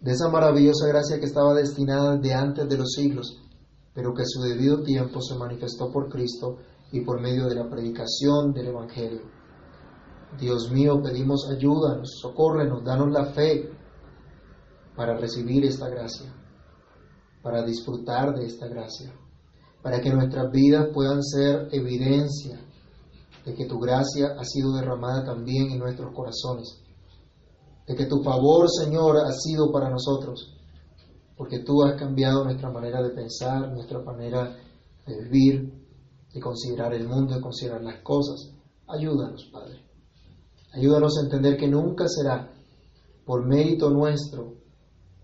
de 0.00 0.12
esa 0.12 0.28
maravillosa 0.28 0.86
gracia 0.86 1.18
que 1.18 1.26
estaba 1.26 1.54
destinada 1.54 2.16
de 2.16 2.32
antes 2.32 2.68
de 2.68 2.78
los 2.78 2.92
siglos 2.92 3.40
pero 3.94 4.14
que 4.14 4.22
a 4.22 4.26
su 4.26 4.40
debido 4.42 4.82
tiempo 4.82 5.20
se 5.20 5.36
manifestó 5.36 5.90
por 5.90 6.08
Cristo 6.08 6.58
y 6.92 7.00
por 7.00 7.20
medio 7.20 7.46
de 7.46 7.54
la 7.54 7.68
predicación 7.68 8.52
del 8.52 8.68
Evangelio. 8.68 9.22
Dios 10.38 10.70
mío, 10.70 11.00
pedimos 11.02 11.48
ayúdanos, 11.50 12.18
socórrenos, 12.20 12.84
danos 12.84 13.10
la 13.10 13.26
fe 13.26 13.68
para 14.96 15.16
recibir 15.16 15.64
esta 15.64 15.88
gracia, 15.88 16.32
para 17.42 17.64
disfrutar 17.64 18.34
de 18.34 18.46
esta 18.46 18.68
gracia, 18.68 19.12
para 19.82 20.00
que 20.00 20.10
nuestras 20.10 20.50
vidas 20.52 20.88
puedan 20.94 21.22
ser 21.22 21.68
evidencia 21.72 22.60
de 23.44 23.54
que 23.54 23.66
tu 23.66 23.78
gracia 23.78 24.34
ha 24.38 24.44
sido 24.44 24.72
derramada 24.74 25.24
también 25.24 25.70
en 25.70 25.78
nuestros 25.78 26.12
corazones, 26.14 26.78
de 27.86 27.94
que 27.94 28.06
tu 28.06 28.22
favor, 28.22 28.68
Señor, 28.68 29.16
ha 29.18 29.32
sido 29.32 29.72
para 29.72 29.90
nosotros, 29.90 30.54
porque 31.36 31.60
tú 31.60 31.82
has 31.82 31.98
cambiado 31.98 32.44
nuestra 32.44 32.70
manera 32.70 33.02
de 33.02 33.10
pensar, 33.10 33.72
nuestra 33.72 34.00
manera 34.00 34.56
de 35.06 35.22
vivir, 35.22 35.72
de 36.32 36.40
considerar 36.40 36.94
el 36.94 37.08
mundo, 37.08 37.34
de 37.34 37.40
considerar 37.40 37.82
las 37.82 38.02
cosas. 38.02 38.52
Ayúdanos, 38.86 39.48
Padre. 39.50 39.80
Ayúdanos 40.72 41.18
a 41.18 41.24
entender 41.24 41.56
que 41.56 41.66
nunca 41.66 42.06
será 42.06 42.52
por 43.24 43.46
mérito 43.46 43.90
nuestro 43.90 44.54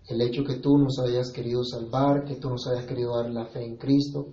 el 0.09 0.21
hecho 0.21 0.43
que 0.43 0.55
tú 0.55 0.77
nos 0.77 0.99
hayas 0.99 1.31
querido 1.31 1.63
salvar, 1.63 2.25
que 2.25 2.35
tú 2.35 2.49
nos 2.49 2.65
hayas 2.67 2.85
querido 2.85 3.15
dar 3.15 3.29
la 3.29 3.45
fe 3.45 3.63
en 3.63 3.77
Cristo, 3.77 4.27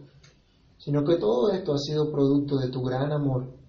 sino 0.78 1.04
que 1.04 1.16
todo 1.16 1.50
esto 1.50 1.74
ha 1.74 1.78
sido 1.78 2.10
producto 2.10 2.56
de 2.56 2.68
tu 2.68 2.82
gran 2.82 3.12
amor 3.12 3.63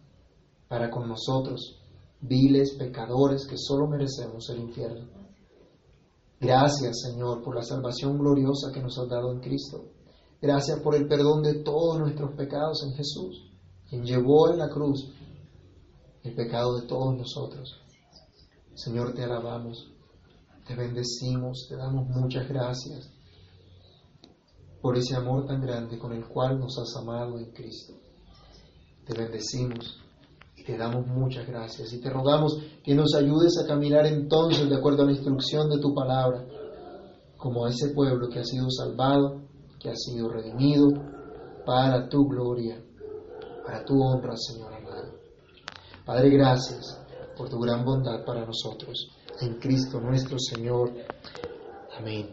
para 0.67 0.89
con 0.89 1.07
nosotros, 1.07 1.79
viles 2.21 2.75
pecadores 2.77 3.45
que 3.47 3.57
solo 3.57 3.87
merecemos 3.87 4.49
el 4.49 4.59
infierno. 4.59 5.07
Gracias, 6.39 7.01
Señor, 7.01 7.43
por 7.43 7.55
la 7.55 7.63
salvación 7.63 8.17
gloriosa 8.17 8.71
que 8.73 8.81
nos 8.81 8.97
has 8.97 9.07
dado 9.07 9.31
en 9.31 9.39
Cristo. 9.39 9.85
Gracias 10.41 10.79
por 10.81 10.95
el 10.95 11.07
perdón 11.07 11.41
de 11.43 11.63
todos 11.63 11.99
nuestros 11.99 12.35
pecados 12.35 12.83
en 12.83 12.93
Jesús, 12.93 13.51
quien 13.89 14.03
llevó 14.03 14.51
en 14.51 14.59
la 14.59 14.69
cruz 14.69 15.11
el 16.23 16.35
pecado 16.35 16.79
de 16.79 16.87
todos 16.87 17.15
nosotros. 17.15 17.81
Señor, 18.73 19.13
te 19.13 19.23
alabamos, 19.23 19.91
te 20.67 20.75
bendecimos, 20.75 21.67
te 21.69 21.77
damos 21.77 22.07
muchas 22.09 22.47
gracias 22.47 23.09
por 24.81 24.97
ese 24.97 25.15
amor 25.15 25.47
tan 25.47 25.61
grande 25.61 25.97
con 25.97 26.11
el 26.13 26.27
cual 26.27 26.59
nos 26.59 26.77
has 26.77 26.95
amado 27.01 27.39
en 27.39 27.51
Cristo. 27.51 27.93
Te 29.05 29.17
bendecimos 29.17 30.04
te 30.65 30.77
damos 30.77 31.05
muchas 31.07 31.47
gracias 31.47 31.93
y 31.93 32.01
te 32.01 32.09
rogamos 32.09 32.57
que 32.83 32.95
nos 32.95 33.13
ayudes 33.15 33.57
a 33.63 33.67
caminar 33.67 34.07
entonces 34.07 34.67
de 34.67 34.75
acuerdo 34.75 35.03
a 35.03 35.05
la 35.05 35.11
instrucción 35.11 35.69
de 35.69 35.79
tu 35.79 35.93
palabra, 35.93 36.43
como 37.37 37.65
a 37.65 37.69
ese 37.69 37.89
pueblo 37.89 38.27
que 38.29 38.39
ha 38.39 38.43
sido 38.43 38.69
salvado, 38.71 39.41
que 39.79 39.89
ha 39.89 39.95
sido 39.95 40.29
redimido 40.29 40.87
para 41.65 42.09
tu 42.09 42.27
gloria, 42.27 42.81
para 43.63 43.85
tu 43.85 44.01
honra, 44.01 44.35
Señor 44.35 44.73
amado. 44.73 45.13
Padre, 46.03 46.29
gracias 46.31 46.99
por 47.37 47.49
tu 47.49 47.59
gran 47.59 47.85
bondad 47.85 48.25
para 48.25 48.45
nosotros. 48.45 49.11
En 49.41 49.59
Cristo 49.59 49.99
nuestro 49.99 50.37
Señor. 50.39 50.91
Amén. 51.97 52.29